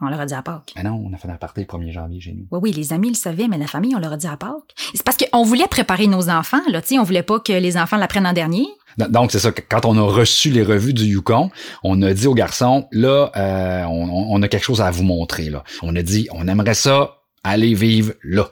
On 0.00 0.08
leur 0.08 0.20
a 0.20 0.26
dit 0.26 0.34
à 0.34 0.42
Pâques. 0.42 0.72
ben 0.76 0.84
non, 0.84 1.02
on 1.04 1.12
a 1.12 1.16
fait 1.16 1.28
un 1.28 1.36
party 1.36 1.60
le 1.62 1.66
1er 1.66 1.92
janvier 1.92 2.20
chez 2.20 2.32
nous. 2.32 2.46
Oui, 2.52 2.60
oui, 2.62 2.72
les 2.72 2.92
amis 2.92 3.08
le 3.08 3.14
savaient, 3.14 3.48
mais 3.48 3.58
la 3.58 3.66
famille, 3.66 3.94
on 3.96 3.98
leur 3.98 4.12
a 4.12 4.16
dit 4.16 4.28
à 4.28 4.36
Pâques. 4.36 4.74
C'est 4.94 5.02
parce 5.02 5.16
qu'on 5.16 5.42
voulait 5.42 5.66
préparer 5.66 6.06
nos 6.06 6.28
enfants, 6.28 6.60
là, 6.70 6.80
tu 6.80 6.88
sais, 6.88 6.98
on 6.98 7.02
voulait 7.02 7.24
pas 7.24 7.40
que 7.40 7.52
les 7.52 7.76
enfants 7.76 7.96
l'apprennent 7.96 8.26
en 8.26 8.32
dernier. 8.32 8.68
Donc, 8.96 9.32
c'est 9.32 9.38
ça, 9.38 9.52
quand 9.52 9.84
on 9.84 9.96
a 9.96 10.02
reçu 10.02 10.50
les 10.50 10.62
revues 10.62 10.94
du 10.94 11.04
Yukon, 11.04 11.50
on 11.84 12.02
a 12.02 12.14
dit 12.14 12.26
aux 12.26 12.34
garçons, 12.34 12.88
là, 12.90 13.30
euh, 13.36 13.84
on, 13.84 14.42
a 14.42 14.48
quelque 14.48 14.64
chose 14.64 14.80
à 14.80 14.90
vous 14.90 15.04
montrer. 15.04 15.50
Là. 15.50 15.62
On 15.82 15.94
a 15.94 16.02
dit, 16.02 16.28
on 16.32 16.48
aimerait 16.48 16.74
ça 16.74 17.18
aller 17.44 17.74
vivre 17.74 18.12
là. 18.24 18.50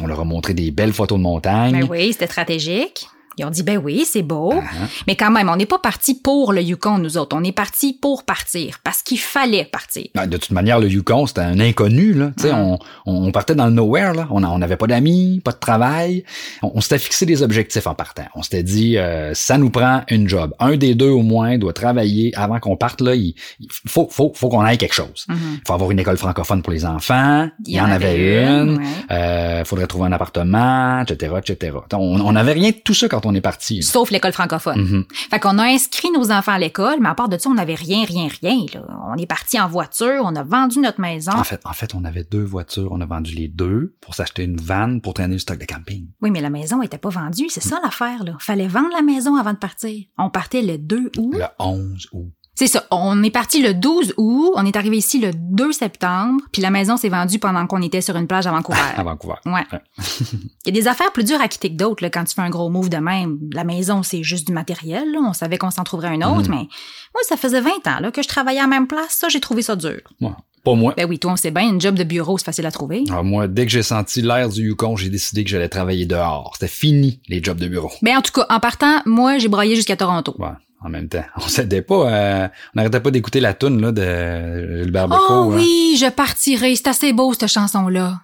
On 0.00 0.06
leur 0.06 0.20
a 0.20 0.24
montré 0.24 0.54
des 0.54 0.70
belles 0.70 0.94
photos 0.94 1.18
de 1.18 1.22
montagne. 1.22 1.80
Ben 1.80 1.88
oui, 1.90 2.12
c'était 2.12 2.26
stratégique. 2.26 3.06
Ils 3.38 3.44
ont 3.44 3.50
dit, 3.50 3.62
ben 3.62 3.78
oui, 3.78 4.04
c'est 4.06 4.22
beau. 4.22 4.52
Uh-huh. 4.52 5.02
Mais 5.06 5.16
quand 5.16 5.30
même, 5.30 5.48
on 5.48 5.56
n'est 5.56 5.66
pas 5.66 5.78
parti 5.78 6.14
pour 6.14 6.52
le 6.52 6.62
Yukon, 6.62 6.98
nous 6.98 7.16
autres. 7.16 7.36
On 7.36 7.44
est 7.44 7.52
parti 7.52 7.92
pour 8.00 8.24
partir, 8.24 8.78
parce 8.84 9.02
qu'il 9.02 9.18
fallait 9.18 9.64
partir. 9.64 10.06
Ben, 10.14 10.26
de 10.26 10.36
toute 10.36 10.50
manière, 10.50 10.80
le 10.80 10.88
Yukon, 10.88 11.26
c'était 11.26 11.40
un 11.42 11.60
inconnu. 11.60 12.12
Là. 12.12 12.30
Tu 12.36 12.44
sais, 12.44 12.52
on, 12.52 12.78
on 13.06 13.32
partait 13.32 13.54
dans 13.54 13.66
le 13.66 13.72
nowhere. 13.72 14.14
Là. 14.14 14.26
On 14.30 14.58
n'avait 14.58 14.76
pas 14.76 14.86
d'amis, 14.86 15.40
pas 15.44 15.52
de 15.52 15.58
travail. 15.58 16.24
On, 16.62 16.72
on 16.74 16.80
s'était 16.80 16.98
fixé 16.98 17.26
des 17.26 17.42
objectifs 17.42 17.86
en 17.86 17.94
partant. 17.94 18.24
On 18.34 18.42
s'était 18.42 18.62
dit, 18.62 18.98
euh, 18.98 19.34
ça 19.34 19.58
nous 19.58 19.70
prend 19.70 20.02
une 20.08 20.28
job. 20.28 20.54
Un 20.58 20.76
des 20.76 20.94
deux 20.94 21.10
au 21.10 21.22
moins 21.22 21.58
doit 21.58 21.72
travailler 21.72 22.32
avant 22.36 22.60
qu'on 22.60 22.76
parte. 22.76 23.00
Là, 23.00 23.14
il, 23.14 23.34
il 23.60 23.68
faut, 23.86 24.08
faut, 24.10 24.32
faut 24.34 24.48
qu'on 24.48 24.60
aille 24.60 24.78
quelque 24.78 24.94
chose. 24.94 25.26
Il 25.28 25.62
faut 25.66 25.72
avoir 25.72 25.90
une 25.90 25.98
école 25.98 26.16
francophone 26.16 26.62
pour 26.62 26.72
les 26.72 26.84
enfants. 26.84 27.48
Il 27.66 27.74
y, 27.74 27.80
en 27.80 27.90
avait 27.90 28.44
une. 28.44 28.78
ouais. 28.78 28.84
Euh, 29.10 29.64
faudrait 29.64 29.86
trouver 29.86 30.06
un 30.06 30.12
appartement, 30.12 31.02
etc., 31.02 31.34
etc. 31.38 31.76
On 31.92 32.20
on 32.20 32.32
n'avait 32.32 32.52
rien 32.52 32.70
de 32.70 32.76
tout 32.76 32.94
ça 32.94 33.08
quand 33.08 33.21
on 33.26 33.34
est 33.34 33.40
parti. 33.40 33.82
Sauf 33.82 34.10
l'école 34.10 34.32
francophone. 34.32 34.80
Mhm. 34.80 35.04
Fait 35.30 35.38
qu'on 35.40 35.58
a 35.58 35.64
inscrit 35.64 36.10
nos 36.10 36.30
enfants 36.30 36.52
à 36.52 36.58
l'école, 36.58 36.98
mais 37.00 37.08
à 37.08 37.14
part 37.14 37.28
de 37.28 37.38
ça, 37.38 37.48
on 37.50 37.54
n'avait 37.54 37.74
rien, 37.74 38.04
rien, 38.04 38.28
rien. 38.40 38.64
Là. 38.74 38.82
On 39.12 39.16
est 39.16 39.26
parti 39.26 39.60
en 39.60 39.68
voiture, 39.68 40.22
on 40.24 40.34
a 40.36 40.42
vendu 40.42 40.78
notre 40.80 41.00
maison. 41.00 41.32
En 41.32 41.44
fait, 41.44 41.60
en 41.64 41.72
fait, 41.72 41.94
on 41.94 42.04
avait 42.04 42.24
deux 42.24 42.44
voitures. 42.44 42.88
On 42.92 43.00
a 43.00 43.06
vendu 43.06 43.34
les 43.34 43.48
deux 43.48 43.94
pour 44.00 44.14
s'acheter 44.14 44.44
une 44.44 44.56
vanne 44.60 45.00
pour 45.00 45.14
traîner 45.14 45.34
le 45.34 45.38
stock 45.38 45.58
de 45.58 45.64
camping. 45.64 46.08
Oui, 46.20 46.30
mais 46.30 46.40
la 46.40 46.50
maison 46.50 46.82
était 46.82 46.98
pas 46.98 47.08
vendue, 47.10 47.46
c'est 47.48 47.62
ça 47.62 47.80
l'affaire. 47.82 48.24
là. 48.24 48.34
Fallait 48.38 48.68
vendre 48.68 48.90
la 48.94 49.02
maison 49.02 49.36
avant 49.36 49.52
de 49.52 49.58
partir. 49.58 50.04
On 50.18 50.30
partait 50.30 50.62
le 50.62 50.78
2 50.78 51.10
août. 51.18 51.34
Le 51.34 51.44
11 51.58 52.08
août. 52.12 52.32
C'est 52.54 52.66
ça. 52.66 52.84
On 52.90 53.22
est 53.22 53.30
parti 53.30 53.62
le 53.62 53.72
12 53.72 54.14
août, 54.18 54.52
on 54.56 54.66
est 54.66 54.76
arrivé 54.76 54.98
ici 54.98 55.18
le 55.18 55.30
2 55.34 55.72
septembre, 55.72 56.42
puis 56.52 56.60
la 56.60 56.70
maison 56.70 56.96
s'est 56.98 57.08
vendue 57.08 57.38
pendant 57.38 57.66
qu'on 57.66 57.80
était 57.80 58.02
sur 58.02 58.14
une 58.16 58.26
plage 58.26 58.46
à 58.46 58.50
Vancouver. 58.50 58.78
à 58.96 59.02
Vancouver. 59.02 59.36
Ouais. 59.46 59.64
Il 60.66 60.74
y 60.74 60.78
a 60.78 60.80
des 60.82 60.86
affaires 60.86 61.12
plus 61.12 61.24
dures 61.24 61.40
à 61.40 61.48
quitter 61.48 61.70
que 61.70 61.76
d'autres 61.76 62.02
là, 62.04 62.10
quand 62.10 62.24
tu 62.24 62.34
fais 62.34 62.42
un 62.42 62.50
gros 62.50 62.68
move 62.68 62.90
de 62.90 62.98
même. 62.98 63.38
La 63.52 63.64
maison, 63.64 64.02
c'est 64.02 64.22
juste 64.22 64.46
du 64.46 64.52
matériel. 64.52 65.10
là. 65.12 65.20
On 65.26 65.32
savait 65.32 65.56
qu'on 65.58 65.70
s'en 65.70 65.84
trouverait 65.84 66.08
un 66.08 66.20
autre, 66.22 66.48
Mhm. 66.48 66.56
mais 66.56 66.68
moi, 67.14 67.22
ça 67.28 67.36
faisait 67.36 67.60
20 67.60 67.70
ans 67.86 68.00
là, 68.00 68.10
que 68.10 68.22
je 68.22 68.28
travaillais 68.28 68.58
à 68.60 68.62
la 68.64 68.68
même 68.68 68.86
place. 68.86 69.12
Ça, 69.18 69.28
j'ai 69.28 69.40
trouvé 69.40 69.62
ça 69.62 69.74
dur. 69.76 70.00
Ouais. 70.20 70.30
Pas 70.64 70.74
moi. 70.74 70.94
Ben 70.96 71.08
oui, 71.08 71.18
toi, 71.18 71.32
on 71.32 71.36
sait 71.36 71.50
bien, 71.50 71.68
une 71.68 71.80
job 71.80 71.96
de 71.96 72.04
bureau, 72.04 72.38
c'est 72.38 72.44
facile 72.44 72.66
à 72.66 72.70
trouver. 72.70 73.02
Alors 73.08 73.24
moi, 73.24 73.48
dès 73.48 73.64
que 73.66 73.72
j'ai 73.72 73.82
senti 73.82 74.22
l'air 74.22 74.48
du 74.48 74.62
Yukon, 74.68 74.94
j'ai 74.96 75.08
décidé 75.08 75.42
que 75.42 75.50
j'allais 75.50 75.68
travailler 75.68 76.06
dehors. 76.06 76.52
C'était 76.54 76.70
fini, 76.70 77.20
les 77.28 77.42
jobs 77.42 77.58
de 77.58 77.66
bureau. 77.66 77.90
Ben 78.02 78.18
en 78.18 78.22
tout 78.22 78.30
cas, 78.30 78.46
en 78.48 78.60
partant, 78.60 79.00
moi, 79.04 79.38
j'ai 79.38 79.48
broyé 79.48 79.74
jusqu'à 79.74 79.96
Toronto. 79.96 80.36
Ouais, 80.38 80.50
en 80.84 80.88
même 80.88 81.08
temps. 81.08 81.24
On 81.36 81.48
s'aidait 81.48 81.82
pas, 81.82 82.12
euh, 82.12 82.48
on 82.48 82.76
n'arrêtait 82.76 83.00
pas 83.00 83.10
d'écouter 83.10 83.40
la 83.40 83.54
toune 83.54 83.80
là, 83.80 83.92
de 83.92 84.82
Gilbert 84.82 85.08
Bécaud. 85.08 85.22
Oh 85.28 85.52
hein. 85.52 85.56
oui, 85.56 85.96
je 85.98 86.10
partirai. 86.10 86.74
C'est 86.76 86.88
assez 86.88 87.12
beau, 87.12 87.32
cette 87.32 87.48
chanson-là. 87.48 88.20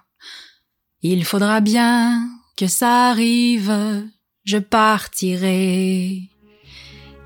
Il 1.01 1.23
faudra 1.23 1.61
bien 1.61 2.27
que 2.57 2.67
ça 2.67 3.09
arrive. 3.09 3.73
Je 4.43 4.57
partirai. 4.57 6.29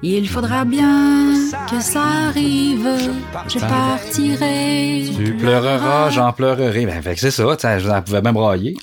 Il 0.05 0.27
faudra 0.27 0.65
bien 0.65 1.33
que 1.69 1.79
ça 1.79 2.03
arrive. 2.27 2.89
Je 3.47 3.59
partirai. 3.59 5.05
Tu 5.15 5.33
pleureras, 5.37 6.09
j'en 6.09 6.33
pleurerai. 6.33 6.85
Ben, 6.85 7.01
fait 7.01 7.15
que 7.15 7.21
c'est 7.21 7.31
ça, 7.31 7.43
je 7.79 7.99
pouvais 8.01 8.21
même 8.21 8.33
brailler. 8.33 8.75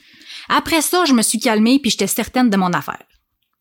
Après 0.48 0.80
ça, 0.80 1.04
je 1.06 1.12
me 1.12 1.22
suis 1.22 1.38
calmée 1.38 1.78
puis 1.78 1.90
j'étais 1.90 2.06
certaine 2.06 2.50
de 2.50 2.56
mon 2.56 2.72
affaire. 2.72 3.04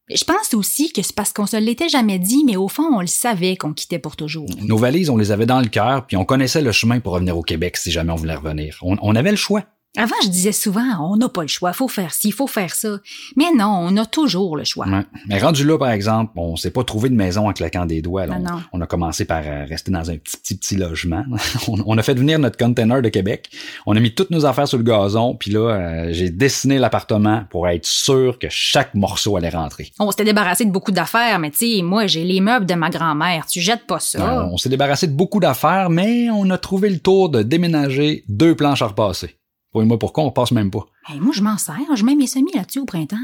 Je 0.10 0.24
pense 0.24 0.56
aussi 0.56 0.92
que 0.92 1.04
c'est 1.04 1.14
parce 1.14 1.34
qu'on 1.34 1.46
se 1.46 1.58
l'était 1.58 1.90
jamais 1.90 2.18
dit, 2.18 2.44
mais 2.44 2.56
au 2.56 2.68
fond, 2.68 2.88
on 2.92 3.02
le 3.02 3.08
savait 3.08 3.56
qu'on 3.58 3.74
quittait 3.74 4.00
pour 4.00 4.16
toujours. 4.16 4.50
Nos 4.62 4.78
valises, 4.78 5.10
on 5.12 5.18
les 5.18 5.32
avait 5.32 5.46
dans 5.46 5.60
le 5.62 5.68
cœur, 5.68 6.08
puis 6.08 6.18
on 6.18 6.26
connaissait 6.26 6.62
le 6.62 6.72
chemin 6.72 7.00
pour 7.00 7.14
revenir 7.14 7.38
au 7.38 7.44
Québec 7.44 7.78
si 7.78 7.92
jamais 7.92 8.12
on 8.12 8.16
voulait 8.16 8.36
revenir. 8.36 8.78
On, 8.82 8.98
on 9.02 9.16
avait 9.16 9.32
le 9.32 9.38
choix. 9.38 9.66
Avant, 9.98 10.16
je 10.24 10.28
disais 10.30 10.52
souvent, 10.52 10.86
on 11.02 11.18
n'a 11.18 11.30
pas 11.30 11.42
le 11.42 11.48
choix, 11.48 11.74
faut 11.74 11.88
faire 11.88 12.14
ci, 12.14 12.32
faut 12.32 12.46
faire 12.46 12.76
ça. 12.76 13.00
Mais 13.36 13.52
non, 13.58 13.66
on 13.82 13.98
a 13.98 14.06
toujours 14.06 14.56
le 14.56 14.64
choix. 14.64 14.88
Ouais. 14.88 15.02
Mais 15.28 15.40
rendu 15.40 15.66
là, 15.66 15.80
par 15.80 15.90
exemple, 15.90 16.34
on 16.36 16.56
s'est 16.56 16.70
pas 16.70 16.84
trouvé 16.84 17.10
de 17.10 17.16
maison 17.16 17.50
en 17.50 17.54
claquant 17.54 17.88
des 17.88 18.04
doigts. 18.04 18.28
là. 18.28 18.38
Non, 18.38 18.46
on, 18.52 18.56
non. 18.56 18.62
on 18.74 18.82
a 18.82 18.86
commencé 18.86 19.26
par 19.26 19.42
euh, 19.44 19.66
rester 19.68 19.92
dans 19.92 20.12
un 20.12 20.18
petit, 20.18 20.38
petit, 20.38 20.56
petit 20.56 20.76
logement. 20.76 21.24
on, 21.68 21.84
on 21.88 21.98
a 21.98 22.04
fait 22.04 22.14
venir 22.14 22.38
notre 22.38 22.58
container 22.58 23.02
de 23.02 23.10
Québec. 23.10 23.50
On 23.88 23.96
a 23.96 24.00
mis 24.00 24.14
toutes 24.14 24.30
nos 24.30 24.46
affaires 24.46 24.68
sur 24.68 24.78
le 24.78 24.84
gazon. 24.84 25.36
Puis 25.36 25.50
là, 25.50 25.70
euh, 25.70 26.10
j'ai 26.12 26.30
dessiné 26.30 26.78
l'appartement 26.78 27.46
pour 27.50 27.68
être 27.68 27.86
sûr 27.88 28.38
que 28.38 28.48
chaque 28.50 28.94
morceau 28.94 29.38
allait 29.38 29.50
rentrer. 29.50 29.92
On 30.00 30.12
s'était 30.12 30.26
débarrassé 30.26 30.66
de 30.66 30.72
beaucoup 30.72 30.92
d'affaires, 30.92 31.40
mais 31.40 31.50
tu 31.50 31.78
sais, 31.78 31.82
moi, 31.82 32.06
j'ai 32.06 32.24
les 32.26 32.42
meubles 32.42 32.68
de 32.68 32.76
ma 32.76 32.92
grand-mère. 32.92 33.48
Tu 33.48 33.60
jettes 33.60 33.88
pas 33.88 34.00
ça. 34.00 34.40
Euh, 34.40 34.50
on 34.52 34.58
s'est 34.58 34.70
débarrassé 34.70 35.08
de 35.08 35.14
beaucoup 35.14 35.40
d'affaires, 35.40 35.90
mais 35.90 36.30
on 36.30 36.48
a 36.52 36.60
trouvé 36.60 36.90
le 36.92 37.00
tour 37.00 37.30
de 37.30 37.42
déménager 37.42 38.24
deux 38.28 38.54
planches 38.56 38.84
à 38.84 38.88
repasser. 38.88 39.36
Pour 39.72 39.84
moi, 39.84 40.00
pourquoi 40.00 40.24
on 40.24 40.32
passe 40.32 40.52
même 40.52 40.72
pas? 40.72 40.86
Hey, 41.08 41.20
moi, 41.20 41.32
je 41.34 41.42
m'en 41.42 41.58
sers. 41.58 41.76
Je 41.96 42.04
mets 42.04 42.16
mes 42.16 42.28
semis 42.28 42.52
là-dessus 42.54 42.80
au 42.80 42.86
printemps. 42.86 43.18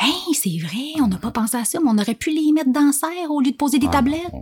Hey, 0.00 0.34
c'est 0.34 0.58
vrai, 0.66 0.98
on 1.02 1.08
n'a 1.08 1.18
pas 1.18 1.30
pensé 1.30 1.58
à 1.58 1.64
ça, 1.66 1.78
mais 1.78 1.90
on 1.92 1.98
aurait 1.98 2.14
pu 2.14 2.30
les 2.30 2.52
mettre 2.52 2.72
dans 2.72 2.90
serre 2.90 3.30
au 3.30 3.40
lieu 3.42 3.50
de 3.50 3.56
poser 3.56 3.78
des 3.78 3.86
Ah, 3.90 3.92
tablettes. 3.92 4.32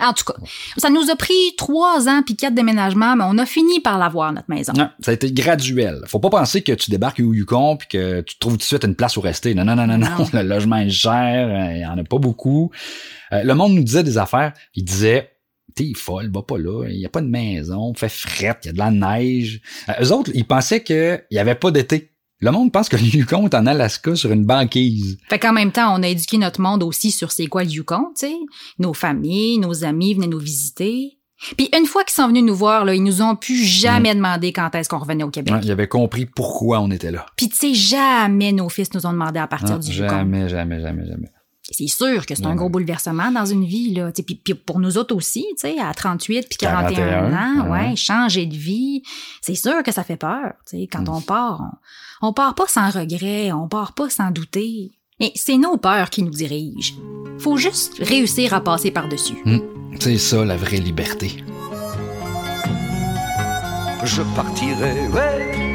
En 0.00 0.12
tout 0.14 0.24
cas, 0.24 0.32
ça 0.78 0.88
nous 0.88 1.10
a 1.10 1.16
pris 1.16 1.34
trois 1.58 2.08
ans 2.08 2.22
puis 2.24 2.34
quatre 2.34 2.54
déménagements, 2.54 3.14
mais 3.14 3.24
on 3.28 3.36
a 3.36 3.44
fini 3.44 3.80
par 3.80 3.98
l'avoir, 3.98 4.32
notre 4.32 4.48
maison. 4.48 4.72
Non, 4.74 4.88
ça 5.00 5.10
a 5.10 5.14
été 5.14 5.30
graduel. 5.32 6.00
Faut 6.06 6.18
pas 6.18 6.30
penser 6.30 6.62
que 6.62 6.72
tu 6.72 6.90
débarques 6.90 7.20
au 7.20 7.34
Yukon 7.34 7.76
puis 7.76 7.88
que 7.88 8.22
tu 8.22 8.38
trouves 8.38 8.54
tout 8.54 8.58
de 8.58 8.62
suite 8.62 8.84
une 8.84 8.94
place 8.96 9.18
où 9.18 9.20
rester. 9.20 9.54
Non, 9.54 9.64
non, 9.66 9.76
non, 9.76 9.86
non, 9.86 9.98
non. 9.98 10.08
Non. 10.18 10.26
Le 10.32 10.42
logement 10.42 10.76
est 10.76 10.88
cher, 10.88 11.46
euh, 11.46 11.74
il 11.74 11.82
y 11.82 11.86
en 11.86 11.98
a 11.98 12.02
pas 12.04 12.18
beaucoup. 12.18 12.70
Euh, 13.32 13.42
le 13.42 13.54
monde 13.54 13.74
nous 13.74 13.84
disait 13.84 14.02
des 14.02 14.16
affaires. 14.16 14.54
Il 14.74 14.84
disait, 14.84 15.30
t'es 15.76 15.92
folle, 15.94 16.30
va 16.32 16.42
pas 16.42 16.58
là. 16.58 16.86
Il 16.88 16.98
y 16.98 17.06
a 17.06 17.08
pas 17.08 17.20
de 17.20 17.28
maison, 17.28 17.94
fait 17.94 18.08
frette, 18.08 18.60
il 18.64 18.66
y 18.66 18.70
a 18.70 18.72
de 18.72 18.78
la 18.78 18.90
neige. 18.90 19.60
Euh, 19.88 19.92
eux 20.02 20.12
autres, 20.12 20.32
ils 20.34 20.46
pensaient 20.46 20.82
qu'il 20.82 21.22
y 21.30 21.38
avait 21.38 21.54
pas 21.54 21.70
d'été. 21.70 22.10
Le 22.40 22.50
monde 22.50 22.72
pense 22.72 22.88
que 22.88 22.96
le 22.96 23.02
Yukon 23.02 23.46
est 23.46 23.54
en 23.54 23.66
Alaska 23.66 24.14
sur 24.14 24.30
une 24.32 24.44
banquise. 24.44 25.18
Fait 25.28 25.38
qu'en 25.38 25.52
même 25.52 25.72
temps, 25.72 25.94
on 25.98 26.02
a 26.02 26.08
éduqué 26.08 26.36
notre 26.36 26.60
monde 26.60 26.82
aussi 26.82 27.10
sur 27.10 27.30
c'est 27.30 27.46
quoi 27.46 27.64
le 27.64 27.70
Yukon, 27.70 28.12
tu 28.18 28.26
sais. 28.26 28.34
Nos 28.78 28.92
familles, 28.92 29.58
nos 29.58 29.84
amis 29.84 30.14
venaient 30.14 30.26
nous 30.26 30.38
visiter. 30.38 31.18
Puis 31.56 31.68
une 31.78 31.86
fois 31.86 32.02
qu'ils 32.04 32.14
sont 32.14 32.28
venus 32.28 32.44
nous 32.44 32.54
voir, 32.54 32.84
là, 32.84 32.94
ils 32.94 33.02
nous 33.02 33.20
ont 33.20 33.36
plus 33.36 33.62
jamais 33.62 34.14
demandé 34.14 34.52
quand 34.52 34.74
est-ce 34.74 34.88
qu'on 34.88 34.98
revenait 34.98 35.24
au 35.24 35.30
Québec. 35.30 35.52
Ouais, 35.52 35.60
ils 35.62 35.70
avaient 35.70 35.88
compris 35.88 36.24
pourquoi 36.24 36.80
on 36.80 36.90
était 36.90 37.10
là. 37.10 37.26
Puis 37.36 37.48
tu 37.48 37.56
sais, 37.56 37.74
jamais 37.74 38.52
nos 38.52 38.68
fils 38.68 38.92
nous 38.94 39.06
ont 39.06 39.12
demandé 39.12 39.38
à 39.38 39.46
partir 39.46 39.78
du 39.78 39.90
Yukon. 39.90 40.08
jamais, 40.08 40.48
jamais, 40.48 40.80
jamais, 40.80 41.06
jamais. 41.06 41.28
C'est 41.70 41.88
sûr 41.88 42.26
que 42.26 42.34
c'est 42.36 42.46
un 42.46 42.54
gros 42.54 42.68
bouleversement 42.68 43.32
dans 43.32 43.44
une 43.44 43.64
vie, 43.64 43.92
là. 43.92 44.12
Tu 44.12 44.18
sais, 44.18 44.22
Puis, 44.22 44.36
puis 44.36 44.54
pour 44.54 44.78
nous 44.78 44.98
autres 44.98 45.14
aussi, 45.16 45.44
tu 45.60 45.68
sais, 45.68 45.78
à 45.80 45.92
38 45.92 46.46
puis 46.48 46.58
41 46.58 46.92
41, 46.94 47.32
ans, 47.32 47.70
ouais. 47.72 47.88
ouais, 47.88 47.96
changer 47.96 48.46
de 48.46 48.54
vie, 48.54 49.02
c'est 49.42 49.56
sûr 49.56 49.82
que 49.82 49.90
ça 49.90 50.04
fait 50.04 50.16
peur. 50.16 50.52
Tu 50.68 50.78
sais, 50.78 50.82
Mm. 50.84 50.86
quand 50.92 51.08
on 51.08 51.20
part, 51.20 51.60
on, 52.22 52.28
on 52.28 52.32
part 52.32 52.54
pas 52.54 52.66
sans 52.68 52.88
regret, 52.90 53.50
on 53.52 53.66
part 53.68 53.94
pas 53.94 54.08
sans 54.10 54.30
douter. 54.30 54.92
Mais 55.18 55.32
c'est 55.34 55.56
nos 55.56 55.76
peurs 55.76 56.10
qui 56.10 56.22
nous 56.22 56.30
dirigent. 56.30 56.94
Faut 57.38 57.56
juste 57.56 57.94
réussir 58.00 58.54
à 58.54 58.60
passer 58.60 58.90
par-dessus. 58.90 59.38
C'est 59.98 60.18
ça, 60.18 60.44
la 60.44 60.56
vraie 60.56 60.76
liberté. 60.78 61.42
je 64.04 64.22
partirai, 64.36 65.08
ouais. 65.08 65.65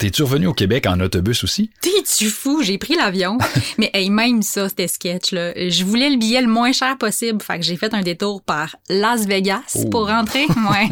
T'es-tu 0.00 0.22
revenu 0.22 0.46
au 0.46 0.54
Québec 0.54 0.86
en 0.86 0.98
autobus 1.00 1.44
aussi? 1.44 1.68
T'es-tu 1.82 2.30
fou? 2.30 2.62
J'ai 2.62 2.78
pris 2.78 2.94
l'avion. 2.96 3.36
Mais 3.78 3.90
hey, 3.92 4.08
même 4.08 4.40
ça, 4.40 4.66
c'était 4.70 4.88
sketch, 4.88 5.30
là. 5.32 5.52
Je 5.54 5.84
voulais 5.84 6.08
le 6.08 6.16
billet 6.16 6.40
le 6.40 6.46
moins 6.48 6.72
cher 6.72 6.96
possible. 6.96 7.42
Fait 7.42 7.58
que 7.58 7.66
j'ai 7.66 7.76
fait 7.76 7.92
un 7.92 8.00
détour 8.00 8.40
par 8.40 8.76
Las 8.88 9.26
Vegas 9.26 9.60
Oh. 9.74 9.90
pour 9.90 10.08
rentrer. 10.08 10.46
Ouais. 10.70 10.88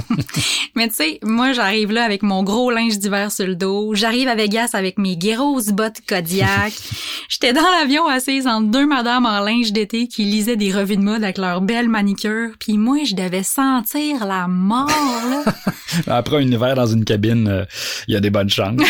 Mais 0.77 0.89
tu 0.89 0.95
sais, 0.97 1.19
moi, 1.23 1.53
j'arrive 1.55 1.91
là 1.91 2.05
avec 2.05 2.23
mon 2.23 2.43
gros 2.43 2.71
linge 2.71 2.99
d'hiver 2.99 3.33
sur 3.33 3.47
le 3.47 3.55
dos. 3.55 3.95
J'arrive 3.95 4.29
à 4.29 4.35
Vegas 4.35 4.71
avec 4.75 4.99
mes 4.99 5.17
grosses 5.17 5.69
bottes 5.69 6.01
Kodiak. 6.07 6.73
J'étais 7.31 7.53
dans 7.55 7.69
l'avion 7.81 8.07
assise 8.09 8.47
entre 8.47 8.69
deux 8.71 8.87
madames 8.87 9.25
en 9.25 9.41
linge 9.41 9.73
d'été 9.73 10.07
qui 10.07 10.25
lisaient 10.25 10.57
des 10.57 10.71
revues 10.73 10.97
de 10.99 11.03
mode 11.03 11.23
avec 11.25 11.39
leurs 11.39 11.61
belles 11.63 11.89
manicures. 11.89 12.51
Puis 12.61 12.77
moi, 12.77 12.99
je 13.05 13.15
devais 13.15 13.43
sentir 13.43 14.27
la 14.27 14.49
mort, 14.49 14.89
là. 15.31 15.45
Après 16.09 16.37
un 16.37 16.43
hiver 16.51 16.75
dans 16.75 16.87
une 16.87 17.05
cabine, 17.07 17.49
euh, 17.49 17.65
il 18.07 18.15
y 18.15 18.17
a 18.17 18.21
des 18.21 18.31
bonnes 18.31 18.51
chances. 18.51 18.81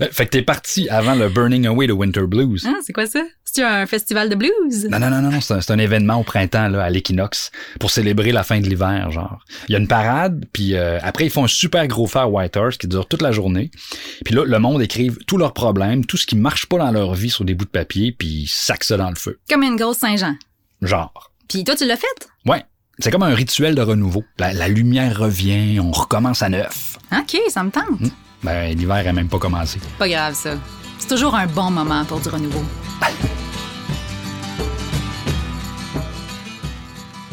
Euh, 0.00 0.08
fait 0.12 0.26
que 0.26 0.30
t'es 0.30 0.42
parti 0.42 0.88
avant 0.88 1.14
le 1.14 1.28
Burning 1.28 1.66
Away 1.66 1.86
de 1.86 1.92
Winter 1.92 2.26
Blues. 2.26 2.66
Hein, 2.66 2.76
c'est 2.84 2.92
quoi 2.92 3.06
ça? 3.06 3.22
C'est 3.44 3.62
un 3.62 3.86
festival 3.86 4.28
de 4.28 4.34
blues? 4.34 4.86
Non, 4.90 4.98
non, 4.98 5.10
non, 5.10 5.22
non, 5.22 5.40
c'est 5.40 5.54
un, 5.54 5.60
c'est 5.60 5.72
un 5.72 5.78
événement 5.78 6.16
au 6.16 6.22
printemps, 6.22 6.68
là, 6.68 6.84
à 6.84 6.90
l'équinoxe, 6.90 7.50
pour 7.80 7.90
célébrer 7.90 8.32
la 8.32 8.44
fin 8.44 8.60
de 8.60 8.66
l'hiver, 8.68 9.10
genre. 9.10 9.44
Il 9.68 9.72
y 9.72 9.74
a 9.76 9.78
une 9.78 9.88
parade, 9.88 10.44
puis 10.52 10.74
euh, 10.74 10.98
après, 11.02 11.24
ils 11.24 11.30
font 11.30 11.44
un 11.44 11.48
super 11.48 11.86
gros 11.88 12.06
fer 12.06 12.30
Whitehorse 12.30 12.76
qui 12.76 12.88
dure 12.88 13.06
toute 13.06 13.22
la 13.22 13.32
journée. 13.32 13.70
Puis 14.24 14.34
là, 14.34 14.44
le 14.44 14.58
monde 14.58 14.82
écrive 14.82 15.18
tous 15.26 15.38
leurs 15.38 15.54
problèmes, 15.54 16.04
tout 16.04 16.16
ce 16.16 16.26
qui 16.26 16.36
marche 16.36 16.66
pas 16.66 16.78
dans 16.78 16.90
leur 16.90 17.14
vie 17.14 17.30
sur 17.30 17.44
des 17.44 17.54
bouts 17.54 17.64
de 17.64 17.70
papier, 17.70 18.12
puis 18.12 18.28
ils 18.28 18.46
sacent 18.48 18.78
ça 18.82 18.96
dans 18.96 19.08
le 19.08 19.16
feu. 19.16 19.38
Comme 19.48 19.62
une 19.62 19.76
grosse 19.76 19.98
Saint-Jean. 19.98 20.36
Genre. 20.82 21.32
Puis 21.48 21.64
toi, 21.64 21.74
tu 21.74 21.86
l'as 21.86 21.96
fait? 21.96 22.28
Ouais. 22.46 22.62
C'est 23.00 23.10
comme 23.12 23.22
un 23.22 23.34
rituel 23.34 23.76
de 23.76 23.80
renouveau. 23.80 24.24
La, 24.38 24.52
la 24.52 24.68
lumière 24.68 25.16
revient, 25.16 25.78
on 25.80 25.92
recommence 25.92 26.42
à 26.42 26.48
neuf. 26.48 26.98
OK, 27.12 27.38
ça 27.48 27.62
me 27.62 27.70
tente. 27.70 28.12
Ben, 28.42 28.76
l'hiver 28.76 29.04
a 29.06 29.12
même 29.12 29.28
pas 29.28 29.38
commencé. 29.38 29.80
Pas 29.98 30.08
grave, 30.08 30.34
ça. 30.34 30.50
C'est 30.98 31.08
toujours 31.08 31.34
un 31.34 31.46
bon 31.46 31.70
moment 31.70 32.04
pour 32.04 32.20
du 32.20 32.28
renouveau. 32.28 32.62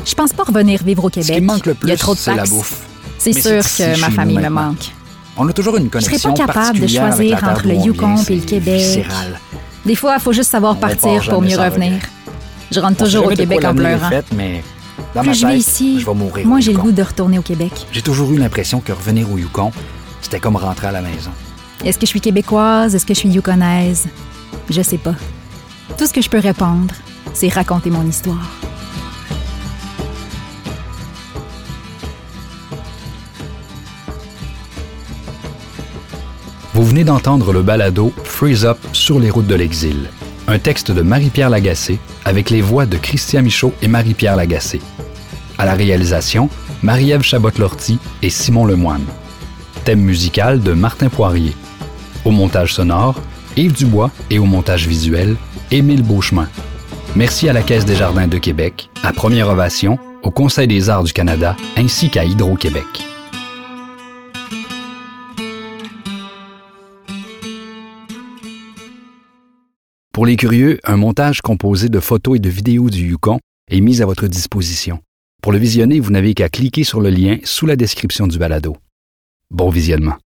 Je 0.06 0.14
pense 0.14 0.34
pas 0.34 0.44
revenir 0.44 0.84
vivre 0.84 1.04
au 1.06 1.10
Ce 1.10 1.14
Québec. 1.16 1.36
qui 1.36 1.42
me 1.42 1.48
manque 1.48 1.66
le 1.66 1.76
Il 1.82 1.88
y 1.90 1.92
a 1.92 1.96
plus, 1.96 2.00
trop 2.00 2.14
de 2.14 2.20
c'est 2.20 2.36
la 2.36 2.44
bouffe. 2.44 2.82
C'est 3.18 3.34
Mais 3.34 3.42
sûr 3.42 3.64
c'est 3.64 3.94
que 3.94 4.02
ma 4.02 4.10
famille 4.12 4.38
me 4.38 4.50
manque. 4.50 4.92
On 5.38 5.48
a 5.48 5.54
toujours 5.54 5.76
une 5.78 5.90
serais 5.90 6.04
connexion 6.04 6.34
pas 6.34 6.46
capable 6.46 6.80
de 6.80 6.88
choisir 6.88 7.44
entre 7.44 7.68
le 7.68 7.74
on 7.76 7.84
Yukon 7.84 8.16
et 8.30 8.36
le 8.36 8.42
Québec. 8.42 8.80
viscéral. 8.82 9.40
Des 9.86 9.96
fois, 9.96 10.16
il 10.18 10.22
faut 10.22 10.32
juste 10.34 10.52
savoir 10.52 10.74
On 10.74 10.80
partir 10.80 11.24
pour 11.28 11.42
mieux 11.42 11.58
revenir. 11.58 12.02
Je 12.72 12.80
rentre 12.80 13.02
On 13.02 13.06
toujours 13.06 13.26
au 13.28 13.30
Québec 13.30 13.64
en 13.66 13.74
pleurant. 13.76 14.10
fait, 14.10 14.26
mais 14.36 14.64
dans 15.14 15.22
Plus 15.22 15.28
ma 15.30 15.34
je 15.34 15.48
vis 15.48 15.54
tête, 15.66 15.74
ici, 15.74 16.00
je 16.00 16.06
vais 16.06 16.14
mourir 16.14 16.48
moi 16.48 16.60
j'ai 16.62 16.74
le 16.74 16.80
goût 16.80 16.92
de 16.92 17.02
retourner 17.04 17.38
au 17.38 17.42
Québec. 17.42 17.72
J'ai 17.92 18.02
toujours 18.02 18.32
eu 18.32 18.38
l'impression 18.38 18.80
que 18.80 18.92
revenir 18.92 19.30
au 19.32 19.38
Yukon, 19.38 19.72
c'était 20.26 20.40
comme 20.40 20.56
rentrer 20.56 20.88
à 20.88 20.92
la 20.92 21.02
maison. 21.02 21.30
Est-ce 21.84 22.00
que 22.00 22.06
je 22.06 22.10
suis 22.10 22.22
québécoise? 22.22 22.96
Est-ce 22.96 23.06
que 23.06 23.14
je 23.14 23.20
suis 23.20 23.30
yukonaise? 23.30 24.08
Je 24.70 24.82
sais 24.82 24.98
pas. 24.98 25.14
Tout 25.98 26.08
ce 26.08 26.14
que 26.14 26.22
je 26.22 26.30
peux 26.30 26.40
répondre, 26.40 26.94
c'est 27.34 27.50
raconter 27.50 27.92
mon 27.92 28.06
histoire. 28.08 28.50
Vous 36.74 36.84
venez 36.84 37.04
d'entendre 37.04 37.54
le 37.54 37.62
balado 37.62 38.12
Freeze 38.24 38.66
Up 38.66 38.80
sur 38.92 39.20
les 39.20 39.30
routes 39.30 39.48
de 39.48 39.56
l'exil, 39.56 40.10
un 40.48 40.58
texte 40.58 40.92
de 40.92 41.04
Marie-Pierre 41.04 41.52
Lagacé 41.52 42.00
avec 42.26 42.50
les 42.50 42.62
voix 42.62 42.88
de 42.88 42.98
Christian 42.98 43.44
Michaud 43.44 43.74
et 43.84 43.88
Marie-Pierre 43.88 44.36
Lagacé. 44.36 44.82
À 45.60 45.66
la 45.66 45.76
réalisation, 45.76 46.50
Marie-Ève 46.82 47.22
Chabot-Lortie 47.22 48.00
et 48.24 48.30
Simon 48.32 48.66
Lemoine. 48.66 49.06
Thème 49.86 50.02
musical 50.02 50.62
de 50.64 50.74
Martin 50.74 51.10
Poirier. 51.10 51.54
Au 52.26 52.32
montage 52.32 52.74
sonore, 52.74 53.22
Yves 53.56 53.74
Dubois 53.74 54.10
et 54.32 54.40
au 54.40 54.46
montage 54.46 54.88
visuel, 54.88 55.36
Émile 55.70 56.02
Beauchemin. 56.02 56.50
Merci 57.16 57.48
à 57.50 57.54
la 57.54 57.62
Caisse 57.62 57.86
des 57.86 57.94
Jardins 57.94 58.28
de 58.28 58.40
Québec, 58.40 58.90
à 59.04 59.14
Première 59.14 59.48
Ovation, 59.48 60.00
au 60.24 60.32
Conseil 60.32 60.68
des 60.68 60.90
arts 60.90 61.04
du 61.04 61.14
Canada 61.14 61.56
ainsi 61.78 62.10
qu'à 62.10 62.26
Hydro-Québec. 62.26 62.84
Pour 70.12 70.26
les 70.26 70.36
curieux, 70.36 70.80
un 70.84 70.98
montage 70.98 71.42
composé 71.42 71.90
de 71.90 72.00
photos 72.00 72.38
et 72.38 72.40
de 72.40 72.50
vidéos 72.50 72.90
du 72.90 73.10
Yukon 73.10 73.38
est 73.70 73.82
mis 73.82 74.02
à 74.02 74.08
votre 74.08 74.26
disposition. 74.26 74.98
Pour 75.44 75.52
le 75.52 75.60
visionner, 75.60 76.00
vous 76.00 76.10
n'avez 76.10 76.34
qu'à 76.34 76.50
cliquer 76.50 76.84
sur 76.84 77.02
le 77.02 77.12
lien 77.12 77.38
sous 77.44 77.68
la 77.68 77.76
description 77.76 78.26
du 78.26 78.40
balado. 78.40 78.78
Bon 79.52 79.70
visionnement. 79.70 80.18